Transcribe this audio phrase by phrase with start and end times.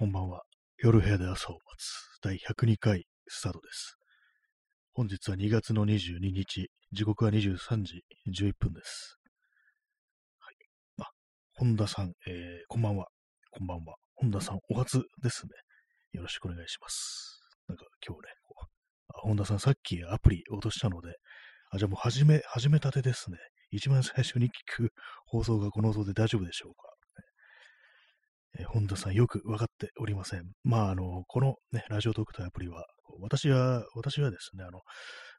[0.00, 0.42] こんばんは。
[0.76, 3.98] 夜部屋で朝を待つ第102回スタートです。
[4.92, 9.18] 本日は2月の22日、時刻は23時11分です。
[10.38, 10.54] はい。
[11.00, 11.10] あ、
[11.54, 12.34] 本田さん、えー、
[12.68, 13.08] こんばんは。
[13.50, 13.96] こんばんは。
[14.14, 15.50] 本田さん、お初ですね。
[16.12, 17.40] よろしくお願いします。
[17.66, 18.28] なんか今日ね、
[19.08, 21.16] あ本田さん、さっきアプリ落としたので、
[21.72, 23.38] あ、じゃあもう始め、始めたてですね。
[23.72, 24.92] 一番最初に聞く
[25.26, 26.88] 放送がこの音で大丈夫でしょうか？
[28.56, 30.44] えー、本田さんよくわかっておりません。
[30.64, 32.86] まあ、あの、このね、ラジオトークというアプリは、
[33.20, 34.80] 私は、私はですね、あの、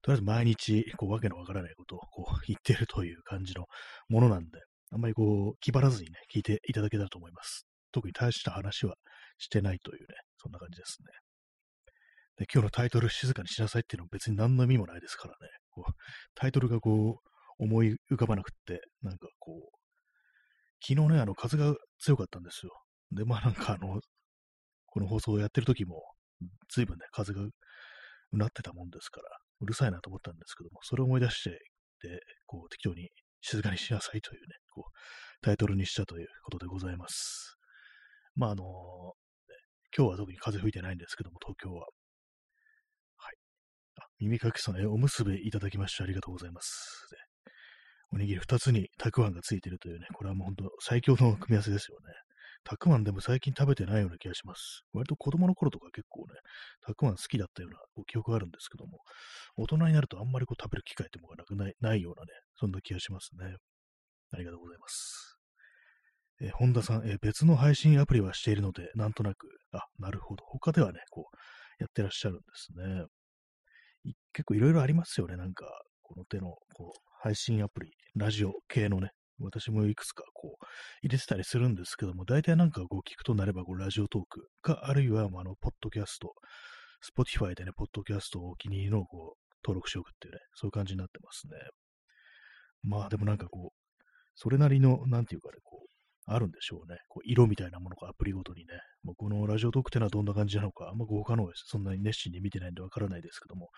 [0.01, 3.65] とりあえず毎日、こう、わけのわからないことを、こう、 言ってるという感じの
[4.09, 4.59] ものなんで、
[4.91, 7.65] あんまりこう、気張らずにね、聞いていただけたらと思います。
[7.91, 8.95] 特に大した話は
[9.37, 11.07] してないというね、そんな感じですね。
[12.37, 15.49] で今日のタイトル、静かにしなさいっていうのは別に何の意味もないですからね。
[15.71, 15.91] こう
[16.35, 19.79] タイトルがこう、思い浮かばなくって、なんかこう、
[20.81, 22.71] 昨日ね、あの、風が強かったんですよ。
[23.11, 23.99] で、まあなんかあの、
[24.87, 26.03] この放送をやってる時も、
[26.73, 27.51] 随分ね、風がう
[28.33, 29.27] なってたもんですから、
[29.61, 31.49] うるさいなと思ったんですけども、それを思い出して、
[32.01, 33.09] で、こう適当に
[33.41, 34.91] 静かにしなさいというね、こう、
[35.41, 37.57] タイトルにしたということでございます。
[38.35, 38.63] まああの、
[39.95, 41.87] 今日は特に風吹いてないんですけども、東京は。
[43.17, 43.35] はい。
[44.01, 47.07] あ、耳かきさん、え、おむすびいただきましてありがとうございます。
[48.11, 52.13] おにぎり2つにたくあんがついてるというね、これはもう本当最強の組み合わせですよね。
[52.63, 54.83] たくあんでも最近食べてないような気がします。
[54.93, 56.35] 割と子供の頃とか結構ね、
[56.81, 58.99] たくあん好きだったような記憶があるんですけども、
[59.57, 63.55] 大人になるとあんまりこう食べる機会ってものがなくないないようなね、そんな気がしますね。
[64.33, 65.37] ありがとうございます。
[66.41, 70.45] え、本田さん、え、別の配信アプリはしているので、なんとなく、あ、なるほど。
[70.45, 71.35] 他ではね、こう、
[71.79, 73.05] やってらっしゃるんですね。
[74.33, 75.35] 結構いろいろありますよね。
[75.35, 75.65] なんか、
[76.01, 80.65] この手の、こう、配信アプリ、ラジオ系のね、私もいくつかこう
[81.01, 86.33] 入れてたりするんですけども、大体なんかこう聞くとなればこうラジオトークか、あるいはあの、ポッドキャスト、
[87.01, 91.57] スポティファイでね、ポッドキャストをお気に入りのこう登録しておくっていうね、そういう感じになってますね。
[92.83, 94.01] まあでもなんかこう、
[94.35, 95.89] それなりの、なんていうかね、こう、
[96.31, 96.99] あるんでしょうね。
[97.07, 98.73] こう色みたいなものがアプリごとにね。
[99.03, 103.69] もうこのラジオトークってのはどんな感じなのか、あんま他のそんなに熱心に見てないんでわからないですけども、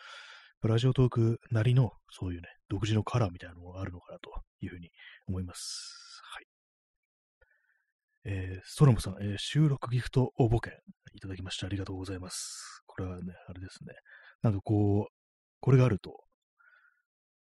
[0.67, 4.91] ラジオトークなりの、そういうね、独自のカラーみたいなのがあるのかなというふうに
[5.27, 6.22] 思います。
[6.23, 6.45] はい。
[8.25, 10.73] えー、ストロムさん、えー、収録ギフト応募券
[11.16, 12.83] いただきましてありがとうございます。
[12.85, 13.94] これはね、あれですね。
[14.44, 15.13] なんかこう、
[15.59, 16.23] これがあると、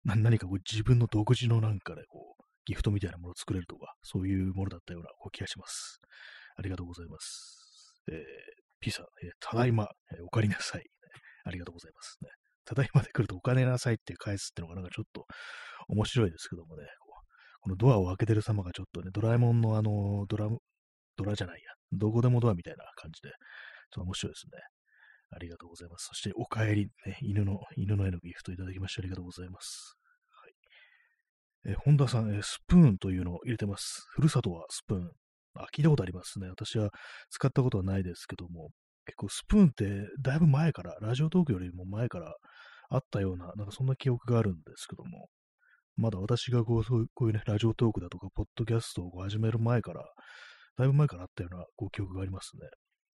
[0.03, 5.99] 何かこう自分の独自のなんかね、こう、ギフトみたいなものを作れるとか、そういうものだったような気がします。
[6.57, 8.01] ありがとうございます。
[8.11, 8.23] えー、
[8.79, 10.83] ピザ、えー、ただいま、えー、お帰りなさい、
[11.43, 12.29] ありがとうございますね。
[12.65, 15.25] ただいまで来るとお金なさいって返すってのがなんかちょっと
[15.87, 16.83] 面白いですけどもね、
[17.65, 20.47] このドアを開けてる様がちょっとね、ドラえもんのあの、ドラ、
[21.17, 23.37] ドラじゃないや、どこでもドアみたいな感じで、ちょっ
[23.89, 24.61] と面白いですね。
[25.31, 26.09] ありがとうございます。
[26.09, 29.97] そして、お帰り、ね、犬の、犬の絵のギフトいただきましてありがとうございます。
[31.63, 31.71] はい。
[31.73, 34.05] え本田さん、えスプーンというのを入れてます。
[34.11, 35.11] ふるさとはスプーン。
[35.55, 36.49] あ、聞いたことありますね。
[36.49, 36.91] 私は
[37.31, 38.69] 使ったことはないですけども、
[39.07, 42.35] 結構スプーンってだいぶ前から、ラジオトークよりも前から
[42.89, 45.29] あったような、なんかそんな記憶があるんですけども、
[45.97, 50.03] まだ私がこうそうこういうね、ラジオトークだとか、ポッドキャストを始める前から、
[50.77, 52.67] だいぶ前からあったようなこう記憶がありますね。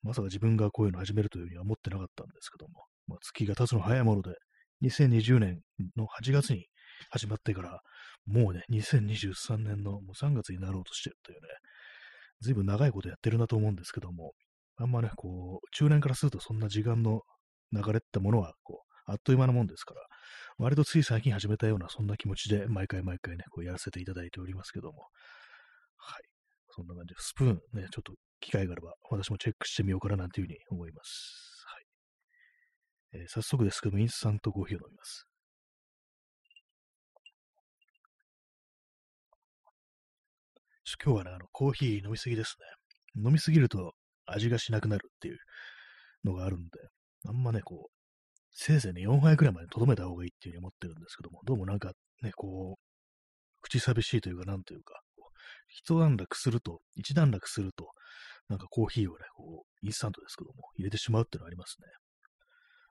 [0.03, 4.31] まさか自分がこういうの始めるというふうには思ってなかったんですけども、まあ、月が経つの早いもので、
[4.83, 5.59] 2020年
[5.95, 6.65] の8月に
[7.11, 7.81] 始まってから、
[8.25, 11.47] もうね、2023年のもう3月になろうとしてるというね、
[12.41, 14.33] ずいぶん長いことやってるなと思うんですけども、
[14.77, 17.21] あんまね、こう、中年からするとそんな時間の
[17.71, 20.01] 流れってものは、こう、あっという間なもんですから、
[20.57, 25.09] 割とつい最近始めたような、そんな気持ちで、毎回毎回ね、こうやらせていただいておりますけども、
[25.97, 26.23] はい。
[26.69, 31.63] そんな感じで、スプーンね、ちょっと機会があれば、私もチェックしてみようかななんていうふうに思います。
[31.65, 33.21] はい。
[33.21, 35.27] えー、早速ですけども、インスタントコーヒーを飲みます。
[41.03, 42.55] 今日はね、あの、コーヒー飲みすぎです
[43.15, 43.23] ね。
[43.25, 43.93] 飲みすぎると
[44.25, 45.37] 味がしなくなるっていう
[46.23, 46.69] のがあるんで、
[47.27, 47.90] あんまね、こう、
[48.53, 52.81] せいぜいね、4杯くらいまで留めた方がいいっていうふうに思ってるんですけども、どうもなんかね、こう、
[53.61, 55.01] 口寂しいというか、なんというか、
[55.69, 57.89] 一段落すると、一段落すると、
[58.49, 61.87] なんかコーヒーをね、こう、インスタントですけども、入れてしまうっていうのがありますね。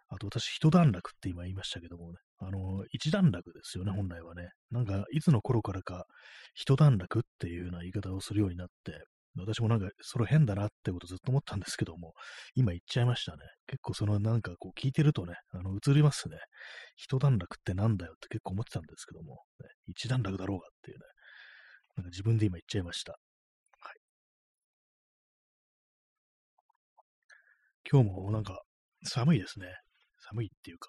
[0.08, 4.48] あと私、一段落って今言いましたけどもね、あの、一段落ですよね、本来はね。
[4.70, 6.06] なんか、いつの頃からか、
[6.54, 9.04] 一段落っていうような言い方をするようになって、
[9.36, 12.14] 私もなんか、それ変だなってことずっと思ったんですけども、
[12.54, 13.38] 今言っちゃいましたね。
[13.66, 16.36] 結構そのなんかこう聞いてるとね、あの、映りますね。
[16.96, 21.04] 一段落ってなんだよって結構思ってたんですけども、ね、一段落だろうがっていうね、
[21.96, 23.12] なんか自分で今言っちゃいました。
[23.12, 23.18] は
[23.92, 23.96] い。
[27.90, 28.60] 今日もなんか
[29.04, 29.66] 寒いですね。
[30.28, 30.88] 寒いっていうか、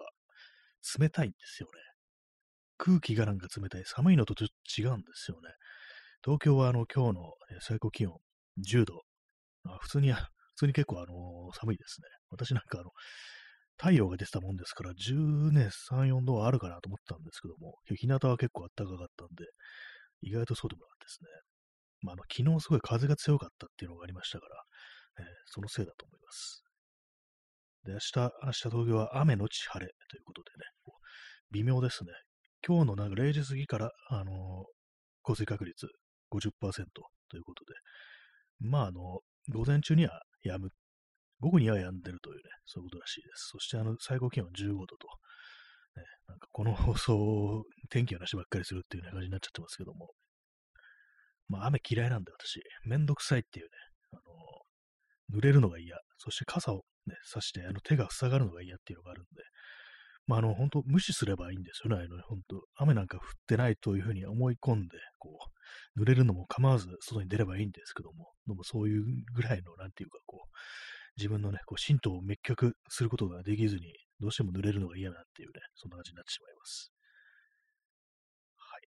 [0.99, 1.73] 冷たいんですよね。
[2.77, 3.83] 空気がなんか冷たい。
[3.85, 5.49] 寒いのとちょっと違うんですよね。
[6.23, 8.17] 東京はあの今日の最高気温
[8.61, 9.01] 10度。
[9.65, 10.19] あ普通に、普
[10.55, 12.07] 通に結構あの寒いですね。
[12.29, 12.91] 私なんかあの、
[13.77, 19.45] 太陽が出てたもんですから、10年3、4度はあるかなと思ったんですけども、日向は結構暖かかったんで、
[20.21, 21.27] 意外とそうでもなかったですね。
[22.01, 24.63] まあ、あの、昨日すごい風が強かったっていうのがありましたから、
[25.19, 26.63] えー、そのせいだと思います。
[27.85, 30.65] で、明日、明日東京は雨のち晴れということでね、
[31.51, 32.11] 微妙ですね。
[32.65, 34.65] 今日のなんか0時過ぎから、あのー、
[35.23, 35.87] 降水確率
[36.31, 36.85] 50%
[37.29, 37.73] ということで、
[38.61, 40.69] まあ、あの、午前中には止む、
[41.39, 43.49] 午後には止んでるというね、そういうことらしいです。
[43.51, 45.07] そして、あの、最高気温15度と、
[45.95, 50.11] ね、なんかこの放送、天気の話ばっかりするっていう、ね、感じになっちゃってますけども、
[51.49, 53.71] まあ、雨嫌いなんで私、めんどくさいっていうね、
[54.13, 54.15] あ
[55.33, 59.43] の、濡れるのが嫌、そして傘をね、差して、あの手が塞がるのが嫌っていうのがあるんで、
[60.31, 65.37] まあ、あの、本当無視すればいいんですよね、あの、本当雨なんか降ってないというふうに思い込んで、こ
[65.97, 70.47] う、濡れるのも構わず外に出ればいいんですけども、でもそういうぐらいの、なんていうか、こう、
[71.17, 76.93] 自分のね、こう、神道を滅却することができずに、どうしても濡れるのが嫌だっていうね、そんな感じになってしまいます。
[78.55, 78.87] はい。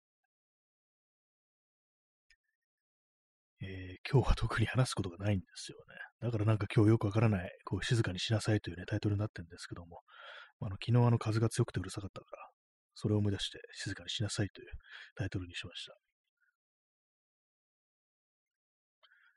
[3.66, 5.96] えー、今日は特に話すことがないんですよね。
[6.20, 10.02] だからなんか今日よくわからない、こう、静かにしなさいというね、タイトルになってるんですけども、
[10.60, 12.48] あの昨日あの風が強くてうるさかったから、
[12.94, 14.68] それを思い出して静かにしなさいという
[15.16, 15.94] タイトルにしました。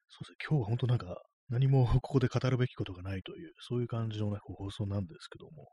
[0.09, 5.69] そうですね、今日は本当なんか何も ここで語るべきことがないという、そういう感じのね、放送なんですけども、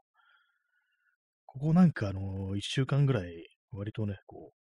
[1.46, 4.52] ここなんかあの、一週間ぐらい、割とね、こ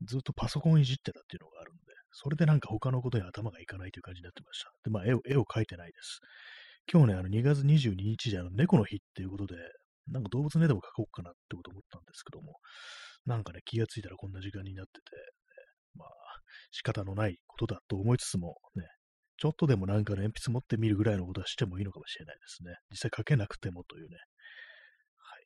[0.00, 4.70] う、ずっとパソコンいじってたっていうのがあるんで、それでなんか他のことに頭がいかないという感じになってました。
[4.84, 6.20] で、まあ絵を、絵を描いてないです。
[6.92, 9.56] 今日ね、あの2月22日であの猫の日っていうことで、
[10.08, 12.58] なんか動物の絵でも描こうかなってこと思ったんですけども、
[13.26, 15.00] なんかね、気がついたらこんな時間になってて、
[15.96, 16.08] まあ、
[16.70, 18.84] 仕方のないことだと思いつつも、ね、
[19.38, 22.74] ちょっとでもなんかの鉛筆持ってみるぐらいのことはしてもいいのかもしれないですね。
[22.90, 24.16] 実際書けなくてもというね。
[25.18, 25.44] はい。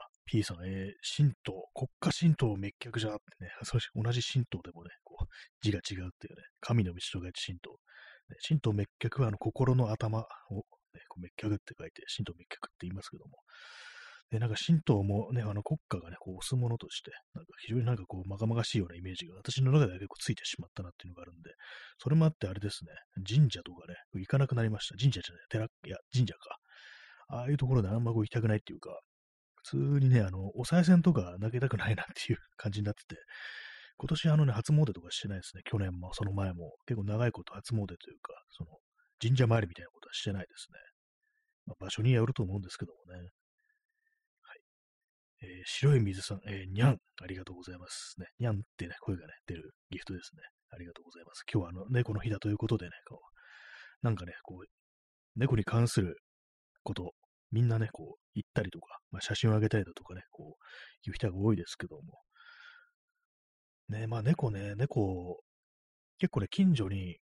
[0.00, 5.26] あ、P さん、えー、神道、国家神道滅却じゃってね、 そし同じ神道でもね、こう、
[5.60, 7.78] 字が違うっていうね、神の道と書いて神道。
[8.46, 10.20] 神道滅却はあの心の頭
[10.50, 10.64] を
[10.94, 13.38] ね、こう滅却って書いて、神道滅却って言いますけども、
[14.30, 21.50] で、なんか神道もね、あの国家がね、こう押すものとして、なんか非常になんかこう、まがまがしいようなイメージが私の中では結構ついてしまったなっていうのがあるんで、
[21.98, 22.92] それもあってあれですね、
[23.26, 24.96] 神社とかね、行かなくなりました。
[24.98, 26.58] 神社じゃない、寺、いや、神社か。
[27.30, 29.00] ああいうところであんまこう行きたくないっていうか、
[29.56, 33.20] 普通にね、あの、お賽銭とか投げたくないなっていう感じになってて、
[33.98, 35.62] 今年あのね、初詣とかしてないですね。
[35.64, 36.76] 去年もその前も。
[36.86, 38.70] 結構長いこと初詣というか、その、
[39.20, 40.78] 神社参りみたいなことはしてないですね。
[41.66, 43.18] まあ、場所によると思うんですけどもね。
[43.18, 44.60] はい。
[45.42, 48.14] えー、白い水さん、えー、にゃん、ありがとうございます。
[48.20, 50.42] ね、にゃんってね、声がね、出るギフトですね。
[50.70, 51.42] ありがとうございます。
[51.52, 54.66] 今日はあの、猫の日だということでね、こう、なんかね、こう、
[55.34, 56.18] 猫に関する
[56.84, 57.14] こと、
[57.50, 62.20] みんなね、こう、言ったりとか、まあ、写真をあげたりだとかね、こう、いう人が多いですけども。
[63.88, 65.40] ね、まあ猫ね、猫、
[66.18, 67.18] 結構ね、近所に、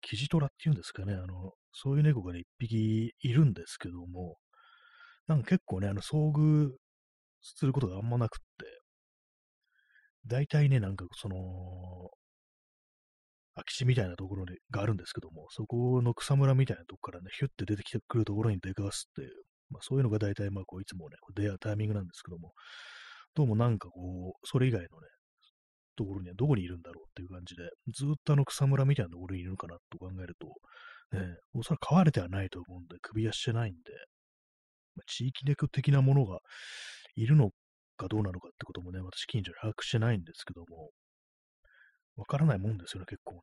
[0.00, 4.36] キジトラっていうんですかね、あの、そういう猫がね、一匹いるんですけども、
[5.26, 6.70] なんか結構ね、あの、遭遇
[7.42, 8.66] することがあんまなくって、
[10.26, 11.36] 大体ね、なんかその、
[13.54, 19.30] 空き地みたいなところにがあるんですけども、そこの草むらみたいなとこからね、ヒュッて出てきてくるところに出かすっていう、
[19.70, 22.52] まあそういうのが大体まあこういつもね、出会うタイミングなんですけども、
[23.34, 25.08] どうもなんかこう、それ以外のね、
[25.96, 30.46] ところにはどこにいるんだろうっていう感じで、ずっとあの草むらみたいなところにいるのかなと考えると、
[31.18, 33.80] ね、おそらく飼われてはないと思うんで、首輪してないんで、
[34.96, 36.38] ま、地域猫的なものが
[37.16, 37.50] いるの
[37.96, 40.90] かどうなのかってこともね、私近所で把握してないんですけども、
[42.16, 43.40] わからないもんですよね、結構ね。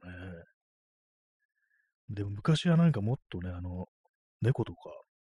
[2.09, 3.87] でも昔はなんかもっとね、あの、
[4.41, 4.79] 猫とか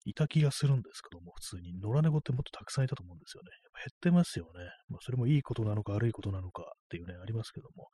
[0.06, 3.50] いた気がするんですけども、普通に野良猫ってもっとたくさんいたと思うんですよね。
[3.50, 4.70] やっぱ減ってますよね。
[4.88, 7.88] まあ、それもいいことなのか悪いことなのかっていうね、ありますけども。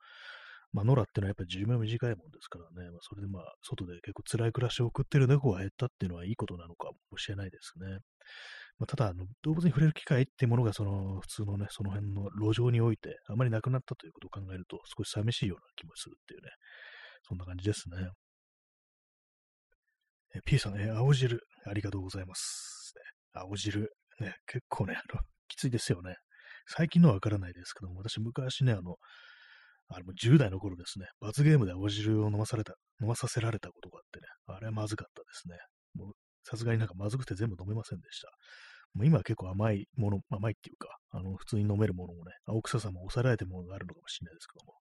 [0.73, 7.99] まあ、野良ってのはやっぱり寿命短いもんですからね、まあ、それでまあ、外で結構辛い暮らしを送ってる猫が減ったっていうのはいいことなのかもしれないですね。
[8.79, 16.49] まあ、ただあの、動物に触れる機会っていうものが、その、普通のね、その辺の路上において、あまりなくなったということを考えると、少し寂しいような気もするっていうね、
[17.27, 18.09] そんな感じですね。
[20.35, 22.93] え P さん、え青汁、ありがとうございます。
[23.33, 26.15] 青汁、ね、結構ね、あの、きついですよね。
[26.67, 28.95] 最近のはわからないですけども、私昔ね、あの、
[29.89, 35.57] あれも10代の頃ですね、罰ゲームで青汁を飲まされた、飲まさせられたことがあってね、あれはまずかったですね。
[35.93, 36.13] もう
[36.43, 38.29] さすがになんかまずくて全部飲めませんでした。
[38.95, 44.73] もう今は結構甘いもの、甘いっていうか、あの、普通に飲めるものもね、青臭さも抑えられてるものがあるのかもしれないですけども、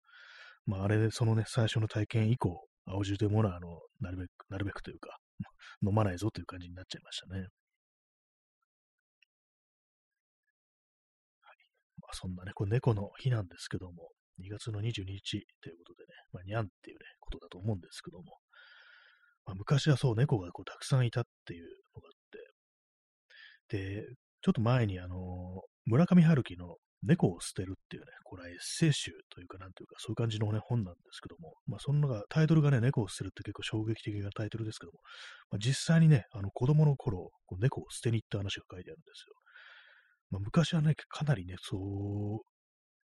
[0.67, 5.19] まあ、あれで、そのね、最初の体験以降、青汁というものは、あの、なるべく、なるべくというか、
[5.83, 7.41] 飲まないぞという感じになっちゃいましたね。
[7.41, 7.49] はい。
[12.01, 18.39] まあ、そんなね、これ猫の日なんですけども、2月の22日ということでね、まあ、にゃんっていうね、ことだと思うんですけども、
[19.45, 22.13] まあ、昔はそう、猫がこうたくさんいたっていうのがあっ
[23.69, 35.01] て、で、ちょっと前にあの、村上春樹の猫を捨てるっていうね、これはエッセイ集というか、なんというか、そういう感じのね、本なんですけども、まあ、そんなが、タイトルがね、猫を捨てるって結構衝撃的なタイトルですけども、
[35.51, 39.35] まあ、実際にね、あの、子供の頃、こう猫を捨てに行った話が書いてあるんですよ。
[40.31, 42.47] まあ、昔はね、かなりね、そう、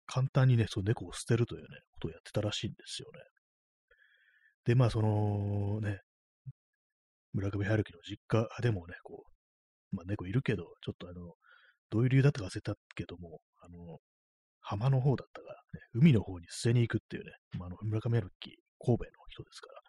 [0.07, 3.21] 簡単にね、そう猫を捨てるというね、ことをやってたらしいんですよね。
[4.65, 6.01] で、まあ、そのね、
[7.33, 9.25] 村上春樹の実家でもね、こ
[9.93, 11.35] う、まあ、猫いるけど、ちょっとあの、
[11.91, 13.99] どういう理由だったか忘れたけども、あの、
[14.61, 19.81] 浜の方だったから、ね、海の方に捨てに行くっていうね、まあ、あの村上春樹、神戸の人ですから、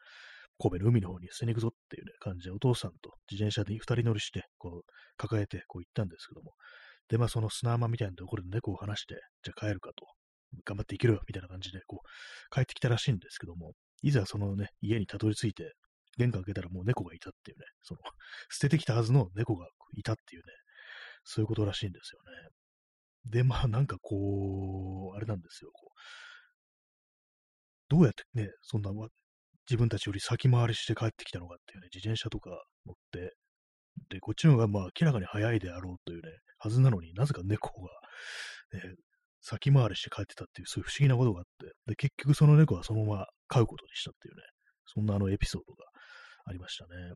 [0.59, 6.53] 神戸の海の方に捨てに行くぞっていうね、感じで、お父さんと自転車で二人乗りして、こう、抱えて、こう行ったんですけども、
[7.09, 10.05] で、まあ、その砂浜みたいなところで猫を離して、じゃあ帰るかと、
[10.65, 15.73] 頑張って生きろよ、みたいな感じで、こう、帰ってきたらしいんですけども、いざそのね、家にたどり着いて、
[16.17, 18.01] 玄関開けたらもう猫がいたっていうね、その、
[18.49, 20.53] 捨ててきたはずの猫がいたっていうね、
[21.29, 22.49] そういうことらしいんですよね。
[23.29, 25.71] で、まあなんかこう、あれなんですよ。
[27.89, 28.91] どうやってね、そんな
[29.69, 32.49] 自分たちより先回りして帰ってきたのかっていうね、自転車とか
[32.85, 33.35] 乗って、
[34.09, 37.89] で、こっちの方がまあ明らかに早いであろうというね、はずなのになぜか猫が、
[38.79, 38.95] ね、
[39.41, 44.43] 先回りして帰ってたっていう、そういう不思議なことがあって、で、結局その猫はそのまま飼うことにしたっていうね、
[44.85, 45.83] そんなあのエピソードが
[46.45, 47.11] ありましたね。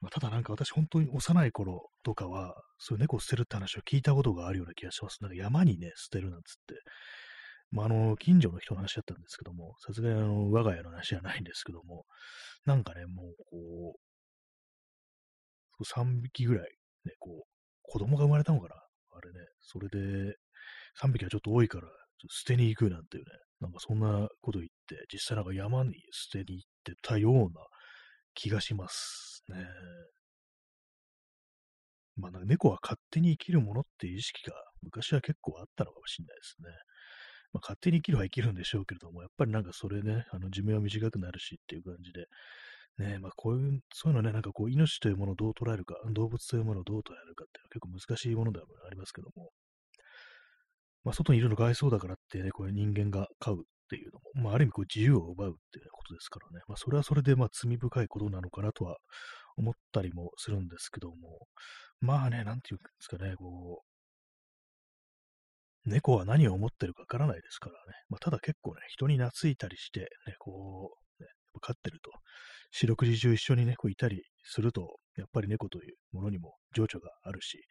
[0.00, 5.18] まあ、ただなんか私本当に幼い頃とかは、そういう猫を捨てるって話を聞いたことがあるような気がします。
[5.20, 6.74] なんか山にね、捨てるなんつって。
[7.70, 12.04] まあ、あの、近所の人の話だったんですけども、さすがにあの、我が家の話じゃないんですけども、
[12.64, 13.96] なんかね、もう、こ
[15.78, 16.70] う、3匹ぐらい、
[17.04, 17.48] ね、こう、
[17.82, 20.36] 子供が生まれたのかなあれね、それで、
[21.00, 21.88] 3匹はちょっと多いから、
[22.28, 23.30] 捨てに行くなんていうね、
[23.60, 27.46] なんかそんなこと言って、実際なんか山に捨てに行ってたような
[28.34, 29.66] 気がしますね。
[32.16, 36.68] まあ、猫は勝手に生きるものっていう意識が昔は結構あったのかもしれないですね。
[37.52, 42.26] まあ、勝手に生きるは生きるんでしょうけれども、やっぱりなんかそれね、あの寿命は短くなるしっていう感じで、
[42.98, 49.50] ね、まあこういう、そういうのね、なんかこう命というものをどう捉えるか、動物というものをどう捉えるかっていうのは結構難しいものではありますけども、
[51.04, 58.96] まあ外にいるのが愛そうだからってね、これ人間が飼うっていうのも、まあある意味こう自由を奪うっていうことですからね、まあそれはそれでまあ罪深いことなのかなとは
[59.56, 61.48] 思ったりもするんですけども、
[62.00, 63.90] まあね、なんていうんですかね、こう、
[65.90, 67.78] 猫は何を思ってるかわからないですからね。
[68.08, 71.28] まあ、ただ結構ね、人に懐いたりして、ね、こう、ね、
[71.60, 72.10] 飼ってると、
[72.70, 77.64] 四六時中一緒にね、こういたりすると、やっぱり猫というものにも情緒があるし、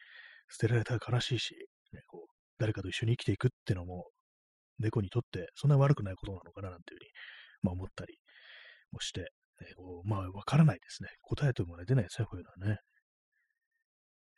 [0.50, 1.56] 捨てられたら悲しいし、
[1.94, 4.06] ね、こう誰かと一緒に生きていくっていうのも、
[4.80, 7.10] 猫にとってそんな悪くないことなのかななんていうふうに、
[7.64, 8.18] まあ、思ったり
[8.92, 9.32] もして、
[9.62, 11.10] えー、まあ、わからないですね。
[11.22, 12.80] 答えというもね、出ないですね、こういうのはね。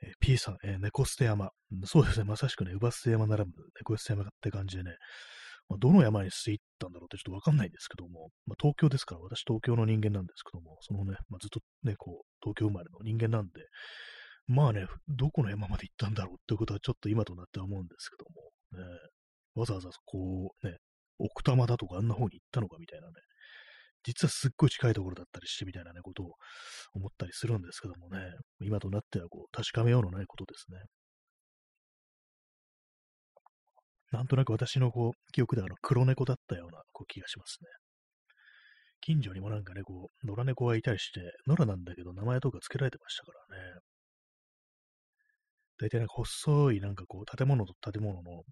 [0.04, 1.50] えー、P さん、えー、猫捨て山、
[1.86, 4.96] そうですね、まさしくね、乳捨て山ならぬ猫捨て山って感じでね、
[5.70, 13.62] まあ、どの山に捨て行ったんだろうってちょっとわかんないんですけども、まあ、東京ですから、私東京の人間なんですけども、そのね、まあ、ずっとね、こう、東京生まれの人間なんで、
[14.48, 18.26] まあね、どこの山まで行ったんだろうってことはちょっと今となっては思うんですけど
[18.82, 19.00] も、ね、
[19.56, 20.78] わざわざこうね、
[21.20, 23.14] 奥多摩だとかあんな方に行ったのかみたいなね、
[24.04, 26.34] 実はすっごい近いところだったりしてみたいなね、ことを
[26.94, 28.20] 思ったりするんですけどもね、
[28.62, 30.80] 今となってはこう、確かめようのないことですね。
[34.12, 37.68] なんとなく私のこう、記憶であの黒猫だったようなこう気がしますね。
[39.02, 43.80] 近所にもなんかね、こう、野良猫がいたりして、野良なんだけど名前とか付けられてましたからね。
[45.80, 48.44] 大体なんか細いなんかこう、建物と建物の、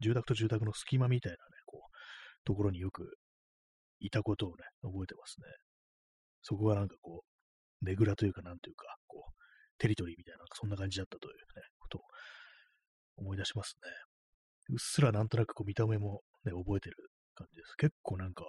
[0.00, 1.96] 住宅と住宅の隙間みたいなね、こう、
[2.44, 3.16] ところによく
[4.00, 5.46] いたことをね、覚えてますね。
[6.42, 7.24] そこがなんかこ
[7.82, 9.32] う、ねぐらというか、なんというか、こう、
[9.78, 12.02] テリトリーみたいな、そんな感じだったというね、ことを
[13.16, 13.90] 思い出しますね。
[14.70, 16.96] うっすらなんとなくこう見た目もね、覚えてる
[17.34, 17.76] 感じです。
[17.76, 18.44] 結構なんか、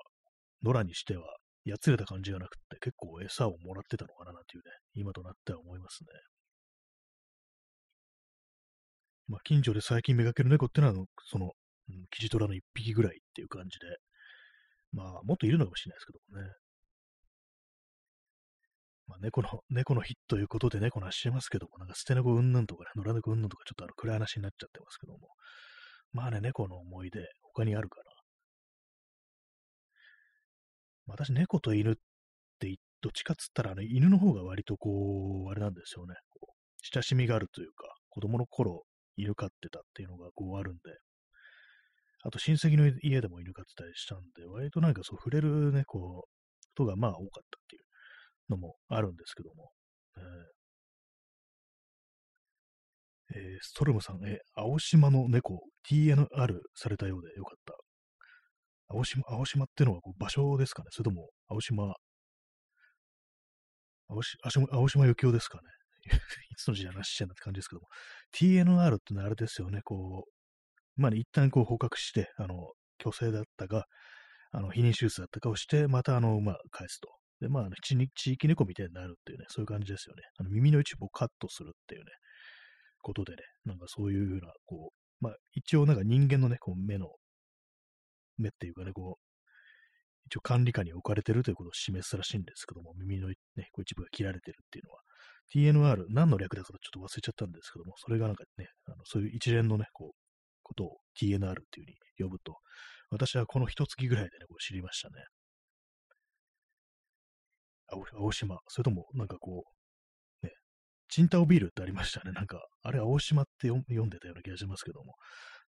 [0.63, 1.23] 野良にしては、
[1.65, 6.07] やつれた感じがなくって、結構餌をもらってたのかななんていうね、今となっては思いますね。
[9.27, 10.93] まあ、近所で最近見かける猫ってのは、
[11.29, 11.51] その、
[11.89, 13.97] うん、キジトラの一匹ぐらいっていう感じで、
[14.93, 16.53] まあ、もっといるのかもしれないですけどもね。
[19.07, 25.29] まあ、猫の、猫の日ということで猫の話してますけども、なんか捨て猫うんぬんとかね、野良猫うんぬんとかちょっとあの暗い話になっちゃってますけども。
[26.13, 28.11] まあね、猫の思い出、他にあるかな。
[31.07, 31.95] 私、猫と犬っ
[32.59, 36.15] てどっちかっつったら、犬の方が割とこう、あれなんですよね。
[36.93, 38.83] 親しみがあるというか、子供の頃、
[39.17, 40.79] 犬飼ってたっていうのがこうあるんで、
[42.23, 46.25] あと親戚の家でも犬飼ってたりしたんで、割となんかそう触れるね、こ、
[46.75, 47.83] とがまあ多かったっていう
[48.49, 49.71] のもあるんですけども。
[50.17, 50.23] えー
[53.35, 56.27] えー、ストルムさん、えー、青島の猫、TNR
[56.75, 57.73] されたようでよかった。
[58.89, 60.87] 青島、青島ってのはこう場所ですかね？
[60.91, 61.93] それとも、青島、
[64.09, 64.37] 青し
[64.71, 65.63] 青島幸雄ですかね？
[66.51, 67.87] いつの時代の話してんだって感じですけども、
[68.33, 72.71] TNR ってのはあれですよね、こう、まあ、ね、一旦こう捕獲して、あの、
[73.01, 73.85] 虚勢だったか、
[74.51, 77.09] あの、避妊手術だったかをして、またあの、まあ、返すと。
[77.41, 80.23] で、まあ、地域猫みたいになるっていうね、そういう感じですよね。
[80.39, 82.07] あの耳の一部をカットするっていうね、
[83.01, 87.09] ことでね、なんかそういうような、こう、まあ、一応なんか人間のね、こう目の、
[88.37, 89.27] 目っていうかね、こう、
[90.27, 93.35] 一応管理下に置かれてるということを示すらしいんですけども、耳の、ね、
[93.71, 94.99] こう一部が切られてるっていうのは、
[95.53, 100.15] TNR、何の略だかちょっと忘れちゃったんですけども、それがなんかね、あのそういう一連のね、こう、
[100.63, 102.57] ことを TNR っていうふうに呼ぶと、
[103.09, 105.23] 私はこの一月ぐらいでね、こう知りましたね。
[107.89, 109.63] 青島、それともなんかこ
[110.43, 110.51] う、ね、
[111.09, 112.33] チンタオビールってありましたね。
[112.33, 115.13] なんか、あれ青島って読んでたような気がしますけども、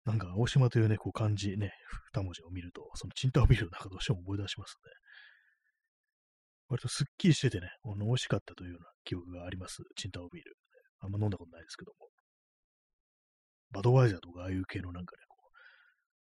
[0.04, 1.70] なんか青島というね、こう漢字ね、
[2.12, 4.90] 二文字を見ると、そのチンタオビールなんかどうしても思い出しますね。
[6.68, 9.82] 割とすっきりしててね、あの美味しかったというような記憶があります。
[9.96, 10.54] チンタオビール。
[11.00, 12.08] あんま飲んだことないですけども。
[13.70, 15.56] バドワイザーとかああいう系のなんかね、こう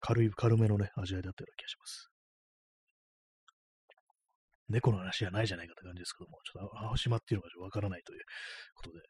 [0.01, 2.11] 軽い、軽めのね、味わいだったような気がします。
[4.69, 8.21] 猫の話じゃないじゃないかって感じですけども、ちょっと青島っていうのがわからないという
[8.75, 9.03] ことで、ね。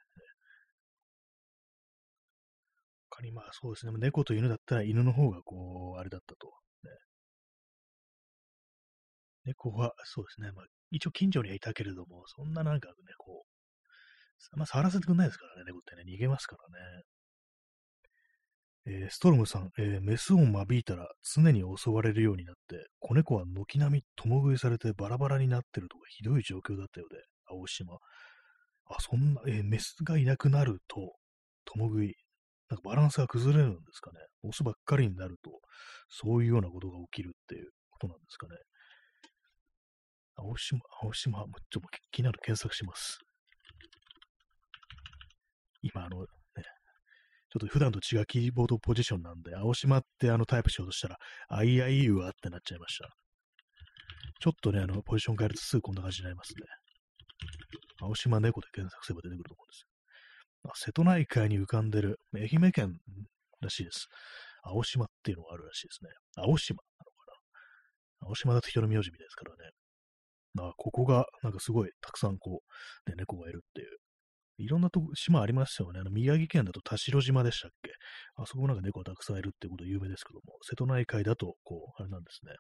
[3.11, 6.53] 他にまあそうですね、猫と犬だったら犬の方がこう、あれだったと。
[9.45, 17.03] 猫は、そうですね、まあ一応近所にはいたけれども、そんななんかね、こう、まあ、触らせてくんないですからね、猫ってね、逃げますからね。
[18.87, 27.95] えー、ストロムさん、えー、メスを間引いたら常に襲われるようになって、子猫は軒並み共食いされてバラバラになってるとかひどい状況だったようで、青島。
[28.87, 31.15] あ、そんな、えー、メスがいなくなると、
[31.67, 32.15] 共食い、
[32.69, 34.19] なんかバランスが崩れるんですかね。
[34.43, 35.51] オスばっかりになると、
[36.09, 38.57] そういうようなことが起きるっていうことなんですかね。
[40.43, 43.19] 青島、青島、ちょっと気になる検索します。
[45.83, 46.27] 今、あの、ね、
[47.51, 53.09] ちょっと普段と違うキーボードポジションなんで、青島ってあのタイプしようとしたら、あいあいうわってなっちゃいました。
[54.41, 56.65] ちょっとね、あの、ポジション変えるとすぐこんな感じになりますね。
[58.01, 59.89] 青島猫で検索すれば出てくると思うんですよ。
[60.71, 62.99] あ瀬戸内海に浮かんでる、愛媛県
[63.61, 64.09] らしいです。
[64.63, 66.11] 青島っていうのがあるらしいですね。
[66.37, 67.25] 青島なのか
[68.23, 68.29] な？
[68.29, 69.71] 青島だと人の名字みたいですからね。
[70.59, 72.63] あ、ここが、なんかすごいたくさんこ
[73.07, 73.89] う、ね、猫がいるっていう。
[74.59, 76.01] いろんなとこ、島ありますよね。
[76.01, 77.93] あの、宮城県だと田代島でしたっけ？
[78.37, 82.53] あそこもなんか猫がたくさんいるってこと有名ですけども、瀬戸内海だと、こう、あれなんですね。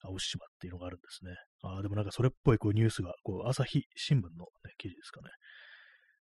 [0.00, 1.34] 青島っていうのがあるんですね。
[1.62, 5.28] ああ、でもなんかそれっぽいこうニュースが、こう、朝日新聞の、ね、記事ですかね。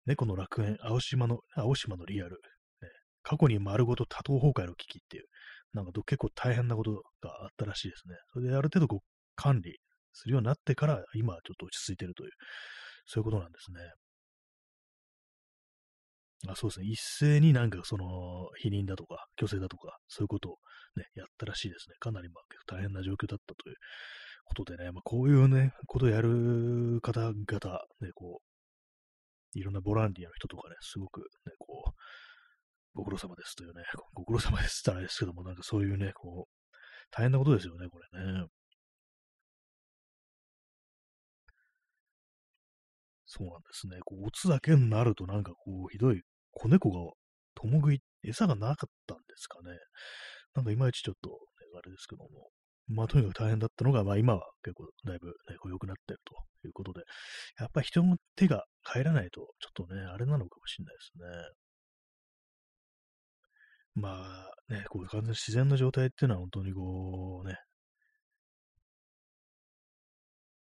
[0.05, 2.39] 猫の楽園、青島の、青島のリアル。
[2.81, 2.89] ね、
[3.21, 5.25] 過去に丸ごと多頭崩壊の危機っていう、
[5.73, 8.15] なんか結構大変なことがあったらしいですね。
[8.33, 8.99] それである程度こう
[9.35, 9.77] 管理
[10.15, 12.31] するようになってから、今はちょっと落ち着いてるという、
[13.05, 13.79] そういうことなんですね。
[16.47, 16.87] あそうですね。
[16.87, 18.05] 一斉になんかその、
[18.57, 20.57] 否認だとか、虚勢だとか、そういうことを
[20.95, 21.95] ね、やったらしいですね。
[21.99, 23.75] かなりまあ結構大変な状況だったという
[24.45, 27.33] ことでね、まあ、こういうね、ことをやる方々、
[28.01, 31.25] ね、こう、いろんなボランティアの人とかね、すごくね、
[31.57, 31.91] こう、
[32.95, 36.75] ご苦労様ですというね、ご苦労様ですってあれですけども、なんかそういうね、こう、
[37.11, 38.45] 大変なことですよね、これね。
[43.37, 43.97] そうなんですね。
[44.05, 46.21] こう、オツだけになるとなんかこう、ひどい
[46.51, 47.11] 子猫が
[47.55, 49.71] 共食い、餌がなかったんですかね。
[50.55, 51.37] なんかいまいちちょっと、
[51.77, 52.49] あれですけども。
[52.87, 55.33] まあとにかく大変だったのが、まあ今は結構だいぶね、
[55.69, 56.35] 良くなってると
[56.67, 57.01] いうことで、
[57.59, 61.55] やっぱり人の手が入らないと、ちょっとね、あれなのかもしれないですね。
[63.95, 64.09] ま
[64.69, 67.57] あね、こういう完全自然な状態っていうのは本当にこうね、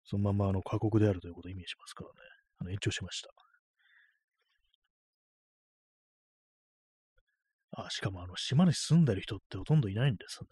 [0.05, 2.30] そのままあの過酷であるということを意味しますからね。
[2.61, 3.31] あの延長しました。
[7.73, 10.49] あ、しかもあの、島に住んでる人ってほとんどいないんですね。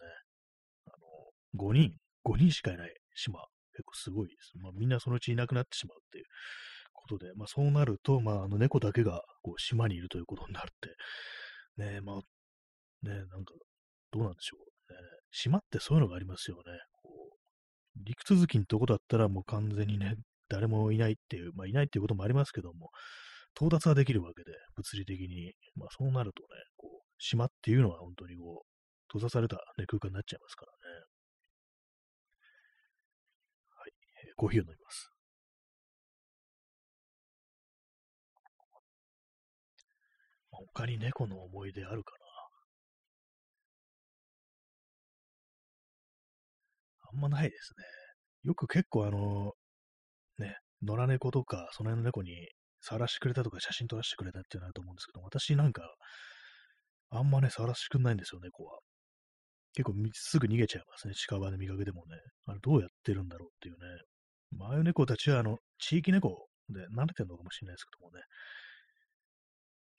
[0.87, 0.97] あの、
[1.55, 1.93] 5人、
[2.23, 3.39] 5人しかいない島。
[3.73, 4.51] 結構すごいです。
[4.57, 6.25] まあ、みんなそのうちいなくなってしまうっていう
[6.93, 10.95] ことで、まあそうなると、まああの猫だけがこう島にいるということになるって、
[11.83, 12.15] ねまあ、
[13.07, 13.53] ねなんか、
[14.11, 14.93] どうなんでしょう。
[14.93, 14.99] ね、
[15.31, 16.63] 島ってそういうのがありますよね。
[17.01, 17.39] こう
[18.03, 20.15] 陸続きのとこだったらもう完全にね、
[20.49, 22.89] 誰もいないっていう、まあいないっていうこともありますけども、
[23.55, 25.53] 到達はできるわけで、物理的に。
[25.75, 28.69] まあそうなるとね、こう、島っていうのは本当にこう、
[29.11, 30.95] 閉ざされた、ね、空間になっちゃいますからね。
[33.75, 33.91] はい、
[34.27, 35.11] えー、コーヒーを飲みます。
[40.51, 42.25] 他に猫の思い出あるかな
[47.13, 47.85] あんまないですね。
[48.43, 49.53] よく結構あの、
[50.83, 52.49] 野良猫とか、その辺の猫に
[52.81, 55.83] 触らせてくれたとか写真撮らせてくれたっていうのあると思うんですけど、私なんか、
[57.11, 58.79] あんまね、触らせてくんないんですよ、猫は。
[59.73, 61.13] 結構すぐ逃げちゃいますね。
[61.13, 62.17] 近場で見かけてもね。
[62.45, 64.65] あれどうやってるんだろうっていうね。
[64.65, 68.21] ああいう猫たちは、あの、地域猫で慣れてるのかもしれないですけどもね。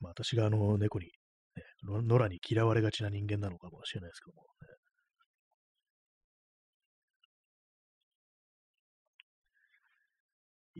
[0.01, 1.07] まあ私があの猫に、
[1.57, 4.80] ね、野良に嫌われがちな人間なのかもしれないですけども、ね、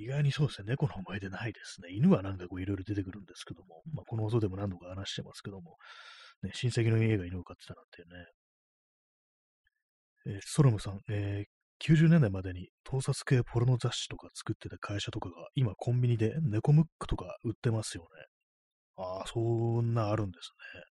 [0.01, 1.91] 意外にそうですね、猫の思い出ないですね。
[1.91, 5.77] 犬はなんかこういろいろ出てくるんですけども、まあ、この音でも何度か話してますけども、
[6.43, 8.27] ね、親戚の家が犬を飼ってたなんてね、
[10.27, 18.09] えー、ソロムさん、えー、90年代までに盗撮系ポルノ雑誌とか作ってた会社とかが今コンビニで猫ムックとか売ってますよね。
[18.97, 20.83] ああ、そんなあるんですね。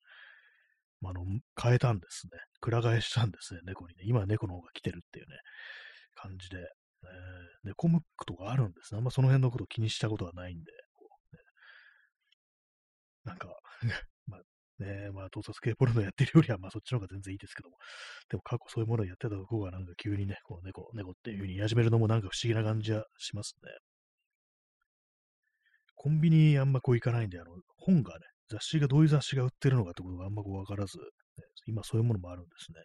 [1.01, 1.25] まあ、の、
[1.61, 2.33] 変えたんですね。
[2.61, 4.03] くら替えしたんですね、猫にね。
[4.05, 5.37] 今は猫の方が来てるっていうね、
[6.15, 6.57] 感じで。
[7.05, 7.11] えー、
[7.65, 8.99] 猫ムックとかあるんですね。
[8.99, 10.73] あんまその辺のこと気にしたことはないんで。
[10.73, 11.39] ね、
[13.25, 13.49] なんか
[14.27, 14.43] まあ、
[14.83, 17.77] ねまあ、盗撮系ポルノやってるよりは、まあ、そっちの方が全然いいですけども。
[18.29, 23.71] でも、過去そういうものをやってたとこが、なんか急にね、こう、猫、猫っていう風に言い始めるのもなんか不思議な感じはしますね。
[25.97, 31.05] コンビニあんまこう行かないんで、あの、本がね、雑誌がどういう雑誌が売ってるのかってことがあんまこうわからず、ね、
[31.67, 32.81] 今そういうものもあるんですね。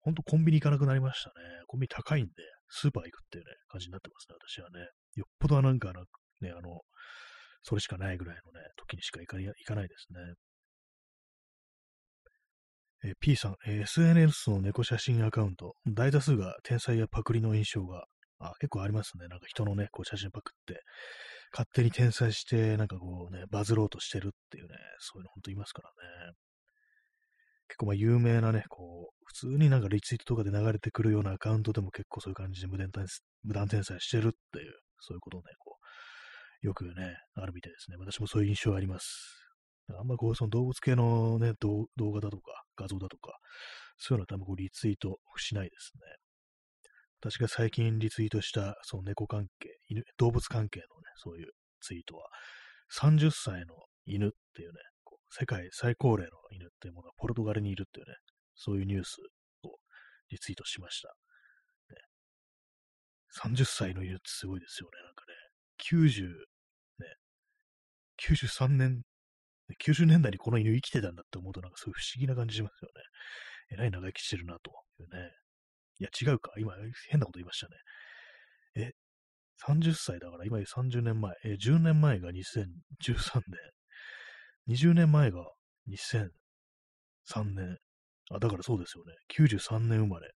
[0.00, 1.34] ほんとコンビニ行かなくなりましたね。
[1.66, 2.32] コンビニ高いんで、
[2.74, 4.88] スーパー行くっていうね、感じになってますね、私はね。
[5.14, 5.92] よっぽどなんか、
[6.40, 6.80] ね、あの、
[7.62, 10.20] それしかないぐらいのね、時にしか行か行かないですね。
[13.04, 18.06] え P さん、え SNS の猫写真アカウント、大多数が天才やパクリの印象が、
[18.38, 19.28] あ結構ありますね。
[19.28, 20.80] なんか人のね、こう写真パクって、
[21.52, 25.90] 勝手に転載して、なんかこうね、バズろうとしてるっていうね、そういうの本当いますから
[26.30, 26.32] ね。
[27.72, 32.90] 結構まあ有名なね、こう、普通になんかリツイートとかで流れてくるようなアカウントでも結構そういう感じで無断
[33.44, 35.78] 無断転載してるっていう、そういうことをね、こ
[36.62, 37.96] う、よくね、あるみたいですね。
[37.96, 39.06] 私もそういう印象あります。
[39.98, 43.38] あんまこう、その動物系のね、動画だとか画像だとか、
[43.96, 46.02] そういうのは多分こうリツイートしないですね。
[47.20, 52.26] 私が最近リツイートした、その猫関係、犬、動物関係のね、そういうツイートは、
[53.00, 54.74] 30歳の犬っていうね、
[55.34, 58.14] 世界最高齢の犬っていうものがポルトガルにいるっていうね、
[58.54, 59.16] そういうニュース
[59.64, 59.76] を
[60.30, 61.08] リツイートしました。
[61.08, 61.96] ね、
[63.42, 65.32] 30歳の犬ってすごいですよね、なんかね。
[65.90, 66.28] 90、
[66.98, 67.16] ね、
[68.18, 69.02] 93年、
[69.82, 73.02] 90年代にこの犬生きてたんだって思うとなんかすごい不思議な感じしますよね。
[73.72, 75.30] えらい長生きしてるなというね。
[75.98, 76.52] いや、違うか。
[76.58, 76.74] 今、
[77.08, 77.76] 変なこと言いましたね。
[78.76, 78.90] え、
[79.66, 81.32] 30歳だから、今30年前。
[81.44, 83.72] え、10年前が2013年。
[84.68, 85.44] 20年前が
[85.88, 86.28] 2003
[87.44, 87.78] 年。
[88.30, 89.12] あ、だからそうですよね。
[89.36, 90.30] 93年生まれ。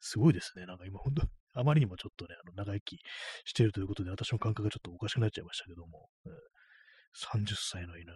[0.00, 0.66] すごいですね。
[0.66, 2.98] なんか今本当、あまりにもちょっとね、あの長生き
[3.44, 8.12] しているということで、私の感覚がちょっとおかしくなっちゃいましたけども、えー、30歳の犬。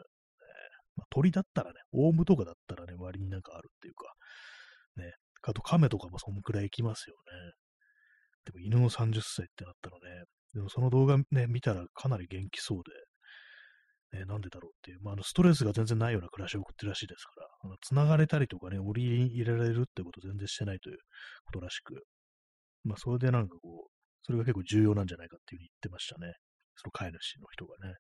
[0.97, 4.13] まあ、鳥だったらね、オウムとかだったらね、割になんかあるっていうか、
[4.97, 7.53] ね、あと亀とかもそんくらい行きますよね。
[8.45, 12.93] でも犬の30歳ってなったらね、でもその動画ね、見たらかなり元気そうで、
[14.13, 20.99] ね、なんでだろうっていう、まあ、あのストレスが全然ないような暮らしを送ってるらしいですから、あの繋がれたりとかね、折り入れられるってこと全然してないという
[21.45, 22.05] ことらしく、
[22.85, 23.91] まあ、それでなんかこう、
[24.23, 26.35] それが結構重要なんじゃないかっていうふうに言ってましたね。
[26.77, 27.95] その飼い主の人がね。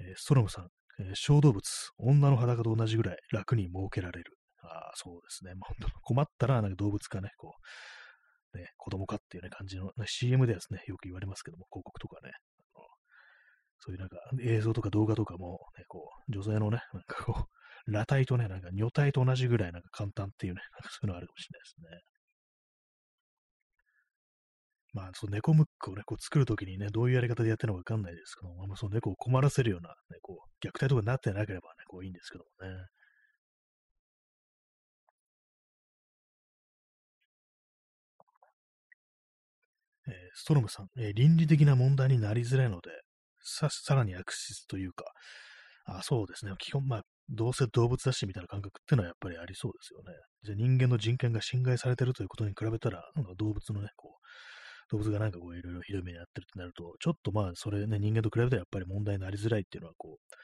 [0.00, 0.68] えー、ストロムさん、
[1.00, 1.62] えー、小動物、
[1.98, 4.32] 女の裸と同じぐらい楽に設けられる。
[4.62, 5.54] ああ、そうですね。
[5.54, 7.54] まあ、困ったら、なんか動物かね、こ
[8.54, 12.32] う、ね、子供かっていうね、感じの、CM ではですね、よく言われますけども、広告とかね、
[13.80, 17.46] そういうなんか映像とか動画とかも、ね、こう、女性のね、なんかこう、
[17.86, 22.02] 裸体とね、なんか女体と同じぐらいなんか簡単っていうね、なんかそういうのあるかもしれないですね。
[24.92, 32.86] まあ、その猫ムックをね、こう作るときにね、どういうやり方でやってるのかわかんないですけども、まあ、その猫を困らせるような、ね、こう、虐待とかになってなければね、こういいんですけどもね。
[40.34, 42.90] ストロムさん、えー倫理的な問題になりづらいので、
[43.42, 45.04] さ、さらに悪質というか、
[45.86, 46.52] あ、そうですね。
[46.58, 50.12] 基本、まあ、どうせ動物だしみたいな感覚っていうのはやっぱりありそうですよね。
[50.42, 54.20] じゃあ人間の人権が侵害されてるということに比べたら、なんか動物のね、こう、
[54.90, 60.34] 動物がなんかこういろいろひどい目に遭ってるってなると、ちょっとまあそれね、人間と比べたらやっぱり問題になりづらいっていうのはこう、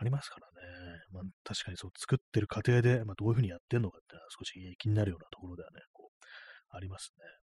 [0.00, 1.00] ありますからね。
[1.12, 7.47] まあ確かにそう作ってる過程で、まあどういうふうにやってんのかってのは少し気になるようなところではね、こう、ありますね。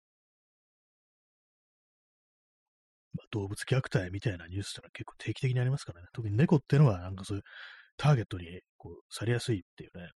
[3.31, 6.07] 動物虐待みたいなニュースってのは結構定期的にありますからね。
[6.13, 7.45] 特に猫っていうのはなんかそういう
[7.97, 8.47] ターゲットに
[8.79, 10.09] こうされやすいっていうね。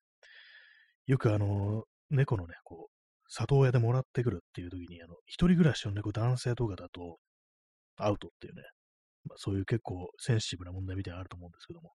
[1.08, 2.96] よくあの、猫のね、こう、
[3.28, 7.18] 里親でもらってくるっていう時に、あの、一人暮らしの猫男性とかだと、
[7.98, 8.64] アウトっていうね、
[9.26, 11.92] まあ、そういう結構センシティブな問題みたいなのあると思うんですけども、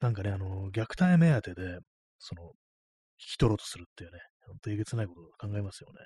[0.00, 1.78] なんかね、あの、虐待目当てで、
[2.18, 2.42] その、
[3.18, 6.00] 引き取ろうとするっていうね、ほんとえげつないことを考えますよね。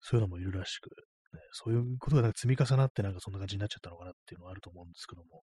[0.00, 0.90] そういうのもいるらしく、
[1.32, 5.42] ね、そういうことがなんか積み重なってなんかそんな感じになっちゃったのかなっていうのはあると思うんですけども、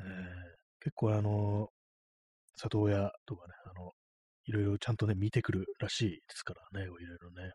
[0.00, 0.06] えー、
[0.80, 1.68] 結構あの、
[2.56, 3.92] 里親とかね、あの、
[4.44, 7.52] いろいろちゃんとね、見てくるらしいですからね、いろいろね。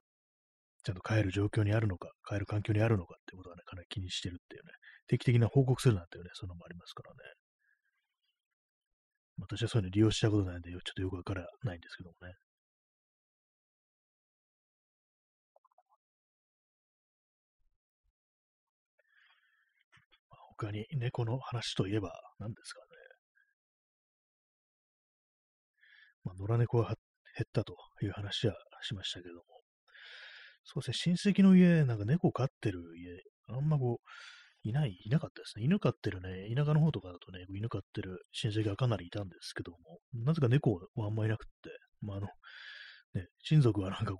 [0.84, 4.71] ちゃんと帰る状況にあるのか、帰る環境にあるのかっていうことはね、かなり気にしてるっていうね、
[5.08, 7.17] 定期的な報告するなんていうね、そういうのもありますからね。
[9.39, 12.34] 私はそういうの利用したことないんで、ちょっとよくわからないんですけどもね。
[20.58, 22.86] 他に猫の話といえば何ですかね。
[26.24, 26.96] まあ、野良猫が減
[27.43, 29.41] ったという話はしましたけども。
[30.63, 35.63] そうですね、親戚の家、なんか猫飼ってる家、あんまこう、いない、いなかったですね。
[35.63, 39.78] 犬飼ってるね、田舎の方とかだとね、犬飼ってる親戚がかなりいたんですけども、
[40.13, 41.70] なぜか猫はあんまいなくって、
[42.02, 42.28] まあ、あの、
[43.13, 44.13] ね、親族はなんか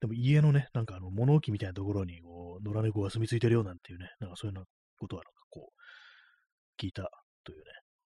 [0.00, 4.66] でも家のね、なんかあの物置みたいなところにこう野良猫が住み着いてるよなんていうね、なんかそういうような
[4.98, 7.08] ことはなんかこう、聞いた
[7.44, 7.64] というね、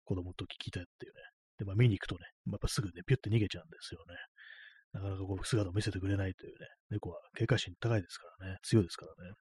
[0.05, 1.21] 子供と聞いたっていうね。
[1.59, 4.15] で、まあ見に行くとね、やっぱすぐね、ピュって逃げちゃうんですよね。
[4.93, 9.33] なかなかこう姿を見せてくれないというね、猫は警戒心高いですからね、強いですからね。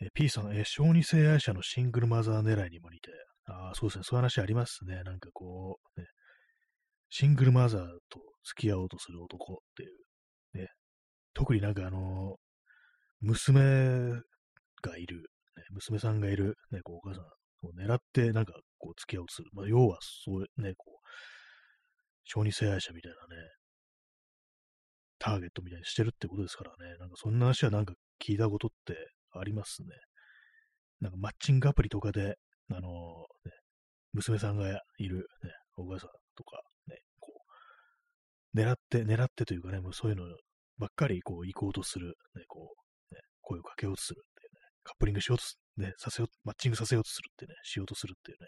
[0.00, 3.10] え P さん、え小児性愛者のシングルマザー狙いにも似て、
[3.46, 5.02] ああ、そうですね、そういう話ありますね。
[5.02, 6.06] なんかこう、ね、
[7.10, 9.90] シングルマザーと付き合おうとする男っていう、
[11.38, 12.34] 特になんかあの、
[13.20, 13.62] 娘
[14.82, 15.18] がいる、
[15.56, 17.24] ね、娘さんがいる、ね、こうお母さん
[17.68, 19.50] を狙ってなんかこう付き合おうとする。
[19.52, 21.06] まあ、要はそうね、こう、
[22.24, 23.42] 小児性愛者みたいなね、
[25.20, 28.96] ターゲットみたいにしてるってことですからね、なんかそんな話はなんか聞いたことって
[29.30, 29.90] ありますね。
[31.00, 32.34] なんかマッチングアプリとかで、
[32.72, 33.54] あのー、ね、
[34.12, 34.66] 娘さんが
[34.98, 37.32] いる、ね、お母さんとか、ね、こ
[38.54, 40.26] う狙って、狙ってというかね、もうそういうのを
[40.78, 42.74] ばっかりこう行こうとする、ね、こ
[43.10, 48.46] う、ね、声をかけようとするっていうね、カップリングしようとす、ね、させよう、マッチングさせようとするってね、しようとするっていうね、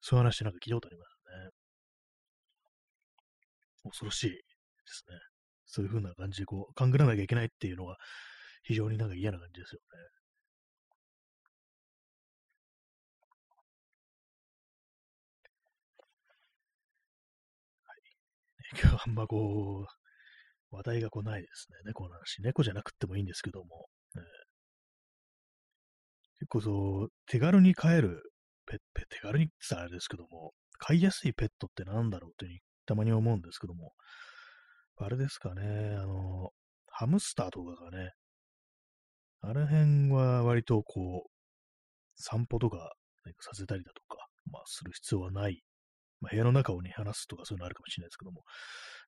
[0.00, 1.50] そういう話なんか聞いたことありますね。
[3.84, 4.36] 恐ろしいで
[4.86, 5.16] すね。
[5.66, 7.96] そういう風な感じでこう、勘ぐらなきゃいけないっていうのが
[8.62, 10.14] 非常になんか嫌な感じですよね。
[18.82, 20.03] 今日あんまこう、
[20.74, 21.78] 話題が来ないですね。
[21.84, 22.42] 猫の話。
[22.42, 23.86] 猫じゃなくてもいいんですけども。
[24.14, 24.22] ね、
[26.38, 28.22] 結構そう、手軽に飼える
[28.66, 33.92] ペット、手軽にって言ったらあれですけども、飼いやすいペットって何だろうってうたまに思うんですけども、
[34.96, 36.50] あれですかね、あの、
[36.88, 38.12] ハムスターとかがね、
[39.40, 41.30] あの辺は割とこう、
[42.16, 42.94] 散歩とか、
[43.26, 45.62] ね、させたりだとか、まあ、する必要はない
[46.24, 48.42] まあ、部屋の中をね、話すとかそういうのあるかもしれないですけども、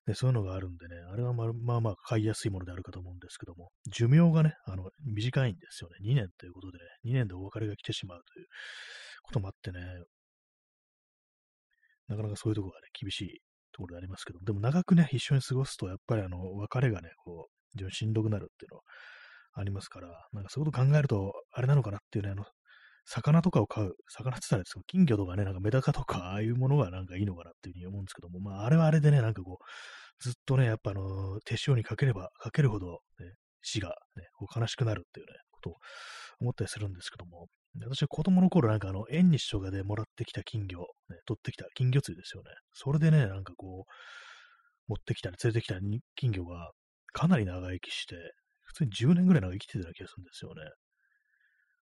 [0.07, 5.97] でそういうのがあるんでね、あれはまあまあまあ買いやすいものであるかと思うんですけども、寿命がね、あの、短いんですよね。
[6.09, 8.47] 2年ということでね、2年でお別れが来てしまうという
[9.23, 9.81] こともあってね、
[12.07, 13.41] なかなかそういうところがね、厳しい
[13.73, 18.83] ところでありますけども、でも長くね、一緒に過ごすと、やっぱりあの、別れがね、こう、非常にしんどくなるっていうのは
[19.55, 22.45] ありますから、なんかそういうこと考えると、あれなのかなっていうね、あの、
[23.07, 35.75] 魚とかを飼う、魚って言ったらです、金魚とかね、なんかメダカとか、ああいうものがなんかいいのかなっていうふうに思うんですけども、まあ、あれはあれでね、なんかこう、ずっとね、やっぱあの、手塩にかければかけるほど、ね、死が、ね、こう悲しくなるっていうね、ことを
[36.41, 37.47] 思ったりするんですけども、
[37.79, 40.85] 私は子供の頃なんかあの、縁日とかでもらってきた金魚、ね、
[41.25, 42.49] 取ってきた金魚釣りですよね。
[42.73, 43.91] それでね、なんかこう、
[44.87, 45.79] 持ってきたり連れてきた
[46.15, 46.71] 金魚が
[47.13, 48.15] かなり長生きして、
[48.63, 50.61] 普通に10年ぐらい長生きてたような気がするんですよね。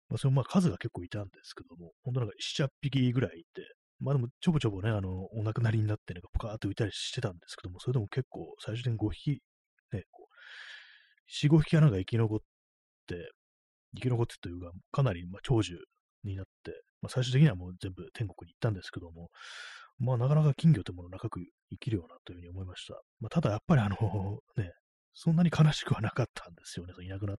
[0.09, 3.61] まあ、そのまあ数が結構いたんですけども、本当なんか7、8匹ぐらいいて、
[3.99, 9.41] まあでも、ちょぼちょぼね、あの、お亡くなりになってね、ポカーって浮いたりしてたんですけども、それでも結構、最終的に5匹、
[9.93, 12.39] ね、こう、4、5匹はなんか生き残っ
[13.07, 13.31] て、
[13.95, 15.77] 生き残ってというか、かなり、まあ、長寿
[16.23, 19.29] になって、まあ、最終的にはもう全部天国に行ったんですけども、
[19.97, 21.39] まあ、なかなか金魚というものを長く
[21.71, 23.01] 生きるようなというふうに思いました。
[23.21, 23.95] まあ、ただ、やっぱりあの、
[24.57, 24.71] ね、
[25.15, 26.93] そんなに悲しくはなかったんですよね。
[27.03, 27.37] いなくなっ、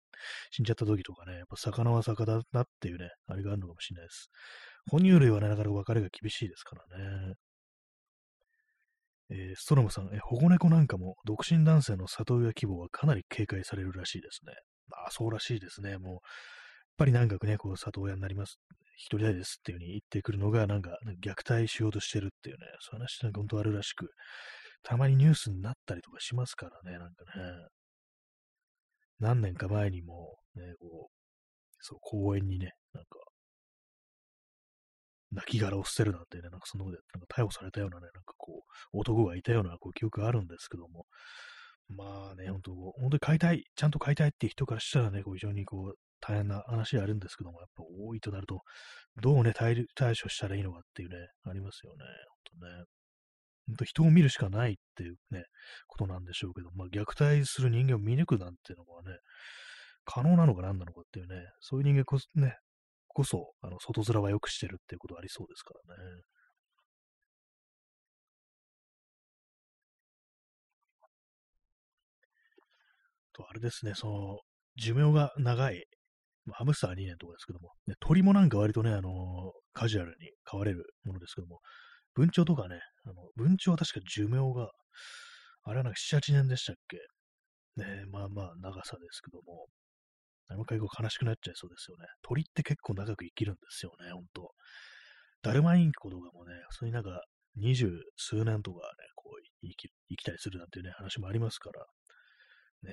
[0.51, 4.31] 死んじゃった時とかね、やっぱ魚は魚だっていうね、あれがあるのかもしれないです。
[4.91, 7.35] 哺乳類はね、なかなか別れが厳しいですからね。
[9.29, 14.53] えー、ストロムさん、え、保護猫なんかも独身男性の里親希望はかなり警戒されるらしいですね。
[14.93, 15.99] ああ、そうらしいですね。
[15.99, 16.21] もう、やっ
[16.97, 18.59] ぱりなんかね、こう、里親になります。
[18.97, 24.11] 一人いですっていう風に言ってくるのが、なんか、虐待しようとしてるっていうね、そういう話なんか本当あるらしく、
[24.87, 27.67] たまにニュースになったりとかしますからね、なんかね。
[29.19, 33.19] 何年か前にも、ね、こう、そう、公園にね、なんか、
[35.33, 41.07] 亡骸を捨てるなんてね、なんかそので、なんか逮捕されたようなね、なんかこう、男がいたようなこう記憶があるんですけども、
[41.89, 48.61] まあね、本当本当に買いたい、ちゃんと買いたいっていう人からしたらね、こう非常にこう、大変な話であるんですけども、やっぱ多いとなると、
[49.21, 52.05] どうね、対対処したらいいのかっていうね、ありますよね、
[52.61, 52.96] 本当ね。
[53.85, 55.45] 人を見るしかないっていうね、
[55.87, 59.19] ことなんでしょうけど、まあ虐待する人間を見抜くなんていうのはね、
[60.05, 62.57] 可能なのか何なのかっていうね、そういう人間こそね、
[63.09, 66.23] こそ、あの、外面は良くしてるっていうことありそうですからね。
[73.37, 74.39] と、あれですね、その、
[74.77, 75.85] 寿命が長い、
[76.53, 81.61] ハムスター2年とかですけども、ね、鳥もなんか割とね、あのー、カジュアルに飼われるものですけども、
[82.17, 84.71] 文鳥とかね、あの文鳥は確か寿命が、
[85.65, 86.97] あれはなんか7、8年でしたっけ？
[87.77, 89.67] ねまあまあ長さですけども、
[90.49, 92.07] 何回後悲しくなっちゃいそうですよね。
[92.23, 94.53] 鳥って結構長く生きるんですよね、ほんと。
[95.43, 97.23] ダルマインコとかもね、そういうなんか
[97.57, 101.87] 二十数年とかね、こう生き生きたりするなんていうね、話もありますから。
[102.91, 102.93] ね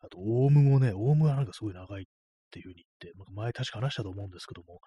[0.00, 2.10] あと、オウムもね、オウムはなんかすごい長いって
[2.50, 4.80] ていう風に言って、前確か話したと思うんですけども、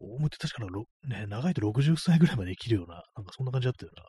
[0.00, 0.64] オウムって確か
[1.08, 4.04] ね、長いと60歳ぐらいまで生きるような、なんかそんな感じだったような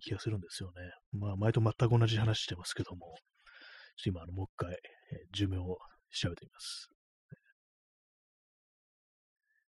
[0.00, 0.90] 気がするんですよね。
[1.12, 3.14] まあ、前と全く同じ話してますけども、
[3.96, 4.78] ちょっと今、あの、もう一回、えー、
[5.32, 5.78] 寿命を
[6.10, 6.88] 調べてみます。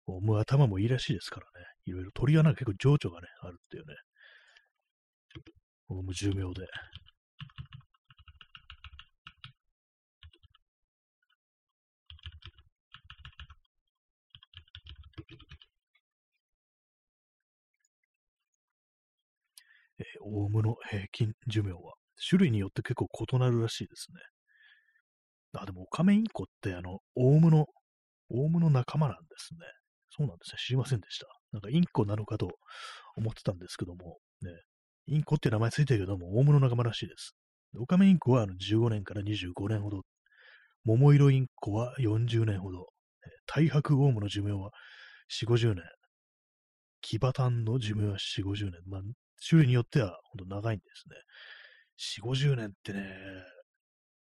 [0.06, 1.66] オウム頭もいいらしいですからね。
[1.86, 3.94] いろいろ鳥はなんか結構情緒がね、あるっていうね。
[5.88, 6.66] オウム寿命で。
[20.24, 21.94] オウムの平均寿命は、
[22.28, 24.20] 種類によって結構異なるらしいですね。
[25.54, 27.66] あ、でもオカメインコって、あの、オウムの、
[28.30, 29.60] オウムの仲間なんですね。
[30.10, 30.58] そうなんですね。
[30.58, 31.26] 知りませんでした。
[31.52, 32.50] なんかインコなのかと
[33.16, 34.50] 思ってたんですけども、ね、
[35.06, 37.34] インコって名前ついてるけども、オウムの仲間らしいです。
[37.78, 40.02] オカメインコはあの15年から25年ほど、
[40.84, 42.86] 桃色インコは40年ほど、
[43.46, 44.70] 大白オウムの寿命は
[45.28, 45.84] 4、50年、
[47.00, 48.80] キバタンの寿命は4、50年。
[48.86, 49.00] まあ、
[49.48, 51.16] 種類によっては本当長いんですね。
[52.22, 53.04] 4、50年ってね、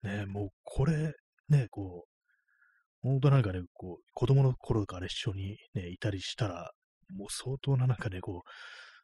[0.04, 1.14] ね、もうこれ、
[1.50, 6.72] ね、こう、本当なんかね、こう、子供の頃から一緒にね、いたりしたら、
[7.16, 8.44] もう相当ななんかね、こ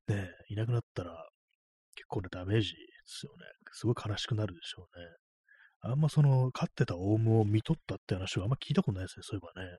[0.08, 1.28] う、ね、いなくなったら、
[1.96, 3.46] 結構なダメージですよね。
[3.74, 5.06] すごい悲しくなるでしょうね。
[5.82, 9.78] あんまその、飼ってたオウムを見とったって話はあんま聞いたことないですね、そういえばね。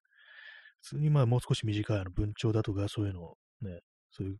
[0.82, 4.36] 普通にまあもう少し短いあの文鳥だとかそういうのね、そういう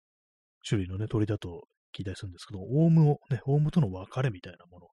[0.68, 1.64] 種類のね、鳥だと
[1.96, 4.86] 聞いたりするんですけど、オウムをね、オウムとの別れみたいなもの、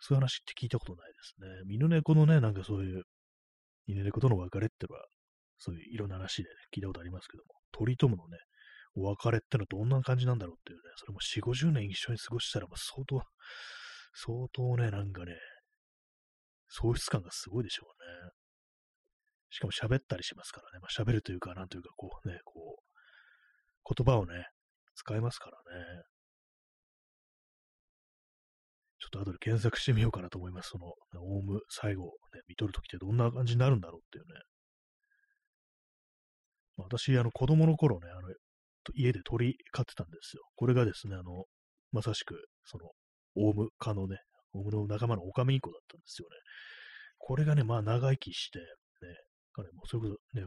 [0.00, 1.74] そういう話って聞いたことないですね。
[1.74, 3.04] 犬猫のね、なんかそういう、
[3.86, 5.06] 犬猫との別れってのは、
[5.58, 8.38] そういういろんな話で、ね、聞いたことありますけども、鳥とものね、
[8.94, 13.22] お別れってのはどんな感じなんだろうっていうね、それも4、50年一緒に過ごしたら、相当、
[14.14, 15.34] 相当ね、なんかね、
[16.68, 18.30] 喪失感がすごいでしょうね。
[19.50, 20.78] しかも喋ったりしますからね。
[20.80, 22.78] まあ、喋るというか、なんというか、こうね、こ
[23.86, 24.46] う、言葉をね、
[24.98, 26.02] 使えますからね。
[28.98, 30.70] ちょっと後で検索してみようかなと思います。
[30.70, 30.86] その、
[31.22, 34.40] オウム最後、ね、見とるときってどんな感じになるんだろうっていうね。
[36.76, 38.34] 私、あの、子供の頃ね、あの、
[38.94, 40.42] 家で鳥飼ってたんですよ。
[40.56, 41.44] これがですね、あの、
[41.92, 42.34] まさしく、
[42.64, 42.90] その、
[43.36, 44.16] オウム科のね、
[44.52, 46.34] オウムの仲間のオカメインコだったんですよね。
[47.18, 48.64] これがね、まあ長生きして、ね、
[49.52, 50.46] 彼もそういうことね、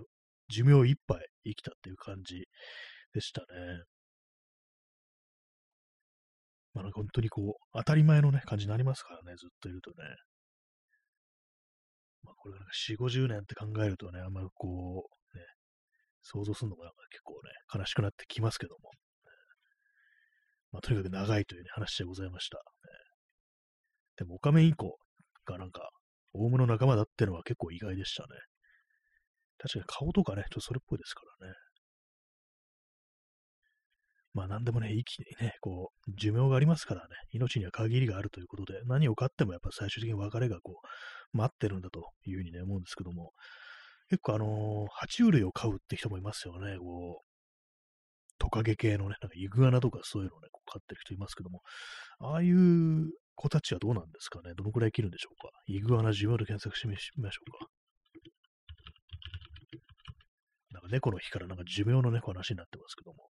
[0.49, 2.45] 寿命いっぱい生きたっていう感じ
[3.13, 3.47] でしたね。
[6.73, 9.95] まあ、本当にこう、当たり前のね、感じになりますからね、ずっといるとね。
[12.23, 15.43] まあ、これがなんか4、50年って考えるとね、あんまりこう、ね、
[16.21, 18.91] 想像するのもなんか結構ね、悲しくなってきますけども。
[20.71, 22.61] まあ、とにかく長いという、ね、話でございました。
[24.17, 24.97] でも、オカメインコ
[25.45, 25.89] がなんか、
[26.33, 28.29] オウムの仲間だってのは結構意外でしたね。
[29.57, 31.53] 確かに顔とかね、ちょっとそれっぽいですからね。
[34.33, 40.81] まあ何でもね、息にね、こう、寿命がありますからね、命には限りがあるということで、何を買ってもやっぱ最終的に別れがこ
[41.33, 43.33] う、待ってるんだというふうにね、思うんですけども、
[44.09, 44.47] 結構あのー、
[44.87, 47.31] 爬虫類を飼うって人もいますよね、こう、
[48.39, 51.61] トカゲ系のね、なんかイグアナとかそういうのをね、こう飼ってる人いますけども、
[52.19, 57.80] ああいう子たちはどうなんですかねどのくらい生きるんでしょうかイグアナ寿命で検索してみましょうか。
[60.71, 63.29] なんか猫の日からなんか寿命の猫話になってますけども、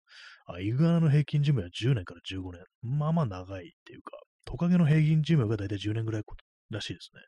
[0.47, 2.63] あ、イグアナの平均寿命は10年から15年。
[2.83, 6.23] まあまあ長いっていうか、トカゲの平均寿命がだいたい10年ぐらい
[6.71, 7.21] らしいですね。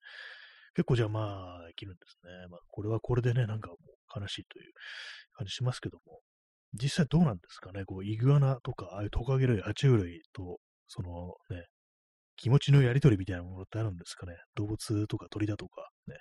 [0.75, 2.31] 結構じゃあまあ生きるんですね。
[2.49, 4.73] まあこれはこれでね、なんかもう悲しいという
[5.33, 6.21] 感じしますけども、
[6.75, 11.67] 実際どうなんですかね、こうイグアナとか、ああいうトカゲ類、爬虫類と、そのね、
[12.37, 14.35] 気持ちのやりとりみたいなものってあるんですかね。
[14.55, 16.17] 動物とか鳥だとか、ね。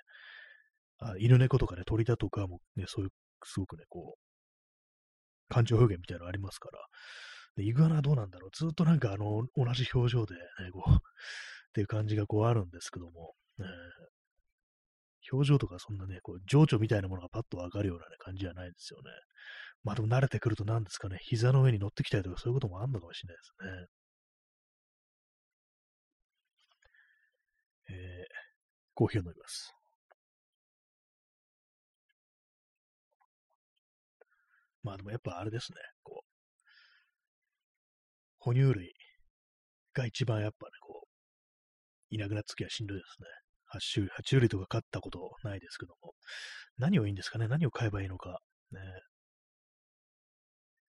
[0.98, 3.10] あ犬猫とかね、鳥だとかもね、そういう、
[3.48, 6.78] すごくね、こう、感情表現みたいなのありますから。
[7.56, 8.50] で、イグアナはどうなんだろう。
[8.52, 10.40] ずっとなんかあの、同じ表情でね、
[10.72, 10.98] こう っ
[11.72, 13.66] ていう感じがこうあるんですけども、えー、
[15.32, 19.10] 表情とかそんなね、こう、情緒みたいなものがパッとわかるような、ね、感じじゃないですよね。
[19.82, 23.86] まあでも慣れてくると何ですかね、膝の上に乗ってきたりとかそういうこともあるのかもしれないですね。
[27.92, 28.26] えー、
[28.94, 29.79] コーヒーを飲みます。
[34.82, 36.28] まあでもやっぱあれですね、こう、
[38.38, 38.94] 哺乳類
[39.92, 43.28] が一番やっぱね、こう、いなくなった時はしんどいですね。
[43.72, 46.14] 爬虫爬虫類とか飼ったことないですけども、
[46.78, 47.46] 何をいいんですかね？
[47.46, 48.40] 何を買えばいいのか。
[48.72, 48.80] ね。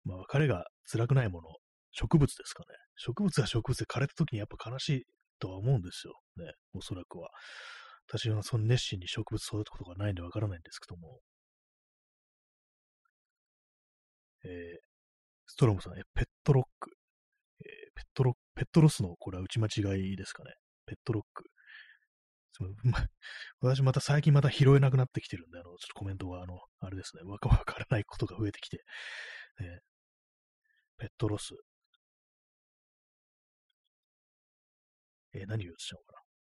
[0.04, 1.48] まあ、彼が辛くないもの、
[1.92, 2.66] 植物ですかね。
[2.96, 5.02] 植物は植物で枯れた時にやっぱ悲しい
[5.38, 6.14] とは思うんですよ。
[6.36, 6.52] ね。
[6.72, 7.28] おそらくは。
[8.08, 11.20] 私はその熱心に植物育てたことがないんでわからないんですけども。
[14.44, 14.78] えー、
[15.46, 16.90] ストロムさん、え、ペットロック。
[17.60, 20.52] えー、ペットロペットロスの、これは打ち間違いですかね。
[20.86, 21.44] ペットロック。
[22.84, 23.06] ま、
[23.60, 28.84] 私また最近また拾えなくなってきてるんで、あの、ちょっとコメントが、あの、あれですね、わか らないことが増えてきて、
[29.60, 29.80] ね、
[30.98, 31.54] ペットロス。
[35.34, 36.12] えー、何を言ってたのか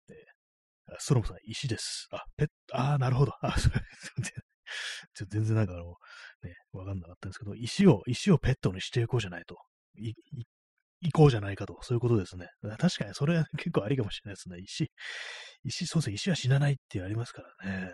[0.09, 0.15] な。
[0.15, 2.07] えー、ストロムさん、石です。
[2.11, 3.33] あ、ペット、ああ、なるほど。
[3.41, 3.79] あ、それ、
[5.13, 5.95] ちょ 全然なんかあの、
[6.45, 9.57] ね、わかんなかったんですけど、石を、石をペットにしていこうじゃないと。
[9.97, 10.13] い、い、
[11.01, 12.47] 行こうじゃないかと、そういうことですね。
[12.77, 14.57] 確かにそれは結構ありかもしれないですね。
[14.59, 14.91] 石、
[15.63, 17.91] 石、そうですね、石は死なないってありますからね。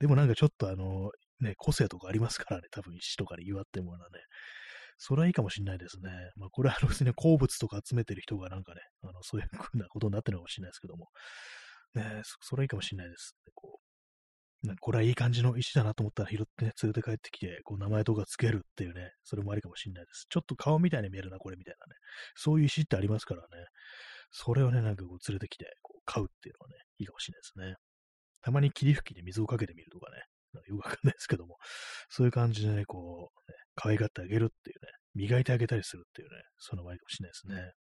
[0.00, 4.20] でもなんかちょっとあの、ね、個性とかありますからね、多分石とかで祝ってもらうね。
[4.98, 6.10] それはいいかもしれないですね。
[6.36, 11.08] まあ、これは別に鉱物とか集めてる人がなんかね、あのそういうふうなことになってるのかもしれないですけども、
[11.94, 13.34] ね、それはいいかもしれないです。
[13.54, 13.73] こ
[14.80, 20.26] これはいい感じの石だなと思ったら拾ってね、連れて帰ってきて、こう名前とかつけるっていうね、それもありかもしれないです。
[20.28, 21.96] ちょっと顔みたいに見えるな、これみたいなね。
[22.34, 23.48] そういう石ってありますからね。
[24.30, 27.76] それをね、なんかこう連れてきて、こう買うっていうのはね、いいかもしれないですね。
[28.42, 30.22] たまに霧吹きで水をかけてみるとかね、
[30.66, 31.56] よくわかんないですけども、
[32.08, 37.72] そういう感じでね、こう、ね、可愛がってあげるっていうね、磨いてあげたりするっていうね、そのもありかもしれないですね。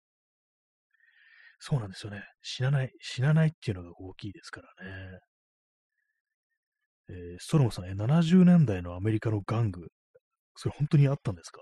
[1.59, 2.23] そうなんですよね。
[2.41, 5.19] 死なない、死なないっていうのが大きいですからね。
[7.09, 9.87] えー、ストロムさん、え、70年代のアメリカの玩具、
[10.55, 11.61] それ本当にあったんですか？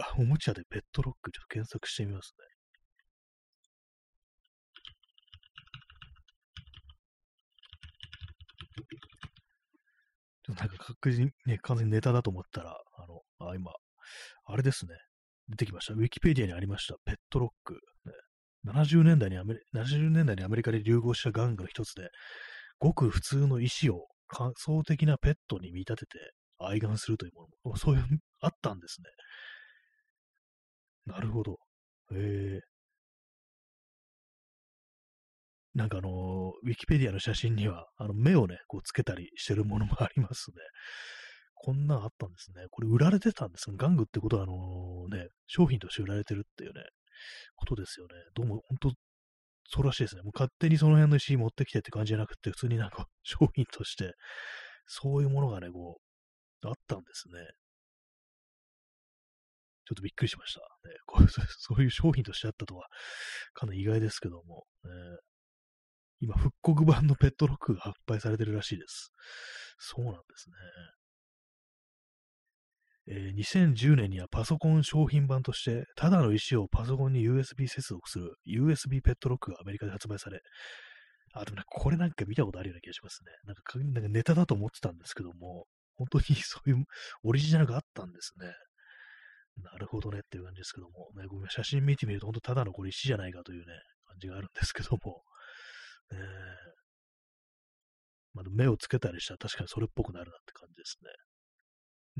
[0.00, 2.34] あ、おもちゃでペットロック、ちょっと検索してみます
[10.48, 10.54] ね。
[10.54, 13.72] なんか確実にね、完全にネタだと思ったら、あの、あ、今、
[14.44, 14.94] あれですね。
[15.48, 15.94] 出てきました。
[15.94, 16.96] ウィキペディアにありました。
[17.04, 17.74] ペットロック。
[18.04, 18.12] ね、
[18.72, 22.10] 70年代にアメリ、70年代にアメリカで流行した玩具の一つで、
[22.78, 28.04] ごく普通の石を感想的なペットに見立てて愛玩するというものも、そういう、
[28.40, 29.08] あったんですね。
[31.06, 31.58] なるほど。
[32.12, 32.76] ええ
[35.74, 40.56] なんかあのウィキペディアの写真には、あの、目をね、こうつけたりしてるものもありますね。
[41.54, 42.64] こんなんあったんですね。
[42.70, 43.76] これ売られてたんですね。
[43.78, 46.80] 玩具ってことは、あのね、商品として売られてるっていうね、
[47.56, 48.14] ことですよね。
[48.34, 48.92] どうも、本当
[49.68, 50.22] そうらしいですね。
[50.22, 54.14] もう勝手にその辺の石持ってきてって感じじゃなくて、普通になんか 商品として、
[54.86, 56.00] そういうものがね、こ
[56.62, 57.34] う、あったんですね。
[59.86, 60.60] ちょっとびっくりしました。
[60.60, 62.88] ね、 こうそういう商品としてあったとは、
[63.54, 64.90] かなり意外ですけども、ね、
[66.20, 69.12] 今、復刻版のペットロックが発売されてるらしいです。
[69.78, 70.56] そうなんですね。
[73.08, 80.40] えー2010年にはパソコン商品版として、ただの石をパソコンに USB 接続する USB ペットロックがアメリカで発売され、
[81.34, 83.32] あ、でもね、これなんか見たことあるような気がしますね。
[83.44, 86.84] なんかか、なんかネタだと思ってたんですけども、本当に そういう
[87.22, 88.52] オリジナルがあったんですね。
[89.62, 93.72] なるほどねっていう感じですけども、ね、ごめん写真見てみると、本当ただのこれ石じゃないかというね、
[94.06, 95.22] 感じがあるんですけども、
[96.12, 96.18] えー
[98.34, 101.10] まあ、目をつけたりしたら確かにそれっぽくなるなって感じですね。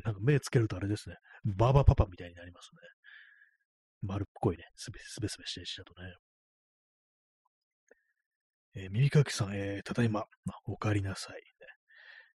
[0.05, 2.81] なんか目つけるとあれですね、バーバーパパみたいになりますね。
[4.03, 6.15] 丸っこいね、すべすべすべして石だとね。
[8.77, 10.27] えー耳かきさん、えーただいま、あ
[10.67, 11.41] お帰りなさい、ね。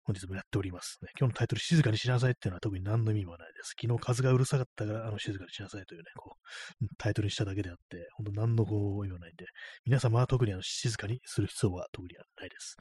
[0.05, 1.11] 本日もやっております、ね。
[1.19, 3.75] 今日のタイトル、静かにしなさいっていうのは特に何の意味もないです。
[3.81, 6.37] 昨日風がうるさかったから、あの、静かにしなさいというね、こ
[6.81, 9.45] う、タイトルにしただけであって、本当何のこう意もないんで、
[9.85, 12.77] 皆様は特にあの静かにする必要は特にないです。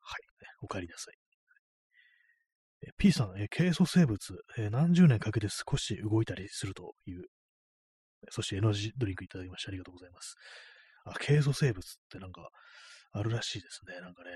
[0.00, 1.23] はい、ねお帰りなさい。
[2.98, 4.18] P さん、えー軽素生物、
[4.58, 7.24] え何十年かけて少し動いたりするという、
[8.30, 10.36] そしてエナジードリンクいただきましてありがとうございます。
[11.04, 12.48] あ、軽素生物ってなんか
[13.12, 14.00] あるらしいですね。
[14.00, 14.30] なんかね、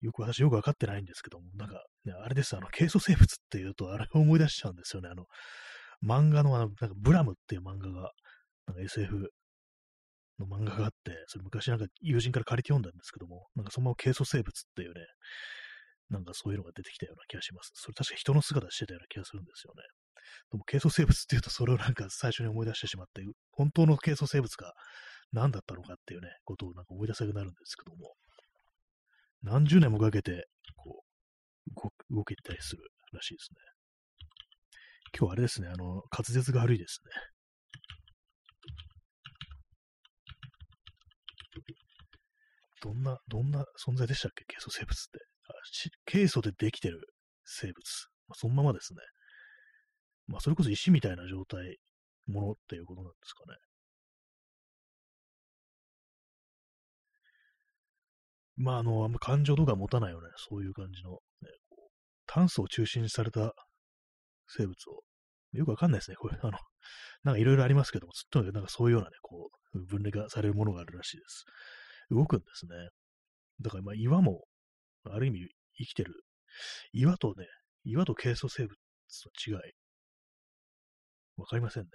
[0.00, 5.08] よく私よくわかってないんですけども、なんか、ね、あれです、あの、軽素生物っていうと、あれを思い出しちゃうんですよね。
[5.08, 5.26] あの、
[6.04, 8.12] 漫画のあの、なんかブラムっていう漫画が、
[8.66, 9.32] なんか SF
[10.38, 15.00] の漫画があって、それ昔なんか友人から借りて読んだんですけども、なんかそのまま軽素生物っていうね、
[16.10, 17.70] なんかそういうのが出てきたような気がします。
[17.74, 19.82] それ確か人の姿してたような気がするんですよね。
[20.52, 24.72] でも軽素生物っていうとそれをなんか最初に思い出してしまって、本当の軽素生物が
[25.32, 28.14] 何だったのかっていうね、ことをなんか思い出したくなるんですけども、
[29.42, 31.04] 何十年もかけて、こ
[31.66, 31.74] う、
[32.10, 32.82] 動動けたりする
[33.12, 33.60] らしいですね。
[35.18, 37.10] 今日あれですね、あの、滑舌が悪いですね。
[42.80, 44.44] どんな、どんな存在でしたっけ？
[44.46, 45.27] ケイ素生物って。
[46.06, 47.00] ケイ素でできてる
[47.44, 47.76] 生物。
[48.28, 49.00] まあ、そのままですね。
[50.26, 51.78] まあ、それこそ石みたいな状態、
[52.28, 53.56] ものっていうことなんですかね。
[58.56, 60.28] まあ、あの、あんま感情とか持たないよね。
[60.36, 61.18] そういう感じの、ね、
[62.26, 63.54] 炭素を中心にされた
[64.48, 65.02] 生物を。
[65.52, 66.16] よくわかんないですね。
[66.16, 66.58] これ、あの、
[67.22, 71.44] なんかいろいろありますけども、とにかくなんかそういうようなね、こう、分類がされるものがあるらしいです。
[72.10, 72.74] 動くんですね。
[73.60, 74.44] だから、まあ、岩も、
[75.04, 76.24] ある意味生きてる。
[76.92, 77.46] 岩とね、
[77.84, 78.76] 岩と軽素生物
[79.50, 79.72] の違い、
[81.36, 81.88] わかりませんね。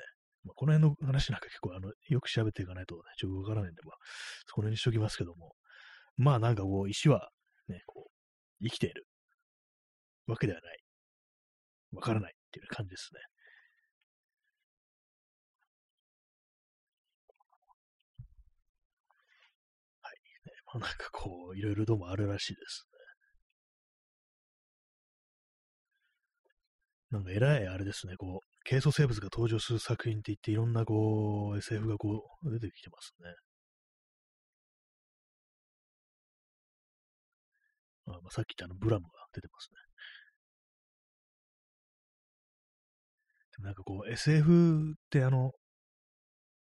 [0.43, 3.95] まあ、この辺の話なんか結構、あの、よく調べていかないと、ね、ちょっとわからないんで、まあ、
[4.47, 5.55] そこにしときますけども。
[6.17, 7.29] まあ、なんかこう、石は、
[7.67, 8.09] ね、こ
[8.61, 9.07] う、生きている
[10.27, 10.79] わけではない。
[11.93, 13.21] わからないっていう感じですね。
[20.01, 20.13] はい。
[20.45, 22.85] ね、まあ、なんかこう、いろいろどうもあるらしいです
[27.13, 33.29] なんか偉いあれですね、こう、軽素生物が登場する作品って言って、いろんなこう、SF がこう、出てきてますね。
[38.07, 39.77] あまあ、さっき言ったあの、ブラムが出てますね。
[43.57, 45.51] でもなんかこう、SF ってあの、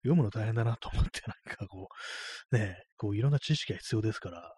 [0.03, 1.89] 読むの大変だなと思って、なんかこ
[2.53, 4.53] う、ね、こういろんな知識が必要ですから、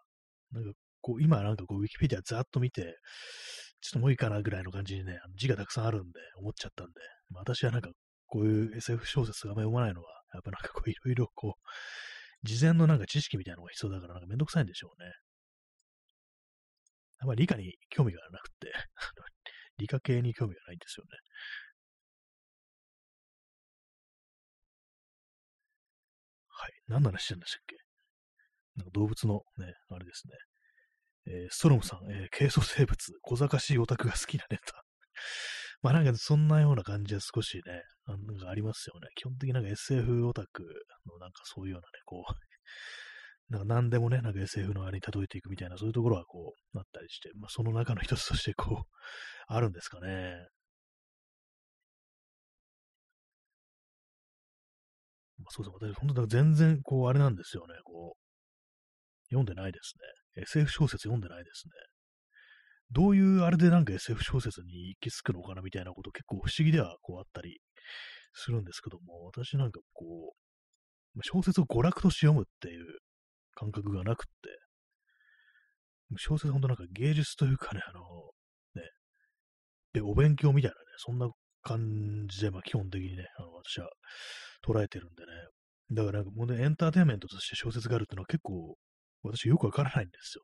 [0.52, 0.70] なんか
[1.02, 2.96] こう、今なんかこう、ウィキペディアざっと見て、
[3.86, 6.92] ちょっともういいかなぐらいの感じにね、字がたくさんあるんで、思っちゃったんで、
[7.30, 7.90] まあ、私はなんか
[8.26, 15.12] こういう SF 小説があんま読まないのは、やっぱなんかこう、いろいろこう、事前のなんか知識みたいなのが必要だから、なんかめんどくさいんでしょうね。
[17.18, 18.72] あんまり理科に興味がなくて、
[19.78, 21.10] 理科系に興味がないんですよね。
[26.48, 26.72] はい。
[26.88, 27.76] 何の話してんでしたっけ？
[28.76, 30.34] なんか動物のね、あれですね。
[31.26, 34.84] えーストロムさん、えー軽素生物、小賢しいオタクが好きなネタ。
[35.82, 39.08] まあなんかそんなような感じは少しね、あなんかありますよね。
[39.16, 40.64] 基本的になんか SF オタク
[41.06, 42.32] のなんかそういうようなね、こう、
[43.52, 48.94] なんか何でもね、なんか SF のあれに例えていくみたいな、そういうところはこう、なったりして、まあその中の一つとしてこう、
[49.48, 50.48] あるんですかね。
[55.38, 55.92] まあ、そうですね。
[55.92, 57.74] 私、本当だか全然、こう、あれなんですよね。
[57.84, 58.20] こう、
[59.30, 60.15] 読んでないですね。
[60.36, 61.72] SF 小説読んでないですね。
[62.92, 67.58] どういうあれでなんか SF 小説に行き着くのかなみたいなこと結構不思議ではこうあったり
[68.32, 70.34] するんですけども、私なんかこ
[71.16, 72.84] う、小説を娯楽として読むっていう
[73.54, 74.58] 感覚がなくって、
[76.18, 78.00] 小説本当なんか芸術というかね、あの、
[78.74, 78.90] ね、
[79.94, 81.28] で、お勉強みたいなね、そんな
[81.62, 83.88] 感じで、まあ基本的にね、あの私は
[84.64, 85.32] 捉えてるんでね。
[85.92, 88.76] だからなんかもうね、エンターテインメントとして小説があるっていうのは結構、
[89.30, 90.42] 私よくわからないんですよ。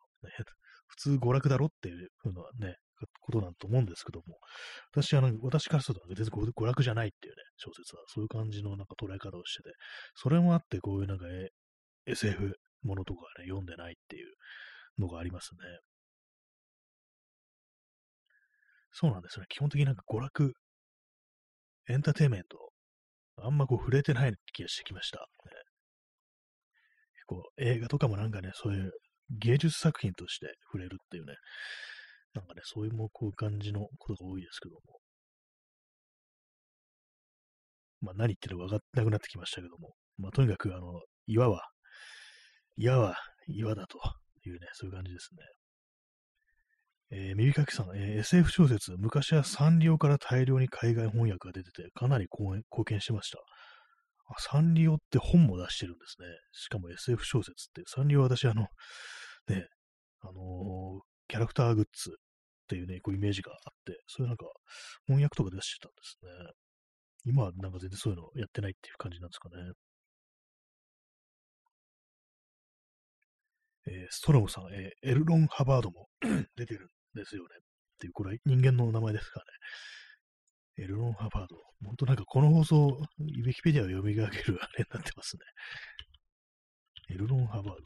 [0.87, 2.76] 普通娯楽だろっていうふうなね、
[3.20, 4.39] ことなんと思うんですけども、
[4.93, 9.70] 私、あの、私からすると全然娯楽じゃないっていうね、小説は、そういう感じのなんか捉え方をしてて、
[10.14, 11.24] それもあって、こういうなんか、
[12.07, 14.35] SF ものとかね、読んでないっていう
[14.99, 15.61] のがありますね。
[18.93, 19.47] そうなんですね。
[19.49, 20.53] 基本的になんか娯楽、
[21.89, 22.72] エンターテイメント、
[23.43, 25.26] あんまこう触れてない気がしてきました。
[27.23, 28.91] 結構映画とかもなんかね、そういう
[29.31, 31.35] 芸術作品として触れるっていうね、
[32.35, 34.81] なんかね、そういうもこう感じのことが多いですけども。
[38.01, 39.95] まあ何言ってるか分かってなくなってきましたけども。
[40.18, 41.62] まあとにかくあの、岩は、
[42.77, 43.16] 岩は
[43.47, 43.99] 岩だと
[44.45, 45.43] いうね、そういう感じですね。
[47.14, 53.39] えー、耳かきさん、えー、SF 小説、昔はサンリオから大量に海外翻訳が出てて、かなり貢献してました。
[54.37, 56.26] あ、サンリオって本も出してるんですね。
[56.53, 58.66] しかも SF 小説って、サンリオは私、あの、
[59.49, 59.66] ね、
[60.20, 64.47] あのー、キャラクターグッズっていうね、こうイメージがあって、そういうなんか
[65.07, 66.53] 翻訳とか出してたんですね。
[67.24, 69.72] 今はなんか全然そういうのやってないっていう感じなんですかね。
[73.87, 76.09] えー、ストロムさん、えー、エルロン・ハバードも
[76.57, 77.49] 出てるんですよね。
[77.59, 77.61] っ
[77.99, 79.51] ていう、これは人間の名前ですからね。
[80.79, 81.57] エルロン・ハバード。
[81.85, 85.43] 本当なんかこの放送、ウィキペディアを読み上げるあれになってますね。
[87.11, 87.73] エルロン・ハバード。
[87.73, 87.79] ちょ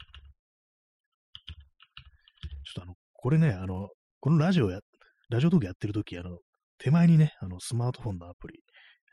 [2.71, 4.79] っとあの、これね、あの、このラジオや、
[5.29, 6.39] ラジオトークやってるとき、あの、
[6.77, 8.59] 手前にね、あの、スマートフォンのアプリ、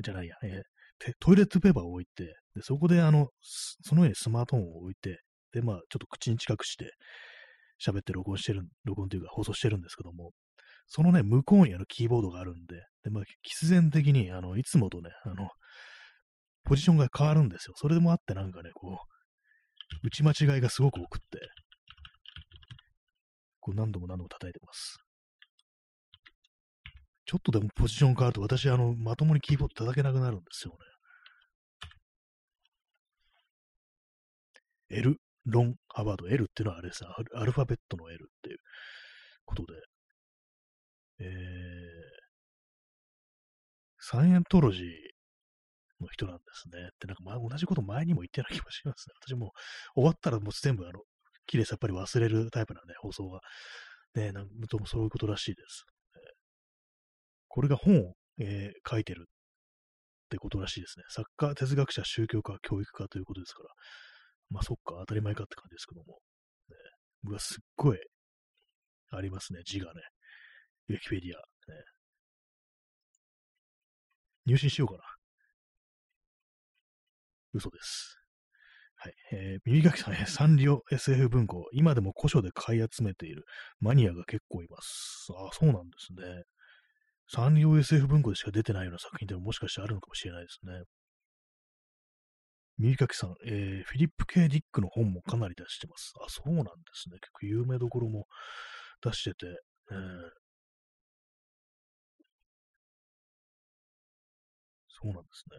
[0.03, 5.21] じゃないや、えー、トイレットペーパーを置いて、でそこであの、その上にスマートフォンを置いて、
[5.53, 6.91] で、まあ、ちょっと口に近くして、
[7.85, 10.33] 喋って録音してる、録音というか放送してるんですけども、
[10.87, 15.49] そのね、向こうにあのキーボードがあるんで、で、まあ、必然的に、あの、いつもとね、あの、
[16.65, 17.75] ポジションが変わるんですよ。
[17.77, 18.99] それでもあってなんかね、こ
[20.03, 21.41] う、打ち間違いがすごく多くって、
[23.61, 24.99] こう何度も何度も叩いてます。
[27.27, 30.75] ちょっとでもポジション変わると私、あの、まともにキーボード叩けなくなるんですよ
[34.91, 34.99] ね。
[34.99, 35.17] L、
[35.47, 37.05] ロン、ハバード、L っていうのはあれです
[37.35, 38.59] アルファベットの L っていう
[39.45, 39.73] ことで、
[41.21, 41.29] えー、
[43.99, 44.85] サイエントロジー
[46.01, 46.89] の人なんですね。
[46.93, 49.15] ってなんか、ま、同じこと前にも言ってな気もしますね。
[49.27, 49.53] 私も
[49.95, 51.01] 終わったらもう全部あの、
[51.47, 53.41] 綺麗さっぱり忘れるタイプなんで、放送が。
[54.15, 55.85] ね、なんともそういうことらしいです。
[57.49, 61.05] これが本を、えー、書いてるってことらしいですね。
[61.09, 63.69] 作家、哲学者、宗教家、教育家ということですから。
[64.51, 66.21] まあそっか、当たり前かって感じですけども。
[66.69, 66.77] ね、
[67.25, 67.99] うわ、すっごい
[69.11, 70.03] ありますね、字がね。
[70.89, 71.39] ウィキペディア。
[71.73, 71.85] ね、
[74.47, 75.01] 入信しようかな。
[77.55, 78.19] 嘘です。
[78.97, 79.15] はい。
[79.33, 83.45] えー、耳かきさん、ね、サンリオ SF 文庫、今でも古書で買い集めている
[83.81, 85.29] マニアが結構います。
[85.31, 86.45] ああ、そうなんですね。
[87.29, 90.83] サンリオ SF 文庫でしか出てないような作品でももしかしてあるのかもしれないですね。
[92.77, 96.13] 右かきさん、えー、フィリップ・ケイ・ディックの本もかなり出してます。
[96.21, 97.19] あ、そうなんですね。
[97.21, 98.27] 結構有名どころも
[99.01, 99.47] 出してて、
[99.93, 99.99] えー、
[105.05, 105.57] そうなんですね。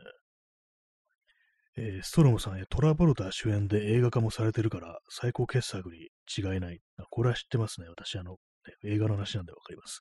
[1.77, 6.79] えー、ストロムさん、トラボルタ主演で映画化もされてるから最高傑作に違いない。
[7.11, 7.87] これは知ってますね。
[7.89, 8.37] 私、あの、
[8.83, 9.99] 映画の話なんでわかります。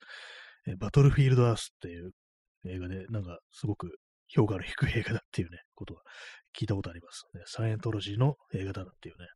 [0.66, 2.12] えー、バトルフィールド・アースっていう
[2.66, 6.01] 映画で、なんかすごく評価の低い映画だっていうね、ことは
[6.59, 7.24] 聞いたことあります。
[7.34, 9.26] ね、サイエントロジーの映画だっていうね。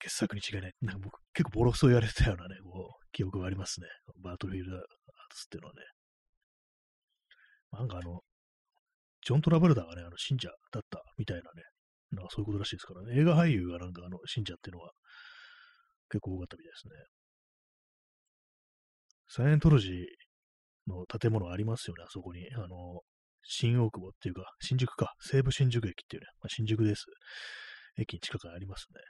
[0.00, 0.72] 傑作に違いない。
[0.80, 3.86] なんか僕、結構ボロクソ言われてたようなね、こう、記憶がありますね。
[4.24, 4.82] バトルフィールドアー
[5.34, 5.82] ツっていうのはね。
[7.72, 8.20] なんかあの、
[9.24, 11.62] ジョン・トラブルダーがね、あの、信者だったみたいなね、
[12.12, 13.20] なんかそういうことらしいですからね。
[13.20, 14.90] 映画俳優がなんかあの、信者っていうのは
[16.10, 16.94] 結構多かったみたいですね。
[19.28, 19.92] サイエントロジー
[20.88, 22.46] の建物ありますよね、あそこに。
[22.54, 23.00] あの、
[23.44, 27.06] 新大久保っていうか、新宿か、西武新宿駅っていうね、まあ、新宿です。
[27.96, 29.00] 駅に近くにありますね。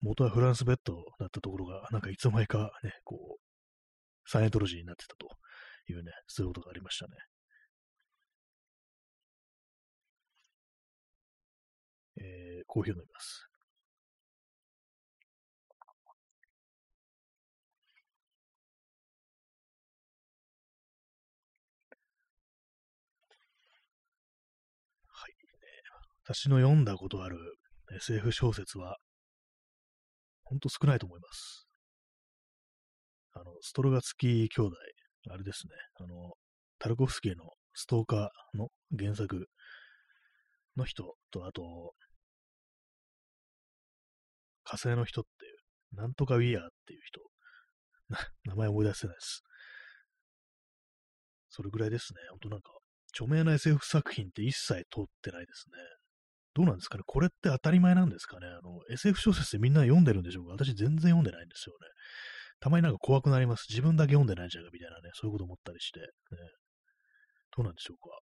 [0.00, 5.28] 元はフランスベッドだったところが、なんかいつの間にかね、こう、サイエントロジーになってたと
[5.92, 7.12] いうね、そういうことがありましたね。
[12.20, 13.48] えー、コーヒーを飲みます。
[25.10, 25.34] はい
[26.24, 27.38] 私の読んだことある
[27.96, 28.98] SF 小説は、
[30.44, 31.66] ほんと少ないと思います。
[33.32, 34.76] あの、ストロガツキ兄弟、
[35.30, 36.34] あれですね、あの、
[36.78, 39.48] タルコフスキーのストーカーの原作
[40.76, 41.94] の人と、あと、
[44.68, 45.58] 火星の人っていう
[45.96, 47.20] なんとかウィアーっていう人、
[48.44, 49.42] 名前思い出せないです。
[51.48, 52.20] それぐらいですね。
[52.30, 52.72] ほんとなんか、
[53.12, 55.78] 著名な SF 作品って一切通ってないですね。
[56.54, 61.86] どうなんですかねこれって当たり前なんですかねあの、SF 小説ってみんな読んでるんでしょうか私全然読んでないんですよね。
[62.60, 63.66] たまになんか怖くなります。
[63.70, 66.06] 自分だけ読んでないんじゃんかみたいなね、そういうこと思ったりして、ね。
[67.56, 68.18] どうなんでしょうか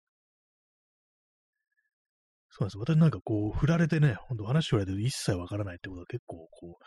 [2.55, 2.77] そうなんです。
[2.77, 6.83] 私なんかこう、振られてね、ほんと話振られて一切わからないってことが結構こう、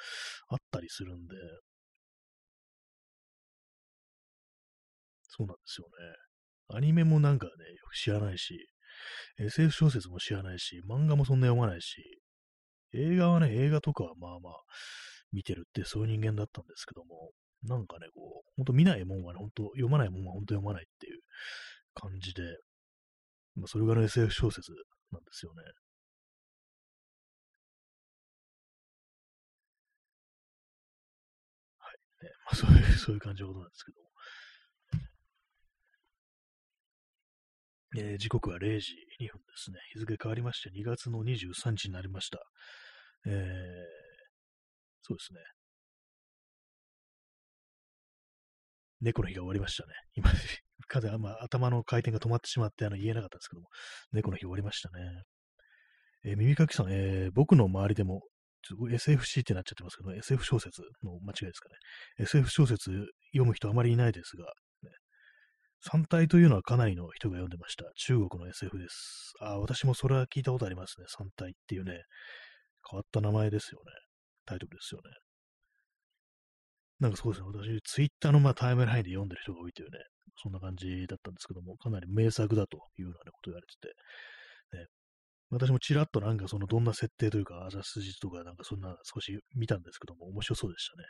[0.49, 1.35] あったりするんで、
[5.29, 6.77] そうなんですよね。
[6.77, 7.57] アニメもなんかね、よ
[7.91, 8.69] く知らないし、
[9.39, 12.21] SF 小説も知らないし、漫画もそんな読まないし、
[12.95, 14.53] 映画はね、映画とかはまあまあ
[15.33, 17.33] 見てるってそういう人間だったんですけども、
[17.65, 21.21] なんかね、こう、ほんと見ないもんはね、ほんと読まないもんはほんと読まないっていう
[21.95, 22.43] 感じで、
[23.57, 24.71] まあ、それがね、SF 小説
[25.17, 25.63] なんですよね。
[31.79, 32.25] はい。
[32.25, 34.07] ね、まあ、そういう、そういう感じのことなんですけども。
[37.99, 39.79] えー、時刻は0時2分ですね。
[39.95, 42.39] 日付変わりまして2月の23日になりました。
[43.27, 43.33] えー、
[45.03, 45.41] そうですね。
[49.01, 49.95] 猫の日が終わりましたね。
[50.15, 50.31] 今、
[50.89, 53.69] 風、まあ、頭の回転が止まってしまって、あの、言えなかったんですけども、
[54.13, 55.23] 猫の日終わりましたね。
[56.25, 58.23] えー、耳かきさん、えー、僕の周りでも、
[58.63, 61.77] ちょっと SFC ってなっちゃってますけど、SF 小説の間違いですかね。
[62.25, 62.91] SF 小説
[63.33, 64.45] 読む人あまりいないですが、
[64.83, 64.91] ね、
[65.81, 67.85] 三体というのはかなりの人が読んでました。
[67.95, 69.35] 中国の SF です。
[69.41, 71.07] あ、私もそれは聞いたことありますね。
[71.09, 71.93] 三体っていうね、
[72.91, 73.93] 変わった名前ですよね。
[74.47, 75.11] タイトルですよね。
[77.01, 79.99] なんかそうですね、私、ツイッターのまあタイムラインで読んでる人が多いというね、
[80.43, 84.87] そんな感じだったんですけども、かなり名作だというような、ことを言われてて、ね、
[85.51, 91.05] 私もちらっとなんかそのどんな設定というか、あざすじとかなんかそんな少し見たんですけども、面白そうでしたね。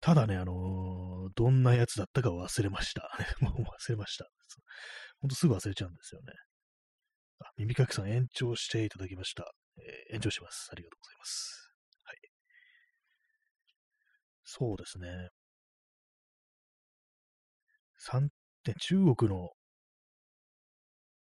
[0.00, 3.10] ただね、あのー、どんなやつだったか忘れました。
[3.40, 4.28] もう忘れました。
[5.20, 6.32] ほんとすぐ忘れちゃうんですよね。
[7.40, 9.50] あ、耳かきさん延長していただきました。
[9.78, 10.68] えー、延長します。
[10.72, 11.63] ありがとうございます。
[14.44, 15.08] そうですね。
[17.98, 18.28] 三
[18.62, 19.50] 点、中国の、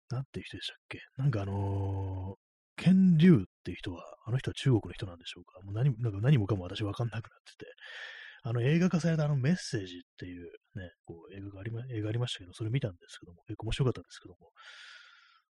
[0.08, 0.98] なんていう人でしたっけ？
[1.16, 5.60] なんかあのー、剣竜っていう人は、あの人は中国の人なんでしょうか？
[5.62, 7.70] もう何なんか何もかも私わかんなくなってて、
[8.42, 14.50] あの映画化されたあのメッセージっていうね、こう映画がありま、映画ありましたけど、それ見たんですけども、結構面白かったんですけども、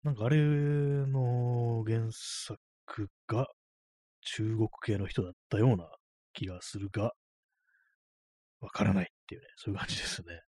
[0.03, 3.47] なんかあれの原作が
[4.21, 5.89] 中国系の人だったような
[6.33, 7.11] 気がするが、
[8.61, 10.41] わからないっていうね、そういう感じですね。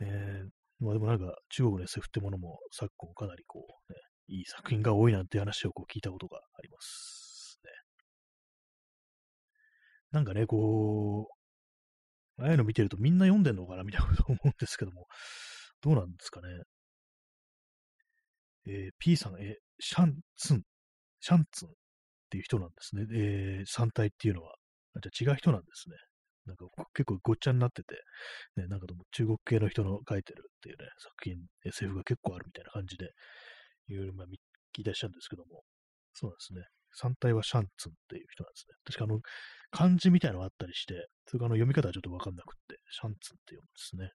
[0.00, 3.98] えー、まあでもなんか中国の SF ってものも昨今かなりこう、ね、
[4.28, 7.70] いい作品が多いなんて話をこう聞いたことがありますね。
[10.12, 11.28] なんかね、こ
[12.38, 15.06] う、ああいうの見てるとみんな読んでんのかなみたいなこと思うんですけども、
[15.82, 16.48] どうなんですかね。
[18.66, 20.62] えー、P さん、えシャンツン、
[21.20, 21.72] シャンツンっ
[22.30, 23.06] ていう人なんですね。
[23.12, 24.54] えー、3体っていうのは。
[25.02, 25.96] じゃ違う人なんですね。
[26.46, 27.94] なんか結構ごっちゃになってて、
[28.56, 33.10] ね、なんかでも中国系の人の書いてるっていうね、作品、SF が結構あるみたいな感じで、
[33.88, 34.26] いろいろまあ
[34.76, 35.62] 聞いたりしたんですけども、
[36.14, 36.62] そうなんですね。
[36.92, 38.74] 三体はシャンツンっていう人なんですね。
[38.84, 39.20] 確かあの、
[39.70, 44.12] 漢字みたいなのがあったりして、それかあの読み方はちょっとわかんなくって、シャンツンって読むんですね。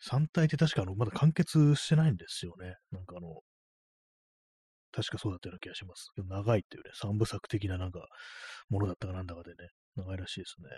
[0.00, 2.76] 三体って確かあの、まだ完結してないんですよね。
[2.90, 3.42] なんかあの、
[4.92, 6.10] 確かそうだったような気がします。
[6.16, 8.06] 長いっていうね、三部作的ななんか、
[8.68, 9.56] ものだったかなんだかでね、
[9.96, 10.68] 長いらしいですね。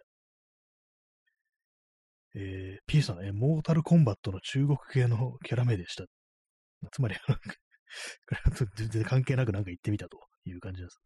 [2.34, 6.04] えー、P さん、え、モータルコンバットの中国系のキャラ名でした。
[6.90, 7.14] つまり、
[8.76, 10.98] 全然関係なくなんか言ってみたという感じです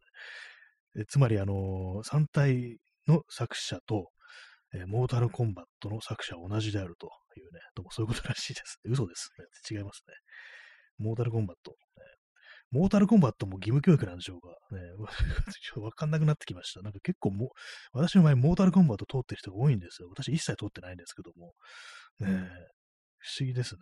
[0.95, 1.01] ね。
[1.01, 2.77] えつまり、あのー、3体
[3.07, 4.09] の作者と、
[4.73, 8.79] えー、モータルコンバットの作者は同じであるというね、どうもそういうことらしいです。
[8.85, 9.29] 嘘です
[9.69, 9.77] ね。
[9.77, 10.13] 違いますね。
[10.97, 11.75] モータルコンバット、
[12.71, 14.81] モータルコンバットも義務教育なんでしょうかね。
[15.81, 16.81] わかんなくなってきました。
[16.81, 17.51] なんか結構も、
[17.93, 20.09] 私の前モータルコンバット通ってる人が多いんですよ。
[20.09, 21.53] 私一切通ってないんですけども。
[22.19, 22.49] ね
[23.19, 23.81] 不思議ですね。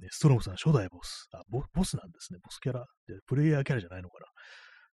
[0.00, 1.28] ねストロムさん、初代ボス。
[1.32, 2.38] あボ、ボスなんですね。
[2.42, 2.86] ボスキャラ。
[3.06, 4.26] で、プレイヤーキャラじゃないのかな。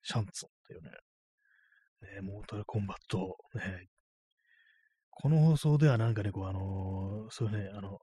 [0.03, 0.91] シャンツンっていうね。
[2.15, 3.37] ねモータルコンバット。
[3.55, 3.87] ね
[5.11, 7.99] この放送ではなんかね、こう、あのー、そういうね、あの、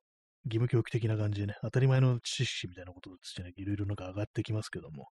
[0.45, 5.07] 義務教育的な感じでね、当たり前の知識みたいなこととしてね、いろいろなんか上がってきますけども、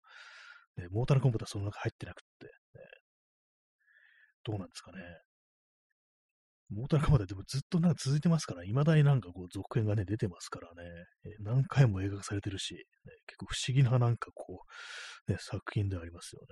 [0.76, 2.51] ね、モータルコンポーターその中入ってなくって、ね、
[4.45, 4.99] どうなんですかね。
[6.70, 10.89] モータルコンポーターでもずっとなんか続いてますから、未だになんかこう続編がね、出てますからね、
[11.24, 12.80] え何回も映画化されてるし、ね、
[13.26, 14.62] 結構不思議ななんかこ
[15.28, 16.47] う、ね、作品ではありますよね。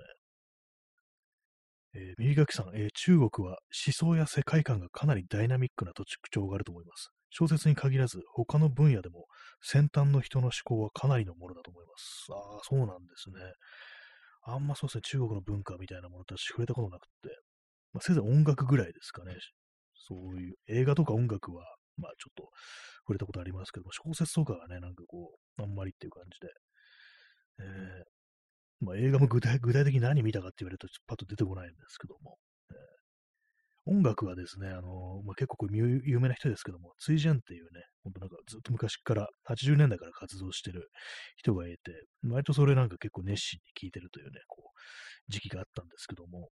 [1.95, 7.11] えー、右垣さん、えー、中国は思想や世界観がかなりダイナミックな特徴があると思います。
[7.35, 9.25] 小説に限らず、他の分野でも
[9.61, 12.27] 先端の人の思考はかなりのものだと思います。
[12.29, 13.35] ああ、そうなんですね。
[14.45, 17.11] あんまそうですね、中国の文化みたいなものとは触れたことなくて、
[17.93, 19.33] まあ、せいぜい音楽ぐらいですかね。
[19.95, 21.63] そういう映画とか音楽は、
[21.97, 22.49] まあちょっと
[23.07, 26.47] 触れたことありますけども、小説とかはね、なんかこう、あんまりっていう感じで、
[27.59, 32.37] えー、まあ映画も具体具体的に何見たかって言われるとパッと出てこないんですけども、
[33.85, 40.89] 音楽はですね、あのまあ、結構有名な人ですけども、ツイジェンっていうね、ほんとなんかずっと昔から、80年代から活動してる
[41.35, 46.49] 人がいて、割とそれなんか結構熱心に聴いてるというね、こう、時期があったんですけども、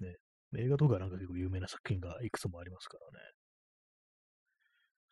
[0.00, 0.16] ね、
[0.58, 3.24] 映画とかなんか結構有名な作品がいくつもありますからね。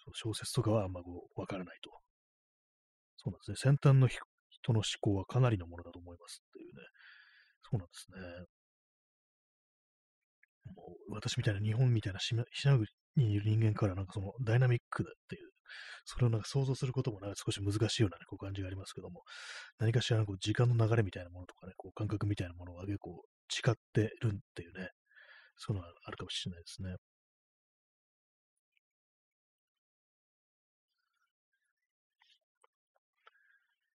[0.04, 1.90] そう小説とかはあんまこう、わからないと。
[3.16, 3.56] そうなんですね。
[3.56, 6.82] 先端の人の思考はかなりのものだと思いますっていうね。
[7.62, 8.46] そうなんですね。
[11.10, 12.44] 私みたいな日本みたいな島
[13.16, 15.50] にいる人間からなんかそのダイナミックだっていう、
[16.04, 19.22] それをなんか想像することもなんか少し難しいような、ね、こう感じがありますけども、
[19.78, 24.90] 何かしらこう時間の流れみたいなものとかね、こう感覚みたいなものが結構誓ってるっていうね、
[25.56, 26.96] そういうのがあるかもしれないですね。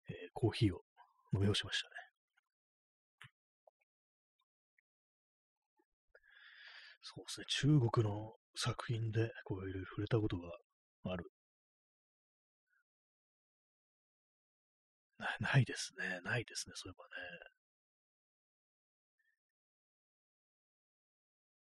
[0.09, 0.83] えー、コーヒーを
[1.35, 2.02] 飲み干しましたね。
[7.03, 10.49] そうですね、中国の作品でこういろいろ触れたことが
[11.05, 11.31] ある。
[15.19, 17.53] なないですね、ないですね、そういえばね。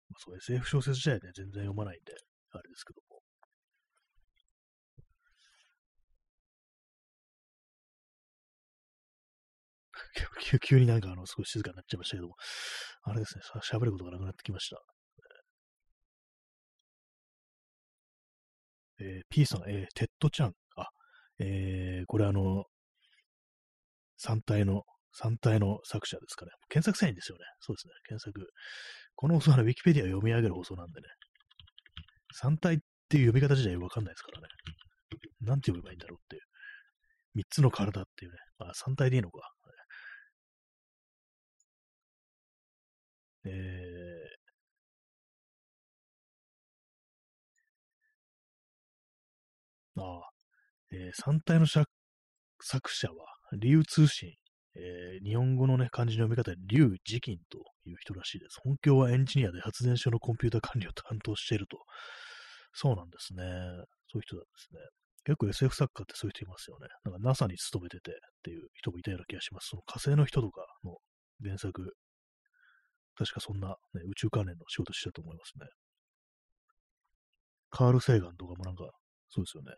[0.08, 2.14] まあ、そう SF 小説自体ね、全然読まないんで、
[2.52, 3.20] あれですけども。
[10.60, 12.36] 急になんかあの、少し静かになっちゃいましたけども、
[13.02, 14.93] あれですね、喋ることがなくなってきました。
[19.00, 20.52] えー、P さん、えー、テッドちゃん。
[20.76, 20.88] あ、
[21.38, 22.64] えー、これあの、
[24.22, 24.82] 3体の、
[25.20, 26.52] 3体の作者ですかね。
[26.68, 27.44] 検索せんですよね。
[27.60, 27.92] そうですね。
[28.08, 28.48] 検索。
[29.16, 31.06] この放送は、ね、ウィキペディア読み上げる放送なんでね。
[32.42, 32.78] 3体っ
[33.08, 34.48] ていう読み方自体わかんないですからね。
[35.40, 36.42] なんて読めばいいんだろうっていう。
[37.38, 38.38] 3つの体っていうね。
[38.58, 39.54] あ、3体でいいのか。
[43.46, 43.52] えー、
[49.96, 50.30] ああ、
[50.90, 51.86] えー、3体の作
[52.92, 53.14] 者は、
[53.52, 54.32] 理由通信
[54.76, 58.58] えー、日本語のね、漢字の読み方で、劉慈金という人らしいです。
[58.62, 61.78] 本業はエンジニアで発電所のコンピュータ管理を担当していると。
[62.72, 63.44] そうなんですね。
[64.10, 64.80] そういう人なんですね。
[65.24, 66.88] 結構 SF 作家ってそういう人いますよね。
[67.04, 69.68] なんか NASA に勤めててっていう人もいたような気がします。
[69.68, 70.98] その火星の人とかの
[71.42, 71.94] 原作、
[73.16, 73.74] 確かそんな、ね、
[74.10, 75.66] 宇宙関連の仕事してたと思いますね。
[77.70, 78.90] カール・セーガンとかもなんか、
[79.30, 79.72] そうですよね。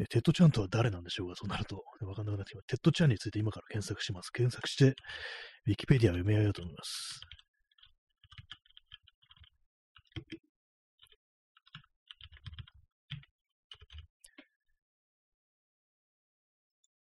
[0.00, 1.34] えテッドちゃんとは誰なんでしょうか？
[1.36, 2.66] そうなると、わかんなくなってきます。
[2.68, 4.30] テッドちゃんについて今から検索します。
[4.30, 4.94] 検索して、
[5.66, 7.20] ウィキペディアを読み上げようと思います。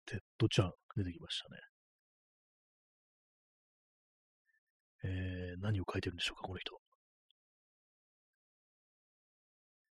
[0.06, 1.60] テッドちゃん、出てきましたね。
[5.04, 6.76] えー、何を書いてるんでしょうか、この人。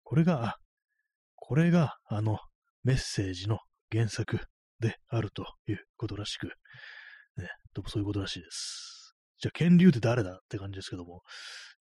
[0.03, 0.57] これが、
[1.35, 2.39] これが、あの、
[2.87, 3.59] メッセージの
[3.91, 4.39] 原作
[4.79, 6.47] であるということらしく、
[7.37, 7.49] ね、
[7.89, 9.17] そういうことらしいです。
[9.41, 11.23] じゃあ、剣竜って誰だって感じですけども、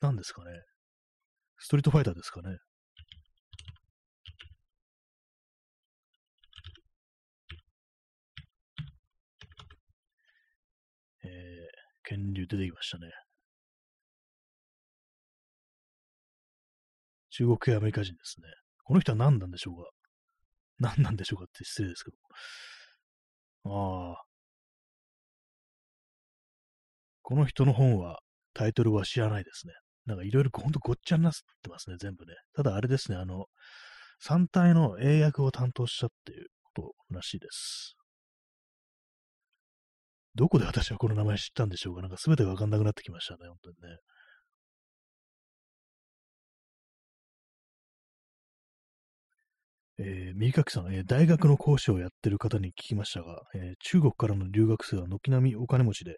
[0.02, 0.50] 何ですかね。
[1.60, 2.58] ストリートファイターですかね。
[11.24, 11.30] えー、
[12.04, 13.12] 剣竜出てきましたね。
[17.30, 18.48] 中国系アメリカ人ですね。
[18.86, 19.95] この人は何なんでしょうか
[20.80, 22.18] 何なんでしょうかって失礼ですけど。
[23.66, 24.24] ああ。
[27.22, 28.20] この人の本は、
[28.54, 29.74] タイトルは知らないですね。
[30.06, 32.36] なんかいろいろほんとごっちゃになってますね、全部ね。
[32.54, 33.46] ただあれですね、あの、
[34.24, 37.96] 3体の英訳を担当したっていうことらしいです。
[40.36, 43.98] どこで私はこの名前知ったんでしょうかなんか全てがわかんなくなってきましたね、本当にね。
[49.98, 56.18] えー、右垣さん、えー、大学の講師をやってる方に聞きましたが、えー、中国からの留学生は軒並みお金持ちで、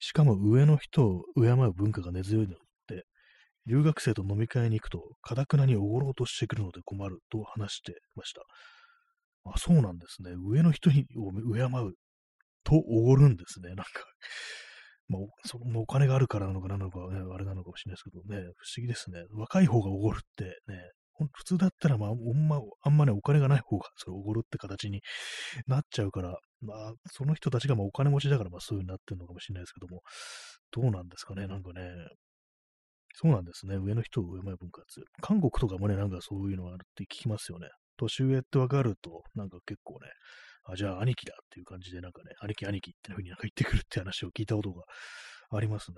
[0.00, 2.56] しかも上の人を敬う文化が根強いの
[2.88, 3.04] で、
[3.66, 8.42] 留学生と飲み会に行くと、かたくなにおごろうとしてくるので困ると話してました。
[9.44, 10.32] あ、そうなんですね。
[10.44, 11.94] 上の人にを敬う
[12.64, 13.68] とおごるんですね。
[13.70, 13.84] なんか
[15.08, 19.24] まあ、そのお金があるからなのかなのか、ね、あれなのかもしれないですけどね、不思議ですね。
[19.32, 20.90] 若い方がおごるってね、
[21.32, 25.02] 普通だったら、まあ、ほんま、あんまね、お金がない方が、それおごるって形に
[25.66, 30.02] なっちゃうから、まあ、その人たちがまあお金持ちだから、まあそういう風になってるのかもしれないですけども、
[30.70, 31.82] どうなんですかね、なんかね、
[33.14, 33.76] そうなんですね。
[33.76, 35.02] 上の人を敬う文化って。
[35.20, 37.68] 韓国とかもね、なんかそういうのがあるって聞きますよね。
[37.98, 40.08] 年上ってわかると、なんか結構ね、
[40.64, 44.84] あ、じゃあ兄貴だっていう感じで、なんかね、兄貴兄貴っていう風になんか言ってくるって話を聞いたことが
[45.50, 45.96] ありますね。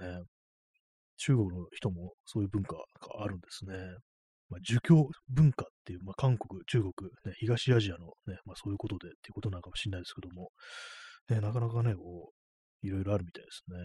[1.17, 2.83] 中国の人もそういう文化が
[3.23, 3.75] あるんですね。
[4.51, 6.93] まあ、儒教文化っていう、まあ、韓国、中国、
[7.25, 10.51] ね、東アジアのね、まあ、そういうことでっていうことなのかもしれないですけども、
[11.29, 12.33] ね、なかなかね、こ
[12.83, 13.77] う、いろいろあるみたいですね。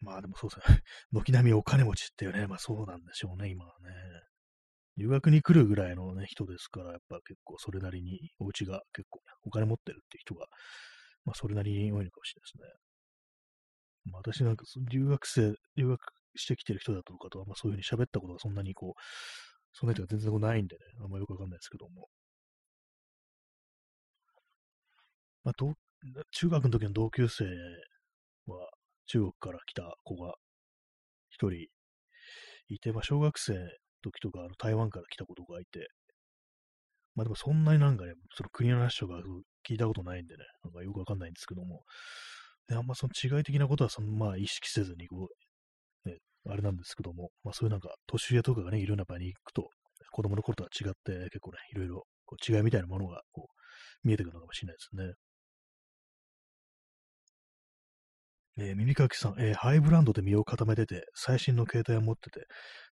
[0.00, 0.82] まあでもそうですね。
[1.12, 3.90] 軒並みお金持ちっていうね、まあそうなんでしょうね、今はね。
[4.96, 10.46] 留学に来るぐらいのね、人ですから、やっぱ結構それなりにお家が結構、お金持ってるっていう人が、
[11.24, 12.87] まあそれなりに多いのかもしれないですね。
[14.10, 16.00] まあ、私なんか留学生、留学
[16.36, 19.00] してきてる人だとかとは、まあそういうふうに喋ったことがそんなにこう、
[19.72, 22.08] そんな人が全然ないんでね、あんまよくわかんないですけども。
[25.44, 25.54] まあ、
[26.32, 27.44] 中学の時の同級生
[28.46, 28.68] は、
[29.06, 30.34] 中国から来た子が
[31.30, 31.68] 一人
[32.68, 33.58] いて、まあ、小学生の
[34.02, 35.88] 時とか、あの台湾から来た子とかいて、
[37.14, 39.14] まあでもそんなになんかね、その国の話とか
[39.68, 41.82] 聞いたことないんでね、なんかよくわかんないんですけども、
[42.68, 45.28] であんまその違い的なことはそのまあ意識せずにこ
[46.06, 49.70] う、ね、あれなんですけども、まあそういうなんか年上とかがね、いろんな場に行くと、
[50.12, 53.48] 子供の頃とは違って結構ね、いろいろこう違いみたいなものがこ
[54.04, 55.14] う見えてくるのかもしれないですね。
[58.60, 62.46] えー、耳かきさん、えー、ハイブランドで身を固めてて、最新の携帯を持ってて、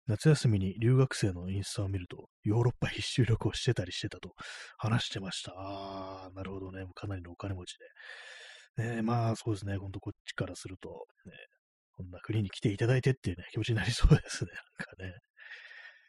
[0.07, 4.35] 夏休みに留学生のインスタを見ると、ヨーロッパ一周旅行してたりしてたと
[4.79, 5.53] 話してました。
[5.57, 6.85] あー、なるほどね。
[6.95, 7.85] かなりのお金持ちで。
[8.77, 9.77] ねまあそうですね。
[9.79, 10.89] ほんとこっちからすると、
[11.24, 11.33] ね、
[11.93, 14.51] こんな国に来ていただいてっていうね、気持ちになりそうですね。
[14.79, 15.20] なんかね。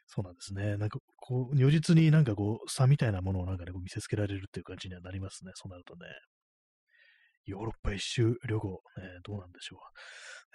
[0.06, 0.76] そうなんですね。
[0.78, 5.52] なんかこう、如実になんかこう、差みたいなものをなんかね、こう見せつけられるっていう感じにはなりますね。
[5.54, 6.06] そうなるとね。
[7.44, 8.74] ヨーロッパ一周旅行、ね、
[9.24, 9.78] どうなんでしょ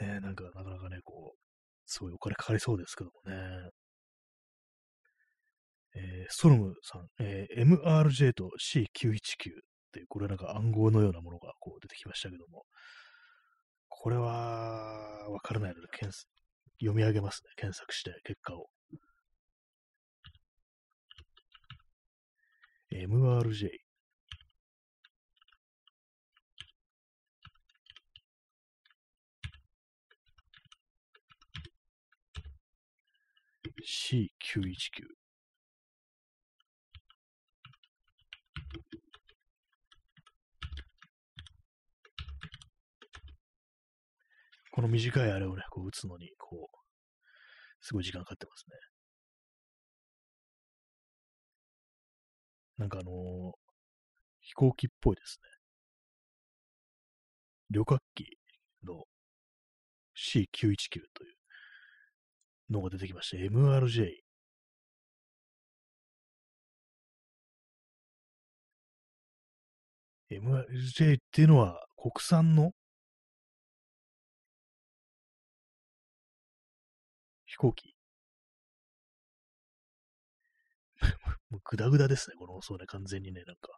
[0.02, 0.04] う。
[0.06, 1.40] ね、なんか、なかなかね、こう、
[1.86, 3.70] すごいお金かかりそうですけどもね。
[5.96, 9.52] えー、ストロムさん、えー、MRJ と C919
[10.00, 12.66] って、これなんか暗号のようなものがこう出てきましたけども、
[13.90, 15.88] これはわからないので
[16.80, 17.52] 読み上げますね。
[17.56, 18.70] 検索して結果を。
[22.92, 23.70] MRJ
[33.86, 35.23] C919。
[44.74, 46.78] この短いあれをね、こう打つのに、こう、
[47.80, 48.76] すごい時間かかってますね。
[52.80, 53.14] なんかあのー、
[54.42, 55.50] 飛行機っぽいですね。
[57.70, 58.26] 旅客機
[58.84, 59.04] の
[60.18, 63.38] C919 というのが出てきました。
[63.38, 64.24] MRJ。
[70.32, 72.72] MRJ っていうのは国産の
[77.54, 77.96] 飛行機
[81.52, 83.70] もうグダグダですね、このそうね、完全にね、なんか。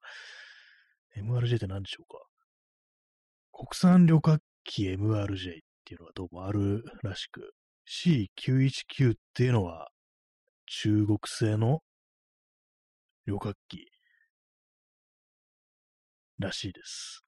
[1.17, 2.21] MRJ って何でしょうか
[3.51, 7.53] 国産旅客機 MRJ っていうのがどうもあるらしく、
[7.85, 9.89] C919 っていうのは
[10.67, 11.81] 中国製の
[13.25, 13.91] 旅客機
[16.39, 17.24] らしいです。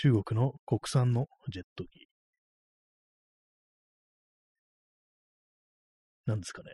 [0.00, 2.06] 中国の国産のジェット機。
[6.26, 6.70] なんですかね。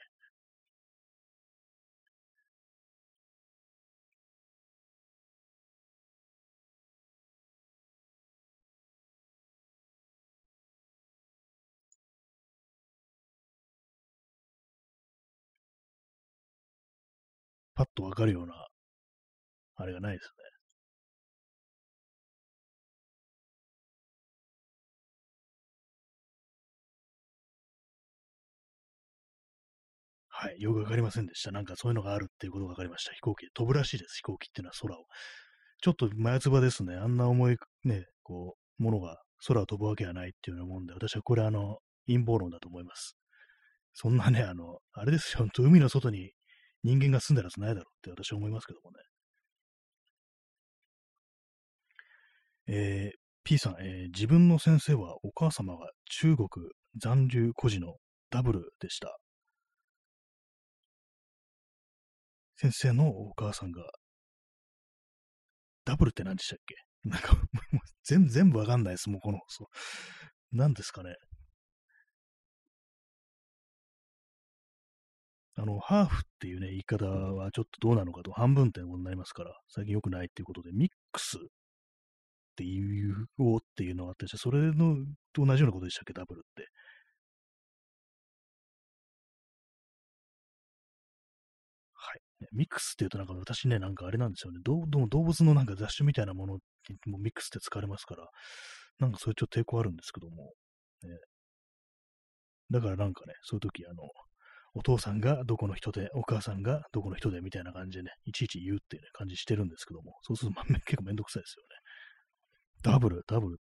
[17.74, 18.68] パッとわかるような、
[19.76, 20.43] あれがないですね。
[30.44, 30.60] はい。
[30.60, 31.52] よくわかりませんでした。
[31.52, 33.14] なんかそういうのがあるっていうことがわかりました。
[33.14, 34.16] 飛行機飛ぶらしいです。
[34.16, 35.04] 飛行機っていうのは空を。
[35.80, 36.96] ちょっと前つばですね。
[36.96, 39.16] あんな重いね、こう、ものが
[39.46, 43.16] 空を飛ぶわけはないっていうようなもんで、私はこれあの、陰謀論だと思います。
[43.94, 46.32] そんなね、あの、あれですよ、本当海の外に
[46.82, 48.96] 人間が住んでるはずないだろうって私は思いますけどもね。
[52.66, 56.48] えー、P さん、えー、自分の先生はお母様が中国
[57.00, 57.94] 残留孤児の
[58.30, 59.16] ダブルでした。
[62.64, 63.82] 先生のお母さんが、
[65.84, 66.76] ダブルって何でしたっけ？
[67.04, 67.36] なんか、
[68.04, 69.66] 全全部わかんないです、もうこの、そう。
[70.50, 71.14] 何ですかね？
[75.56, 81.40] あの、ハーフっていうね、言い方はちょっとどうなのかと、半分ってことになりますから、最近良くないっていうことで、ミックスっ
[82.56, 84.96] ていうおっていうのがあって、それの
[85.34, 86.66] と同じようなことでしたっけ、ダブルって。
[92.52, 94.60] ミックスっていうとなんか私ね、なんかあれなんですよね。
[94.64, 98.28] 動物のなんか雑種みたいなものってもミックスって使われますから、
[98.98, 100.52] なんかそれちょっと抵抗あるんですけども、
[101.02, 101.10] ね、
[102.70, 104.02] だからなんかね、そういう時、あの、
[104.74, 111.68] お父さんがどこの人で、お母さんがどこの人でみたいな感じでね、いちいち言うっていう、ね、感じしてるんですけども、そうすると、ま、結構めんどくさいですよね。
[112.82, 113.58] ダブル、ダブル。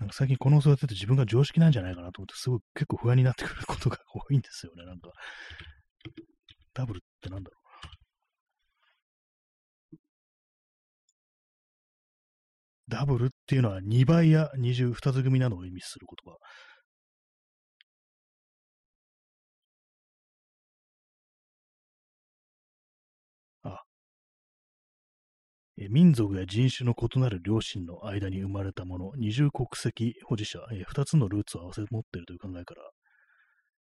[0.00, 5.10] なんか最近この育てて自分が常識なんじゃないかなと思って、すごい結構不安になってくることが多いんですよね、なんか。
[6.74, 7.64] ダブルってなんだろう。
[12.88, 16.38] ダブルっていうのは2倍や二重、二つ組などを意味する言葉。
[25.76, 32.82] 民族や人種の異なる両親の間に生まれたもの、二重国籍保持者、二つのルーツを合わせ持っているという考えから、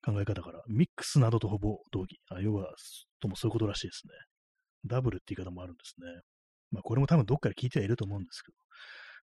[0.03, 2.21] 考え方から、ミックスなどとほぼ同義。
[2.31, 2.75] あ要は、
[3.21, 4.13] ともそういうことらしいですね。
[4.87, 6.07] ダブルって言い方もあるんですね。
[6.71, 8.53] まあ、これも多分どっかで聞いてはいると思うんですけ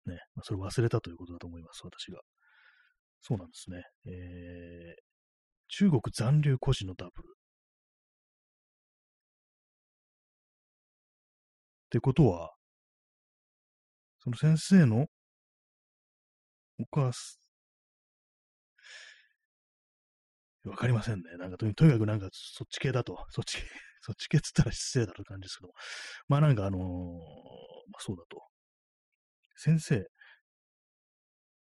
[0.07, 2.19] ど、ね、まあ、それ忘れたということだと思います、私が。
[3.21, 3.83] そうなんですね。
[4.05, 5.03] えー、
[5.69, 7.35] 中国残留孤児のダブル。
[11.85, 12.51] ってことは、
[14.19, 15.05] その先生の
[16.79, 17.37] お母さ
[20.65, 21.37] わかりませんね。
[21.37, 23.63] なんかとにかくなんかそっち系だと、 そっち系、
[24.01, 25.73] そっち系っつったら失礼だろう感じですけど、
[26.27, 28.41] まあなんかあのー、まあそうだと。
[29.57, 30.05] 先生、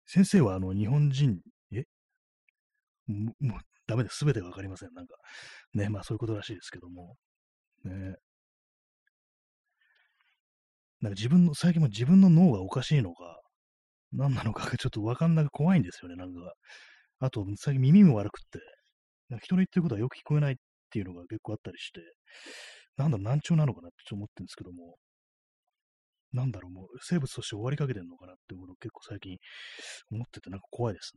[0.05, 1.39] 先生はあの日本人、
[1.71, 1.83] え？
[3.07, 4.17] もうダメです。
[4.17, 4.93] すべてがわかりません。
[4.93, 5.15] なんか、
[5.73, 7.15] ね、まあそういうことらしいですけども、
[7.83, 8.15] ね、
[11.01, 13.39] なんか自分の、最近も自分の脳がおかしいのか、
[14.11, 16.53] 何なのかがちょっとわかんなく怖いんですよね、なんか。
[17.19, 18.59] あと、最近耳も悪くって、
[19.41, 20.55] 人の言ってることはよく聞こえないっ
[20.91, 22.01] ていうのが結構あったりして、
[22.97, 24.97] なんだろ、難聴なのかなってちょっと思ってるんですけども、
[26.31, 29.37] なんだろう、もう生物として終わりかけてんのかなっていうのを結構最近
[30.11, 31.13] 思っててなんか怖いです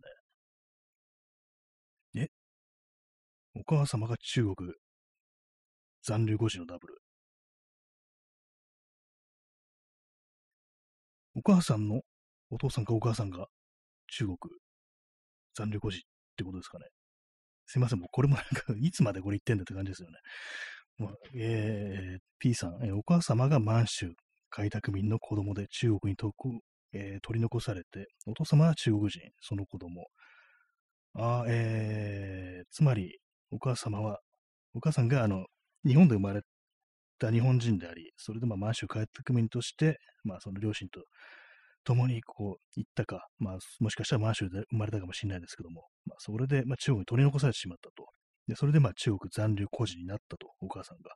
[2.15, 2.23] ね。
[2.23, 2.29] え？
[3.61, 4.73] お母様が中国
[6.03, 6.99] 残留孤児のダブル。
[11.35, 12.01] お母さんの
[12.51, 13.47] お父さんかお母さんが
[14.09, 14.37] 中国
[15.55, 16.01] 残留孤児っ
[16.37, 16.87] てことですかね。
[17.69, 20.19] すいません、もうこれもなんか、 いつまでこれ言ってんだって感じですよね。
[20.97, 24.15] まあ、えー、P さん、えー、お母様が満州
[24.49, 26.49] 開拓民の子供で中国にとく、
[26.93, 30.07] えー、取り残されて、お父様は中国人、その子供。
[31.15, 33.19] あえー、つまり、
[33.51, 34.19] お母様は、
[34.73, 35.45] お母さんがあの、
[35.87, 36.41] 日本で生まれ
[37.19, 41.05] た日本人であり、それでまあ満州開拓民として、まあその両親と
[41.89, 48.07] 共にこう行ったか、まあもしかしたら満州で生まれたかもしれないですけども、まあそれでまあ中国に取り残されてしまったと。
[48.47, 51.13] で、それでまあ中国残留孤児になったと、お母さんが。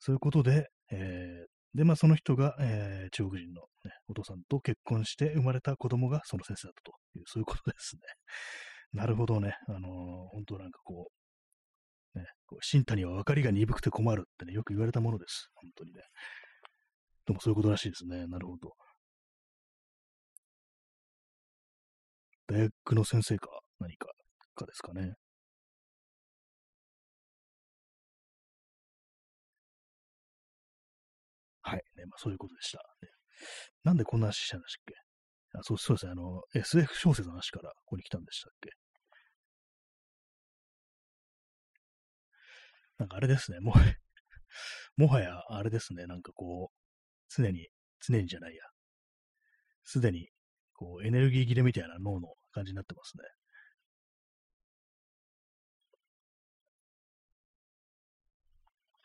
[0.00, 8.02] そういうことで、えー、で、まあその人が、えー、中国人の、ね、お父さんと結婚して生まれた子供がその先生だったという、そういうことですね。
[8.92, 9.56] なるほどね。
[9.68, 11.10] あのー、本当なんかこ
[12.14, 15.48] う、ね、こう新谷は分かりが鈍くて困るってね、よく言われたものです。
[15.54, 16.02] 本当にね。
[17.24, 18.26] でもそういうことらしいですね。
[18.26, 18.74] なるほど。
[22.46, 22.56] 大
[22.86, 23.48] 学の先生か
[23.80, 24.06] 何か
[24.54, 25.14] かですかね。
[31.62, 31.82] はい。
[31.96, 32.78] ね、まあ、そういうことでした。
[33.02, 33.08] ね、
[33.84, 34.94] なんでこんな話したんでしたっけ？
[35.58, 36.12] あそうそうですね。
[36.12, 38.70] あの、SF 小説の話からここに来たんでしたっけ？
[42.98, 43.74] なんかあれですね、もう
[45.00, 46.76] もはやあれですね、なんかこう、
[47.34, 47.68] 常に、
[48.00, 48.62] 常にじゃないや、
[49.84, 50.28] すでに、
[50.82, 53.22] こう、エネルギー切れみたいな脳の感じになってますね。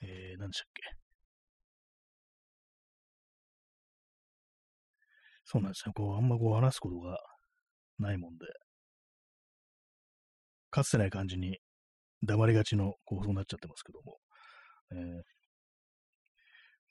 [0.02, 0.82] えー、何でしたっけ？
[5.46, 5.94] そうなんですよ。
[5.94, 7.20] こう、あんまこう話すことが
[8.00, 8.46] ないもんで、
[10.72, 11.60] かつてない感じに
[12.24, 14.18] 黙りがちの放送になっちゃってますけども、
[14.92, 14.98] えー、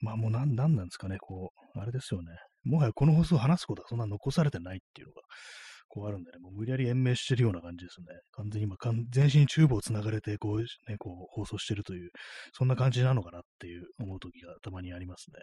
[0.00, 2.28] まあもうなん、なんなんですかね、こう、あれですよね。
[2.66, 5.22] もはやこの放送を話すことはそんな残されてないっていうのが、
[5.88, 8.06] こうあるんでね、もう無理やり延命してるような感じですね。
[8.32, 8.76] 完全に今、
[9.10, 12.10] 全身チューブを繋がれて、こう、ね、こう、放送してるという、
[12.52, 15.38] そんな感じなのかなっていう思う時がたまにありますね。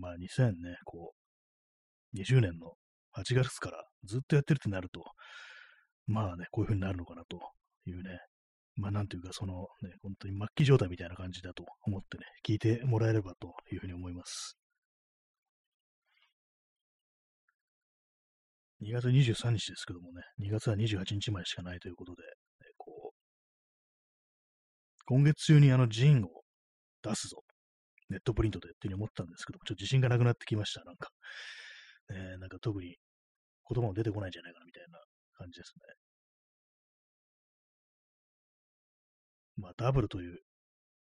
[0.00, 1.12] まあ2000ね、こ
[2.14, 2.72] う、20年の
[3.16, 5.04] 8月からずっとやってるってなると、
[6.06, 7.40] まあね、こういう風になるのかなと
[7.86, 8.18] いうね、
[8.76, 14.56] まあなんていうか、そのね、本当に末期状態みたいな感じだと思ってね、聞いてもらえればというふうに思います。
[18.82, 22.28] 2月23日ですけどもね、2月は28日前しかないということで、ね、
[22.76, 23.16] こう、
[25.06, 26.28] 今月中にあのジンを
[27.02, 27.42] 出すぞ、
[28.10, 31.10] ネットプリントでっていうふうに思ったんですけども、ちょっと自信がなくなってきました、なんか。
[32.10, 32.96] ね、なんか特に
[33.68, 34.98] 言葉も出てこないんじゃないかなみたいな
[35.34, 35.94] 感じですね。
[39.56, 40.38] まあ、ダブルという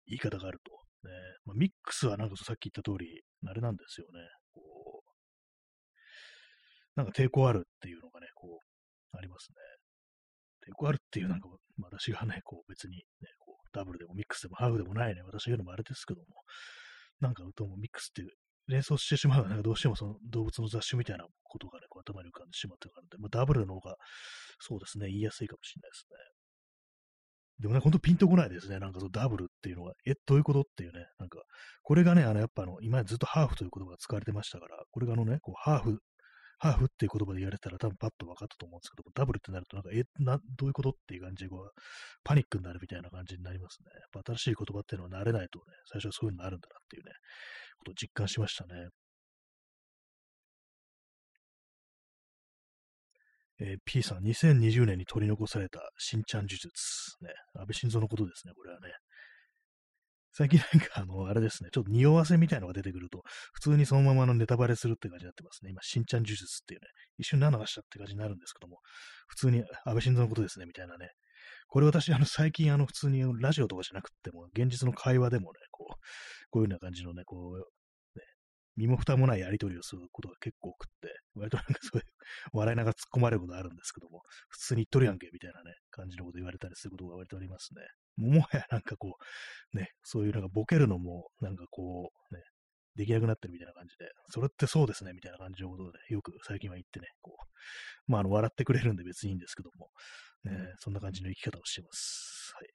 [0.06, 0.72] 言い方があると。
[1.08, 1.10] ね
[1.46, 4.20] まあ、ミックスはなんかさっき言った通り、あれなんですよね。
[7.00, 9.56] なんか抵抗あるっていうのがね、こう、ありますね。
[10.68, 11.48] 抵抗あるっていうなんか、
[11.82, 13.02] 私がね、こう別にね、
[13.38, 16.26] こうダブルでもミックスでもハーフでもないね、私が言うのもあれですけども、
[17.20, 18.30] なんか歌もミックスっていう
[18.68, 23.96] 連想してしまうなんかどうしてもその動物の雑種みたいなことがね、こう頭に浮かんでしまってるからで、まあ、ダブルの方が、
[24.58, 26.40] そうですね、言いやすいかもしれないですね。
[27.60, 28.78] でもね、ほんとピンとこないですね。
[28.78, 31.40] なんかそのダブルっていうのは、え、どういうことっていうね、なんか、
[31.82, 36.00] これがね、あの、やっぱあの、今ずっとハーフという言葉が使われてましたから、これがあのね、こう、ハーフ、
[36.60, 41.72] ハーフっていう言葉で言われたら多分パッと分かったと思うんですけども、ダブルってなるとなんか、え、な、どういうことっていう感じで、こう、
[42.22, 43.88] パニックになるみたいな感じになりますね。
[43.98, 47.12] やっぱ新しい言葉っていうのは慣れないとね、最初はそういうのあるんだなっていうね、
[47.78, 48.90] ことを実感しましたね。
[53.60, 56.68] えー、P さん、2020年に取り残された新ちゃん呪術。
[57.24, 58.88] ね、安倍晋三のことですね、これはね。
[60.32, 65.70] 最近なんか、あの、あれですね、ちょっと匂わせみたいのが出てくると、普通にそのままのネタバレするって感じになってますね。
[65.70, 66.86] 今、新ちゃん呪術っていうね、
[67.18, 68.78] 一瞬何の話したって感じになるんですけども、
[69.26, 71.08] 普通に安倍晋三のことですね、みたいなね。
[71.68, 75.94] これ私、あの、最近、あの、普通にラジオとかじゃなくても、現実の会話でもね、こう、
[76.50, 77.68] こういうような感じのね、こう、
[78.76, 82.04] 身も蓋もないやり取りをすることが結構多くって、割となんかそういう
[82.52, 87.82] 笑いながら突っ込まれることあるんですけども、普通に言っとるやんけ、みたいなね、感じのこと言われたりすることが割とありますね。
[88.16, 89.16] もはやなんかこ
[89.72, 92.42] う、ね、そういうなんかボケるのも、なんかこう、ね、
[92.96, 99.90] できなくなってるみたいな感じで、それってそうですね、みたいな感じのことで、よく最近は言ってね、こう、まあ、あの、笑ってくれるんで別にいいんですけども、
[100.44, 102.52] ね、そんな感じの生き方をしています。
[102.54, 102.68] はい。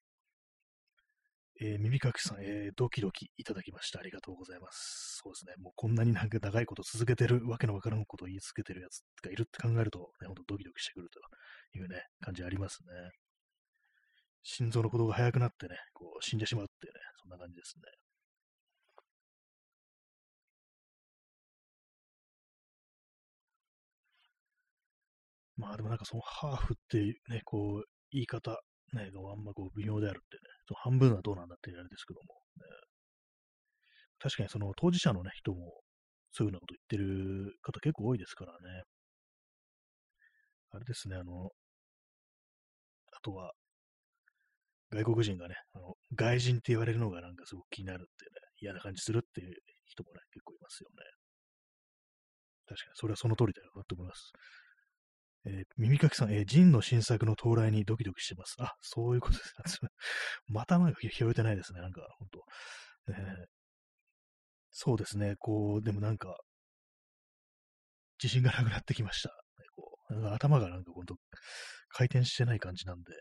[1.61, 3.99] えー、耳かきさん、えー、ドキドキいただきました。
[3.99, 5.21] ありがとうございます。
[5.23, 5.53] そうですね。
[5.63, 11.19] もうこんなになんか長いこと続けてる、わけのわからんことを言い続けてるやつがいるって考えると、ね、ほんとドキドキしてくると
[11.77, 13.09] いうね、感じありますね。
[14.45, 17.83] 心臓の鼓動が速くなってね、こう死んでしまうっていうね、そんな感じですね。
[25.57, 28.51] まあでもなんかそのハーフっていうね、こう、言い方、
[28.93, 30.41] ね、があんまこう微妙であるってね、
[30.75, 32.65] 半分はどうなんだってあれですけども、ね、
[34.19, 35.81] 確かにその当事者のね、人も
[36.31, 38.83] そういうようなこと言ってる方結構多いですからね。
[40.71, 41.49] あれですね、あの、
[43.13, 43.53] あとは、
[44.95, 48.31] 外国人がね、あの外人って言われるのがなんかすごく気になるってね、
[48.61, 49.53] 嫌な感じするっていう
[49.85, 51.03] 人もね、結構いますよね。
[52.67, 54.31] 確かに、それはその通りだよなと思います。
[55.47, 58.55] えー、耳かきさん、えー、ジンの新作の到来にドキドキしてます。
[58.59, 59.79] あ、そういうことです。
[60.47, 61.81] またなんか拾えてないですね。
[61.81, 62.43] なんか、ほんと。
[63.09, 63.45] えー、
[64.71, 65.35] そうですね。
[65.37, 66.35] こう、でもなんか、
[68.21, 69.29] 自信がなくなってきました。
[69.75, 71.15] こう頭がなんかほんと
[71.89, 73.11] 回転してない感じなんで、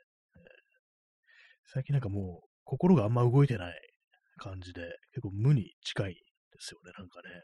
[1.66, 3.74] 最近なんかもう心があんま動いてない
[4.39, 4.82] 感じで、
[5.12, 6.19] 結構無に近いで
[6.61, 6.93] すよね。
[6.99, 7.43] なんかね。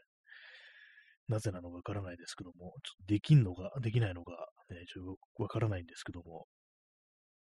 [1.27, 4.33] なぜなのかわからないですけども、ちょっとできんのか、できないのか、
[4.69, 6.45] ね、ちょっとわからないんですけども、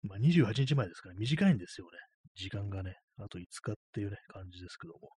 [0.02, 1.98] まあ、28日前ですから短いんですよね。
[2.36, 2.94] 時間がね。
[3.18, 5.10] あと5日っていうね、感じですけども。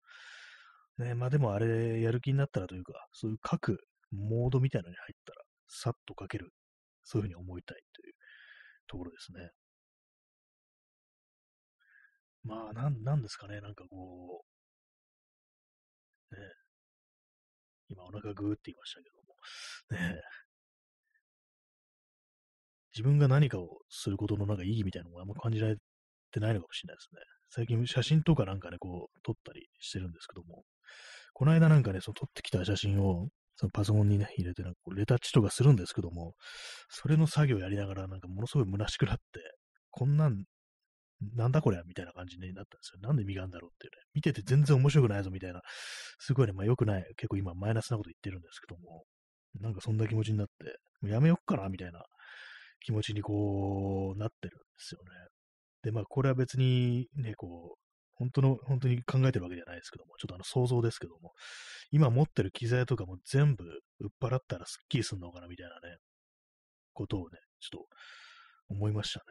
[1.04, 3.78] ね、まあでもあれ、やる気になったらというか、そういう書く
[4.12, 6.50] モードみたいなのに入ったら、さっと書ける。
[7.04, 8.14] そういうふうに思いたいという
[8.86, 9.50] ところですね。
[12.44, 14.44] まあ、なん、なんですかね、なんかこ
[16.30, 16.40] う、ね、
[17.88, 19.36] 今お腹グーって言いましたけども、
[19.90, 20.22] ね。
[22.94, 25.76] 自分が何かをすることのなんか意義みたいなのがあんま感じられ
[26.30, 27.20] てないのかもしれないですね。
[27.50, 30.64] 最近写真とかなんかね、こう、撮ったりしてるんですけども、
[31.32, 36.34] この間なんかね、その撮ってきた写真を、そのパソコンにね、入れて、なんかレタッチとかするんですけども、
[36.88, 39.22] それの作業をやりながら、なんかものすごい虚しくなって、
[39.90, 40.44] こんなん、
[41.34, 43.00] なんだこれみたいな感じになったんですよ。
[43.00, 43.98] なんで意味があるんだろうっていうね。
[44.14, 45.60] 見てて全然面白くないぞみたいな、
[46.18, 49.04] すごいね、まあ良くない、結構今マイナスなこと言ってるんですけども、
[49.60, 52.02] なんかそんな気持ちになって、もうやめよっかなみたいな。
[52.84, 55.08] 気持ちにこう、なってるんですよね。
[55.82, 57.80] で、まあこれは別にね、こう、
[58.14, 61.32] 本当の、本当に考えてるわけじゃないですけども、ちょっとあの想像ですけども、
[61.90, 63.64] 今持ってる機材とかも全部
[64.00, 65.96] 売っ払ったらスッキリすんのかなみたいなね、
[66.92, 67.86] ことをね、ちょっと
[68.68, 69.24] 思いましたね。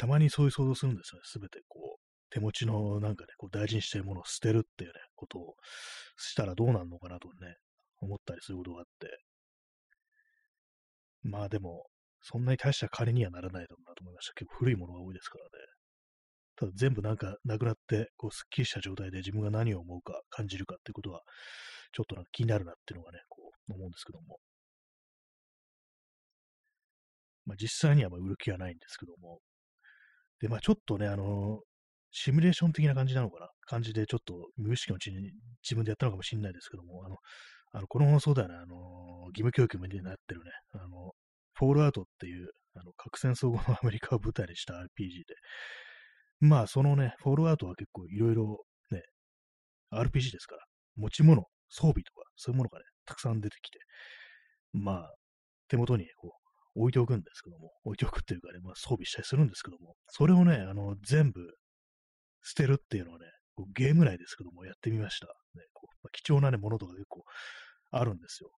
[0.00, 1.24] たまにそういう想像するんですよね。
[1.24, 2.00] すべてこう、
[2.30, 5.56] 手持ちのなんかね、こう大事にしてるものを捨てるっていうね、ことを
[6.16, 7.56] したらどうなるのかなとね、
[8.00, 9.18] 思ったりすることがあって。
[11.22, 11.84] まあでも、
[12.22, 14.32] そんなに大した金にはならないだろうなと思いました。
[14.32, 15.50] 結構古いものが多いですからね。
[16.56, 21.20] ただ全部なんかなくなって、こう、すっきりした状態で自分が何を思うか感じるかってことは、
[21.92, 24.38] ちょっとなんか気になるなっていうのがね、こう、思うんですけども。
[27.44, 29.40] まあ実際にはまあ売る気はないんですけども。
[30.40, 31.60] で、まあちょっとね、あの
[32.10, 33.48] シミュレーション的な感じなのかな？
[33.66, 37.16] 感じでちょっと無意識のうちに自分でやったのかもしれないですけども、あの、
[37.72, 41.12] あのこの放送ではね、あの義務教育になってるね、あの、
[41.54, 44.86] フォールアウトっていう、あの、核戦争後の アメリカを舞台にした RPG
[45.26, 45.34] で、
[46.40, 49.02] まあ、そのね、フォールアウトは結構いろいろね、
[49.92, 50.64] RPG ですから、
[50.96, 53.78] 持ち物、装備とか、そういうものがね、たくさん出てきて、
[54.72, 55.14] まあ、
[55.68, 56.39] 手元にこう、
[56.80, 61.40] 置いておくんですけども、置いておくっていうかね、まあ、装備したりするんですけども、それをね、あの、全部
[62.42, 65.26] 捨てるっていうのはね、こうゲーム内ですけども、やってみました。
[65.26, 67.24] ね、こうまあ、貴重なね、ものとか結構
[67.90, 68.50] あるんですよ。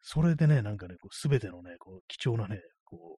[0.00, 3.18] それでね、なんかね、すべてのね、こう貴重なね、こ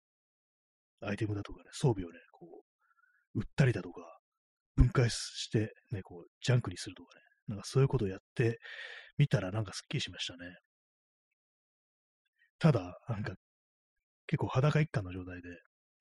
[1.01, 2.47] う、アイテムだとかね、装備をね、こ
[3.35, 4.03] う、売ったりだとか、
[4.77, 8.59] 分解して、ね、こう、ジャンクにするとかね、なんかそういうことをやって
[9.19, 10.57] みたら、なんかスッキリしましたね。
[12.59, 13.35] ただ、なんか、
[14.27, 15.49] 結構裸一貫の状態で、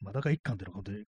[0.03, 1.05] 裸一貫っていうのは本当に、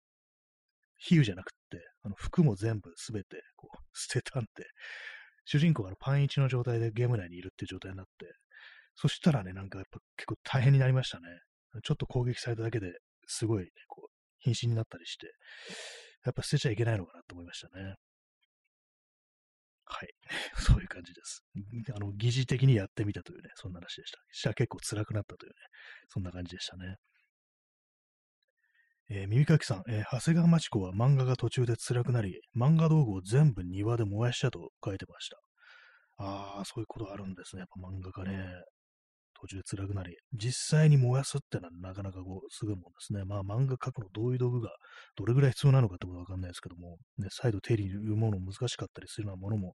[0.99, 4.47] 比喩じゃなくって、あの服も全部すべてこう捨てたんで、
[5.45, 8.33] 主人公がパンイチの状態でゲーム内にいるっていう状態になって、
[8.95, 11.25] そしたらね、なんかやっぱ結構大変になりましたね。
[11.83, 12.93] ちょっと攻撃されただけで
[13.27, 15.27] すごい、ね、こう、瀕死になったりして、
[16.25, 17.95] やっぱ捨てちゃいけないのかなと思いましたね。
[19.85, 20.09] はい。
[20.59, 21.45] そういう感じです。
[21.95, 24.19] あの、疑似的にやってみたというね、そんな話でした。
[24.31, 25.55] したら結構辛くなったというね、
[26.09, 26.97] そんな感じでしたね。
[29.09, 35.37] えー、耳かきさん、えー、長谷川町子は漫画が途中で辛くなり、漫画道具を全部庭で燃やしたと書いてました。
[36.17, 37.61] ああ、そういうことあるんですね。
[37.61, 38.47] やっぱ漫画がね。
[39.39, 43.23] 途中で辛くなり、実際に燃やすってのはなかなかこう、すぐもんですね。
[43.23, 44.71] まあ漫画描くのどういう道具が
[45.15, 49.73] どれぐらい必要なのかってことはわかんないですけども、ね、再度手に入れるもの難しかったりするようなものも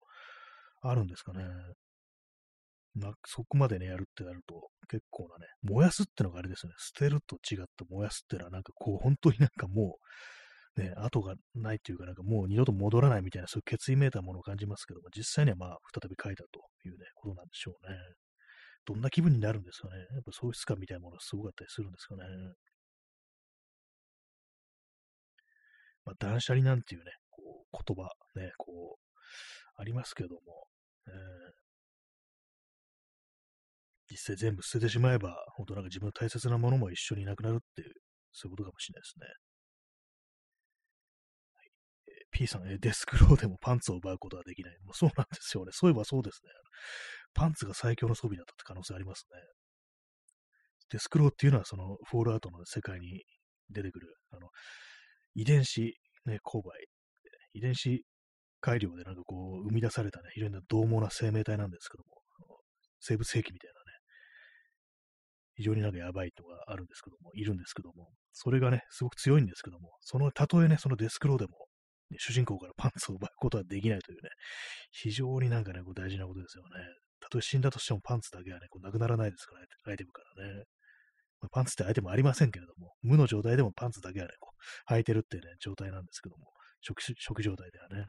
[0.81, 1.45] あるんですかね。
[2.95, 9.97] なそこまでね、やるってなると、結構なね、燃やすってのがあれですよね、捨てると違って燃やすってのはなんかこう、 本当になんかも
[10.77, 17.97] う、ね、後がないっていうか、なんかもう二度と戻らないみたいな、そういう決意めいたものを感じますけども、実際にはまあ、再び書いたというね、ことなんでしょうね。
[18.85, 19.97] どんな気分になるんですかね。
[20.11, 22.23] やっぱ喪失感みたいなものがすごかったりするんですかね。
[26.05, 29.13] まあ、断捨離なんていうね、こう言葉、ね、こう、
[29.77, 30.67] ありますけども、
[31.07, 31.62] えー、
[34.13, 37.93] 実際全部捨ててしまえば、本当なんか自分の大切なものも一緒にいなくなるっていう、
[38.31, 39.25] そういうことかもしれないですね。
[41.53, 41.71] はい
[42.09, 44.77] えー、P さん、えデスクローでもパンツを奪うことはできない。
[44.83, 45.71] もうそうなんですよね。
[45.73, 46.51] そういえばそうですね。
[47.33, 49.39] パンツが最強の装備だったって可能性ありますね。
[50.91, 53.23] デスクローっていうのはそのフォールアウトの世界に
[53.71, 54.49] 出てくる、あの、
[55.33, 56.85] 遺伝子、ね、勾配、
[57.53, 58.05] 遺伝子
[58.61, 62.13] 改良でなんかこう生み出されたね、非常に獰猛な生命体なんですけども、
[62.99, 63.82] 生物兵器みたいな、
[65.55, 71.67] 非常になんかやばいのがあるんですけども、いるんですけども、それがね、すごく強いんですけども、その、たとえね、そのデスクローでも、
[72.09, 74.29] ね、主人公からパンツを奪うことはできないというね、
[74.91, 76.69] 非常になんかね、こう大事なことですよね。
[77.19, 79.61] たとえ死んだとしてもパンツだけはね、こうなくならないですから、
[79.91, 80.63] アイテムからね。
[81.41, 84.51] まあ、パンツってアイテムありませんけれども、無の状態でもパンツだけはね、こ
[84.89, 86.47] う履いてるってね、状態なんですけども、
[86.81, 88.07] 初期初期状態ではね。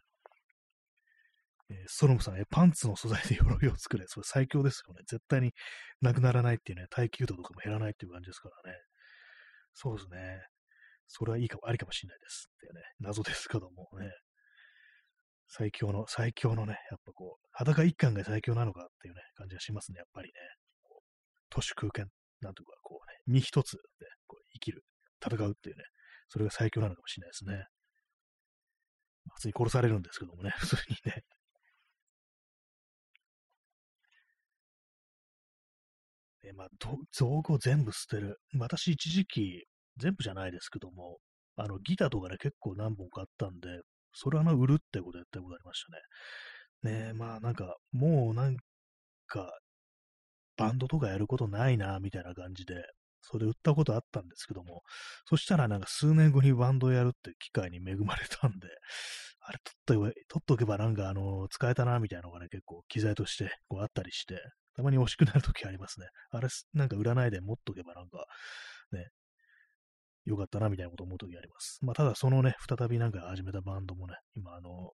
[1.70, 4.04] え、ストロムさん、え、パンツの素材で鎧を作れ。
[4.06, 5.00] それ最強ですよね。
[5.06, 5.52] 絶対に
[6.00, 8.78] なくならないっていうね、耐久度とかも減らないっていう感じですからね。
[9.72, 10.46] そうですね。
[11.06, 14.10] それはいいかも、ありかもしれないですっていうね、謎ですけどもね。
[15.48, 20.34] 最強の、最強のね、やっぱこう、裸一貫が最強なのかっていうね、感じがしますね、やっぱりね。
[21.50, 22.08] 都市空間、
[22.40, 23.78] なんとか、こうね、身一つで
[24.26, 24.84] こう生きる、
[25.24, 25.84] 戦うっていうね、
[26.28, 27.66] それが最強なのかもしれないですね。
[29.34, 31.22] 普通に殺されるんですけどもね、普通にね。
[36.46, 36.68] えーまあ、
[37.12, 38.38] 造語全部捨てる。
[38.58, 39.64] 私一時期、
[39.96, 41.18] 全部じゃないですけども、
[41.56, 43.80] あの、ギターとかね、結構何本かあったんで、
[44.12, 45.84] それはあの、売るってことやったことありまし
[46.82, 46.96] たね。
[46.96, 48.56] ねえ、まあなんか、もうなん
[49.26, 49.58] か、
[50.56, 52.84] バンドとかやることないな、みたいな感じで、
[53.22, 54.82] それ売ったことあったんですけども、
[55.26, 58.68] そしたらなんか数年後にバンドやるって機会に恵まれたんで、
[59.40, 64.40] あれ取っと取っとけばなんかあの、使えたな、みたいなのがね、結構機材としてこうあったりして、
[64.76, 66.06] たまに欲しくなるときありますね。
[66.30, 68.24] あれ、なんか売らないで持っとけばなんか、
[68.92, 69.08] ね、
[70.24, 71.78] よかったな、みたいなこと思うときあります。
[71.82, 74.92] まあ、ただそのね、再びなんか始めたバンドもね、今あの、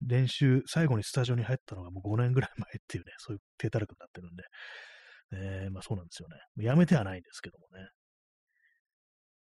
[0.00, 4.42] 練習、最後にスタジオに入ったのがもう5年ぐらい前っていうね、そういう低たらくになってるんで、
[5.32, 6.64] えー、まあそうなんですよね。
[6.64, 7.88] やめてはないんですけどもね。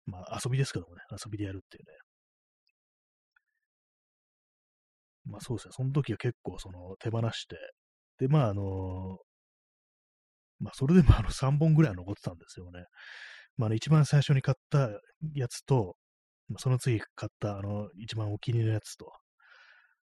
[0.05, 1.97] まあ遊びですけどもね、遊びでやるっていうね。
[5.25, 7.57] まあそうですね、その時は結構その手放して、
[8.19, 9.17] で、まああの
[10.65, 12.85] まあそれでもあの3本ぐらい残ってたんですよね。
[13.57, 14.89] まあ、ね、一番最初に買った
[15.35, 15.95] やつと、
[16.57, 19.11] その次買ったあの一番お気に入りのやつと、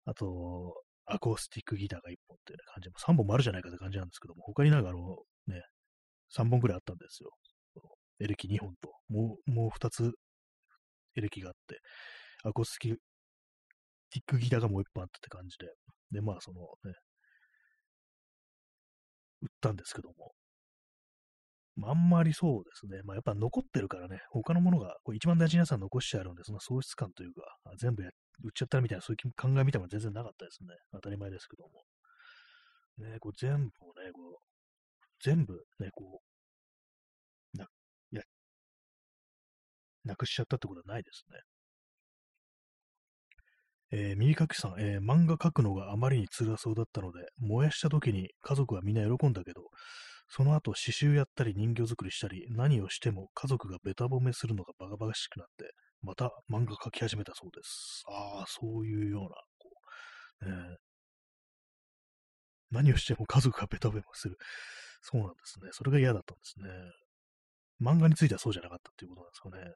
[0.04, 0.74] あと、
[1.06, 4.98] アコースティックギターが1本っていう感じで、3本もあるじゃないかって感じなんですけども、他になんかあの、
[5.46, 5.62] ね、
[6.36, 7.30] 3本ぐらいあったんですよ。
[8.20, 10.12] エレキ2本と、もう、もう2つ
[11.16, 11.80] エレキがあって、
[12.44, 12.96] アコースティッ
[14.26, 15.72] クギターがもう1本あったって感じで、
[16.12, 16.94] で、まあ、そのね、
[19.42, 20.32] 売ったんですけども、
[21.88, 23.02] あんまりそうですね。
[23.04, 27.42] まあ、やっぱ残ってるからね、他のものが一番大事なやつは残してあるんで、その喪失感というか、
[27.78, 28.10] 全部や
[28.44, 30.74] 売っちゃったみたいな、そういう考えみたいなの全然なかったですね。
[30.92, 31.84] 当たり前ですけども。
[32.98, 36.20] ね、こう全部をね、こう、全部ね、こ
[37.54, 37.66] う、な、
[38.10, 38.22] や、
[40.04, 41.40] なくしちゃったってことはないですね。
[43.92, 49.62] えー、耳かきさん、えー、漫画描くのがあまりに辛そうだったので、燃やした時に家族はみんな喜んだけど、
[50.32, 58.04] その後刺繍やったり人形作りしたり、何をしても家族がベタ褒めするのがバカバカしくなって、また漫画描き始めたそうです。
[58.08, 59.28] ああ、そういうような、
[59.58, 59.70] こ
[60.42, 60.76] う、ね、
[62.70, 64.36] 何をしても家族がベタ褒めする。
[65.02, 65.70] そうなんですね。
[65.72, 66.68] それが嫌だったんですね。
[67.82, 69.74] 漫画についてはそうじゃなかったっていうことなんですかね。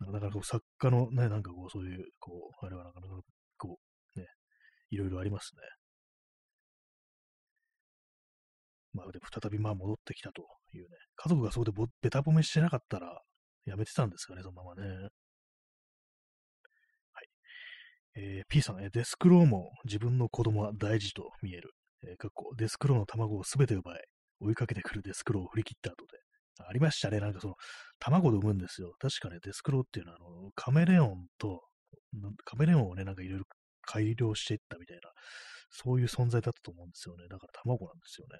[0.00, 3.14] なかなか作家のね、なんかこう、そういう、こう、あれはなかなか、
[3.56, 3.78] こ
[4.16, 4.26] う、ね、
[4.90, 5.62] いろいろありますね。
[8.96, 10.42] まあ、で再びまあ戻ってきたと
[10.74, 10.88] いうね。
[11.16, 13.20] 家族がそこでベタ褒めしてなかったら、
[13.66, 14.88] やめてたんですかね、そのままね。
[14.88, 15.08] は
[17.22, 17.28] い。
[18.16, 21.70] えー、P さん、えデスクローも自分の子供は大事と見える。
[22.02, 24.04] えー、かっこデスクローの卵をすべて奪い、
[24.40, 26.18] 追いかけてくるデスクローを振り切った後で。
[26.58, 27.20] ありましたね。
[27.20, 27.54] なんかその、
[27.98, 28.94] 卵で産むんですよ。
[28.98, 31.62] 確かね、デスクローっていうのは、あの、カメレオンと、
[32.44, 33.44] カメレオンをね、なんかいろいろ
[33.82, 35.10] 改良していったみたいな、
[35.70, 37.28] そういう存在だったと思うんですよね。
[37.28, 38.38] だから卵なんですよね。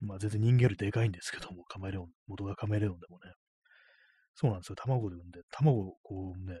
[0.00, 3.32] まあ全然人間よりでかいんですけども、カメレオン、元がカメレオンでもね。
[4.34, 4.76] そうなんですよ。
[4.76, 6.60] 卵で産んで、卵をこうね、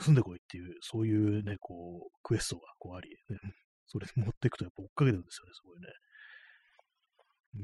[0.00, 3.38] 盗んでこいっていう、そういうね、こう、クエストがこうあり、ね、
[3.86, 5.88] それ持っていくとやっぱ追っかけてるんですよね、すごいね。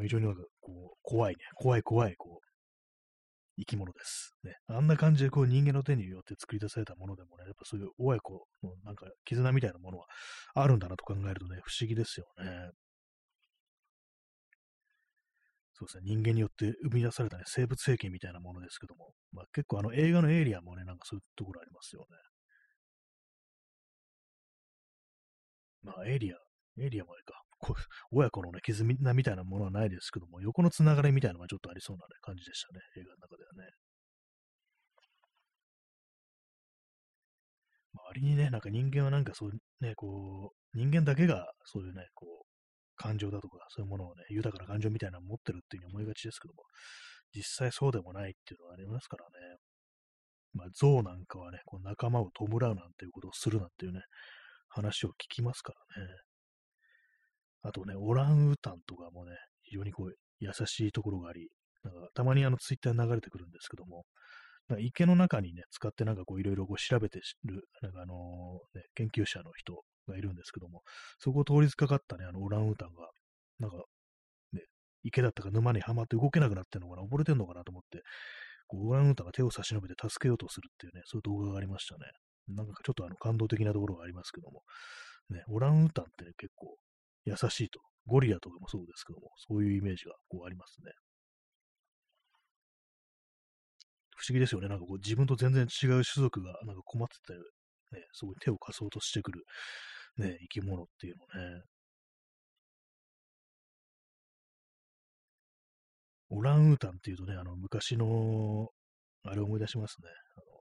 [0.03, 2.51] 非常になんかこう、怖いね、怖い怖い、こう、
[3.59, 4.35] 生き物です。
[4.43, 4.55] ね。
[4.69, 10.07] あんな感じでこう人間の手によって作り出されたものでもね、やっぱそういう親子のなんか絆みたいなものは
[10.55, 12.70] あるんだなと考えるとね、不思議ですよね。
[15.81, 22.19] そうですね、人間によって生み出された、ね、生物兵器みたいなものですけども、まあ、結構あの映画のエイリアンもね、なんかそういうところありますよね。
[25.82, 27.82] まあ、エイリアン、エイリアンもあれか、こう
[28.12, 33.73] 親子のね、絆みたいなものはないですけども、横のつながりみたいなのがちょっとありそうな、ね、感じでしたね、映画の中ではね。
[37.94, 42.49] 周りにね、なんか人間はなんかそうね、こう、人間だけがそういうね、こう、
[43.01, 46.64] 感情だとか、そういうものをね、豊かな感情みたいなのを持ってるっていうふうに思いがちですけども、
[47.35, 49.56] 実際そうでもないっていうのがありますからね。
[50.52, 54.01] まあ、象なんかはね、こう仲間を弔うなんていうことをするなんていうね、
[54.68, 56.09] 話を聞きますからね。
[57.62, 59.32] あとね、オランウータンとかもね、
[59.62, 61.48] 非常にこう、優しいところがあり、
[61.85, 64.05] なんかたまにあのツイッターに流れてくるんですけども、
[64.68, 70.82] なんか池の中にね、使ってなんかこういろいろこう調べてる、なんかあの、ね、研究者の人がいるんですけども、
[71.19, 73.09] そこを通りかかったね、あのオランウータンが、
[73.59, 73.77] なんか、
[74.53, 74.62] ね、
[75.05, 78.03] 池だったか沼にはまって動けなくなってんのかな、溺れてんのかなと思って、
[78.66, 82.07] こうオランウータンが手を差し伸べて助けようとするっていうね、そういう動画がありましたね。
[82.49, 84.62] なんかちょっとあの感動的なところがありますけども、
[85.31, 86.77] ね、オランウータンってね、結構
[87.24, 87.81] 優しいと。
[88.07, 90.91] ゴリラとかもそうですけども、そういうイメージがこうありますね。
[94.16, 94.69] 不思議ですよね。
[94.69, 99.45] なんかこう自分と全然違う種族がなんか困ってたね、すごい手を貸そうとしてくる
[100.16, 101.62] ね、生き物っていうのね。
[106.31, 108.69] オランウータンっていうとね、あの、昔の、
[109.24, 110.09] あれを思い出しますね。
[110.37, 110.61] あの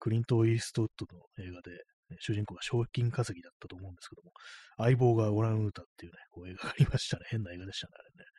[0.00, 1.70] クリント・イーストウッドの映画で、
[2.18, 4.32] 主人公が賞金稼ぎだったと思うんですけども、
[4.76, 7.24] 相棒がオランウータンっていうね、こう映画がありましたね。
[7.30, 8.30] 変な映画でしたね、あれね。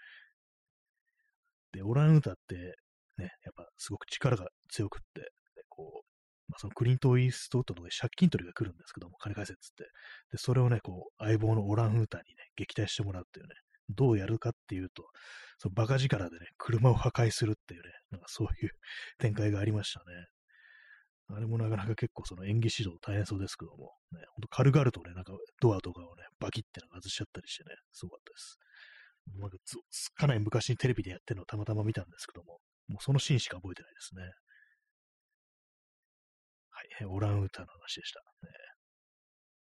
[1.71, 2.55] で、オランウータンって、
[3.17, 5.31] ね、やっぱすごく力が強くって、
[5.69, 6.02] こう、
[6.53, 9.85] まあ、そのクリント・イーストウッドの借金取りが来るんですけども、金返せっつって。
[10.31, 13.55] で、それをね、こう、相棒のオランウータンにね、撃退してもらうっていうね、
[13.89, 15.09] どうやるかっていうと、
[15.57, 18.71] そのバカ力でね、車を破壊するっていうね、なんかそういう
[19.17, 20.27] 展開がありましたね。
[21.30, 28.59] あれもなかなか結構その演技指導大変そうですけども、ね、ほんと軽々とね、なんかドアとかをね、バキってなんか外しちゃったりしてね、すごかったです。
[29.39, 29.57] なんか
[30.15, 34.23] かなり昔にテレビでやってるのをたまたま見たんですけども、もうそのシーンしか覚えてないですね。
[36.99, 38.19] はい、オランウータンの話でした。
[38.47, 38.49] ね、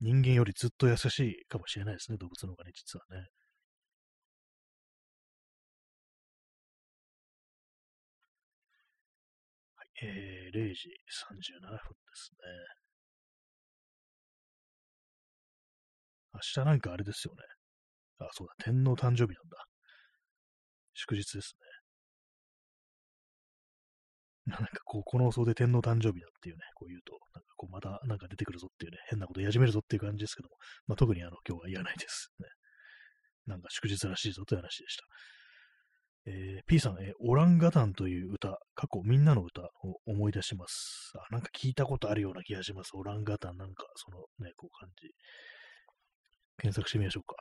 [0.00, 3.26] 人間よりずっと優しいかもしれないですね、動物の方がね、実はね。
[9.76, 11.78] はいえー、0時37分で
[12.14, 12.82] すね。
[16.34, 17.42] 明日なんかあれですよね。
[18.18, 19.64] あ、そうだ、天皇誕生日なんだ。
[20.94, 21.71] 祝日ですね。
[24.60, 30.56] なんかこう、この放送で天皇誕生日だっていうね、こう言うと、なんかこう、またなんか出てくるぞっていうね、変なこと言い始めるぞっていう感じですけども、
[30.86, 32.32] まあ特にあの、今日は言わないです。
[32.38, 32.48] ね。
[33.46, 35.04] なんか祝日らしいぞという話でした。
[36.24, 41.12] えー、P さん、えー、オランガタンという歌、過去みんなの歌を思い出します。
[41.16, 42.90] あ、なんか聞いたことあるような気がします。
[42.94, 45.10] オランガタン、なんかそのね、こう感じ。
[46.58, 47.34] 検索してみましょうか。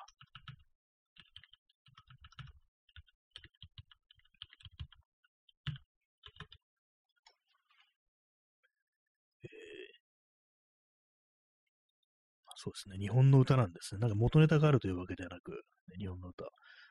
[12.64, 12.98] そうですね。
[13.00, 14.02] 日本の歌なんですね。
[14.02, 16.46] なんか元ネタがあるというわけではなく、ね、日本の歌。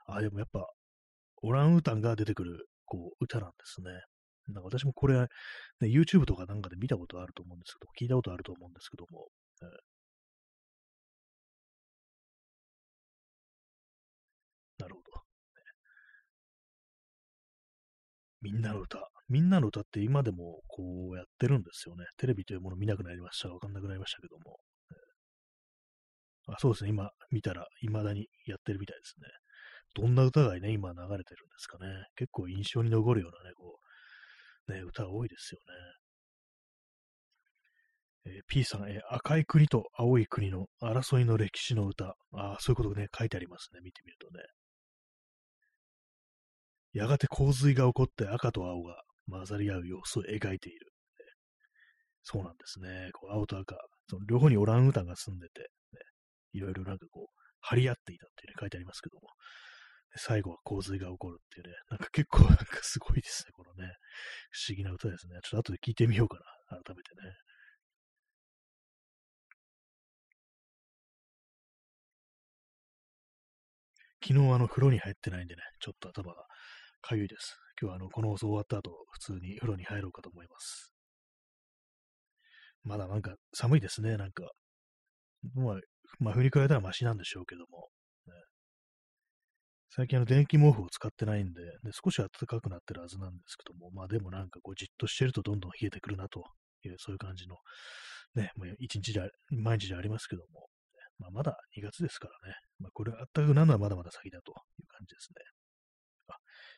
[0.07, 0.67] あ、でもやっぱ
[1.43, 3.91] オランウータンが出てくる、こう、歌なんですね。
[4.49, 5.29] なんか私もこれ、ね、
[5.83, 9.29] YouTube とかなんかで見たことあると思うんですけど、聞いたことあると思うんですけども、
[9.63, 9.69] えー、
[14.79, 15.23] なるほど。
[18.43, 19.09] みんなの歌。
[19.31, 20.83] みんなの歌って今でもこ
[21.13, 22.05] うやってるんですよね。
[22.19, 23.49] テレビというもの見なくなりました。
[23.49, 24.59] わかんなくなりましたけども。
[26.55, 26.91] あそうですね。
[26.91, 29.29] 今見たら未だにやってるみたいですね。
[29.95, 32.05] どんな歌がね、今流れてるんですかね。
[32.17, 33.79] 結構印象に残るようなね、こ
[34.69, 35.61] う、ね、歌多いですよ
[38.27, 38.33] ね。
[38.33, 42.15] えー、P さん、えー、赤い国と青い国の争いの歴史の歌。
[42.33, 43.81] ああ、そういうことね、書いてありますね。
[43.83, 44.45] 見てみるとね。
[46.93, 50.91] やがて洪水が起こって赤と青が混ざり合う様子を描いている。
[52.23, 53.11] そうなんですね。
[53.13, 53.77] こう青と赤。
[54.09, 55.71] その両方にオランウータンが住んでて、
[56.53, 59.29] いろいろなんかこう、張り合っていたっていうね、書いてありますけども。
[60.17, 63.95] 最後は洪水が起こるっていうね、なんか結構なんかすごいですね、このね、
[64.51, 65.39] 不思議な歌ですね。
[65.43, 66.39] ちょっと後で聞いてみようか
[66.71, 67.33] な、改めてね。
[74.23, 76.45] 昨日あの風呂に入ってないんでね、ちょっと頭が
[77.01, 77.57] かゆいです。
[77.81, 80.93] 今日はあの、この放送終わった後、普通に風呂に入ろうかと思います。
[82.83, 84.51] まだなんか寒いですね、なんか。
[85.55, 85.77] まあ、
[86.19, 87.89] まあ、振り返ったらマシなんでしょうけども。
[88.27, 88.33] ね
[89.93, 96.45] 最近あの電気毛布を使ってないんで、で少し暖かくなってるはずなんですけども、まあでもなんかこうじっとしてるとどんどん冷えてくるなと
[96.85, 97.57] いう、そういう感じの、
[98.37, 100.69] ね、もう一日で、毎日でありますけども、
[101.19, 105.43] まあまだ2月ですからね、まあこれ暖かくなるのはまだまだ先だという感じですね。
[106.29, 106.37] あ、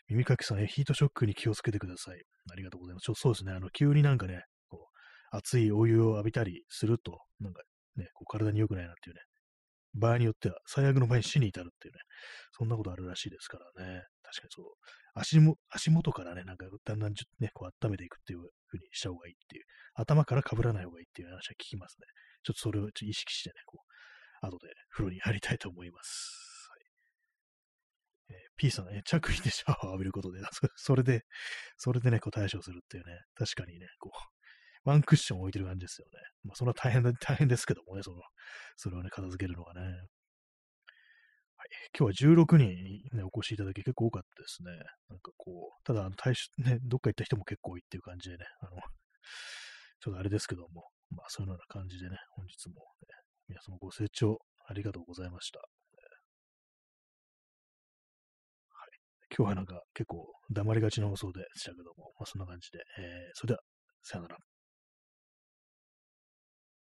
[0.09, 2.23] 耳かきさん、ヒートショックに気をつけてください。
[2.51, 3.05] ありがとうございます。
[3.05, 4.89] ちょそうですね、あの、急になんかね、こ
[5.33, 7.63] う、熱いお湯を浴びたりすると、なんか
[7.97, 9.23] ね、こう体に良くないなっていうね、
[9.95, 12.01] 場合によっては、最悪の場合に死に至るっていうね、
[12.53, 14.03] そんなことあるらしいですからね。
[14.23, 14.67] 確かにそう。
[15.15, 19.65] 足も、足元からね、なんかだんだんね、こう温めていくっていう風にした方がいいっていう。
[19.95, 22.07] 頭から被らない方がいいっていう話は聞きますね。
[22.43, 23.85] ちょっとそれをちょ意識してね、こ
[24.43, 26.69] う、後で風呂に入りたいと思います。
[26.71, 30.41] はいえ、P さんね、着衣でシャワーを浴びることで、
[30.77, 31.23] それで、
[31.77, 34.32] それでね、こう対処するっていうね、確かにね、こう、
[34.85, 36.19] ワンクッション置いてる感じですよね。
[36.45, 38.19] まあ、それは大変だ、大変ですけどもね、その、
[38.77, 39.81] それをね、片付けるのがね。
[39.81, 44.73] はい、今日は16人、ね、お越しいただき結構多かったですね。
[45.09, 48.81] なんかこう、ただ、あの大し、ね、どっか行った人も結構多いっていう感じでね、あの、
[50.01, 53.15] ちょっとあれですけども、まあそういうような感じでね、本日も、ね、
[53.49, 55.61] 皆様ご清聴ありがとうございました。
[55.61, 55.65] は
[58.87, 58.91] い、
[59.31, 63.61] 今日はなんか結構黙りがちな放送でしたけども、まあそんな感じで、えー、それでは、
[64.03, 64.52] さよなら。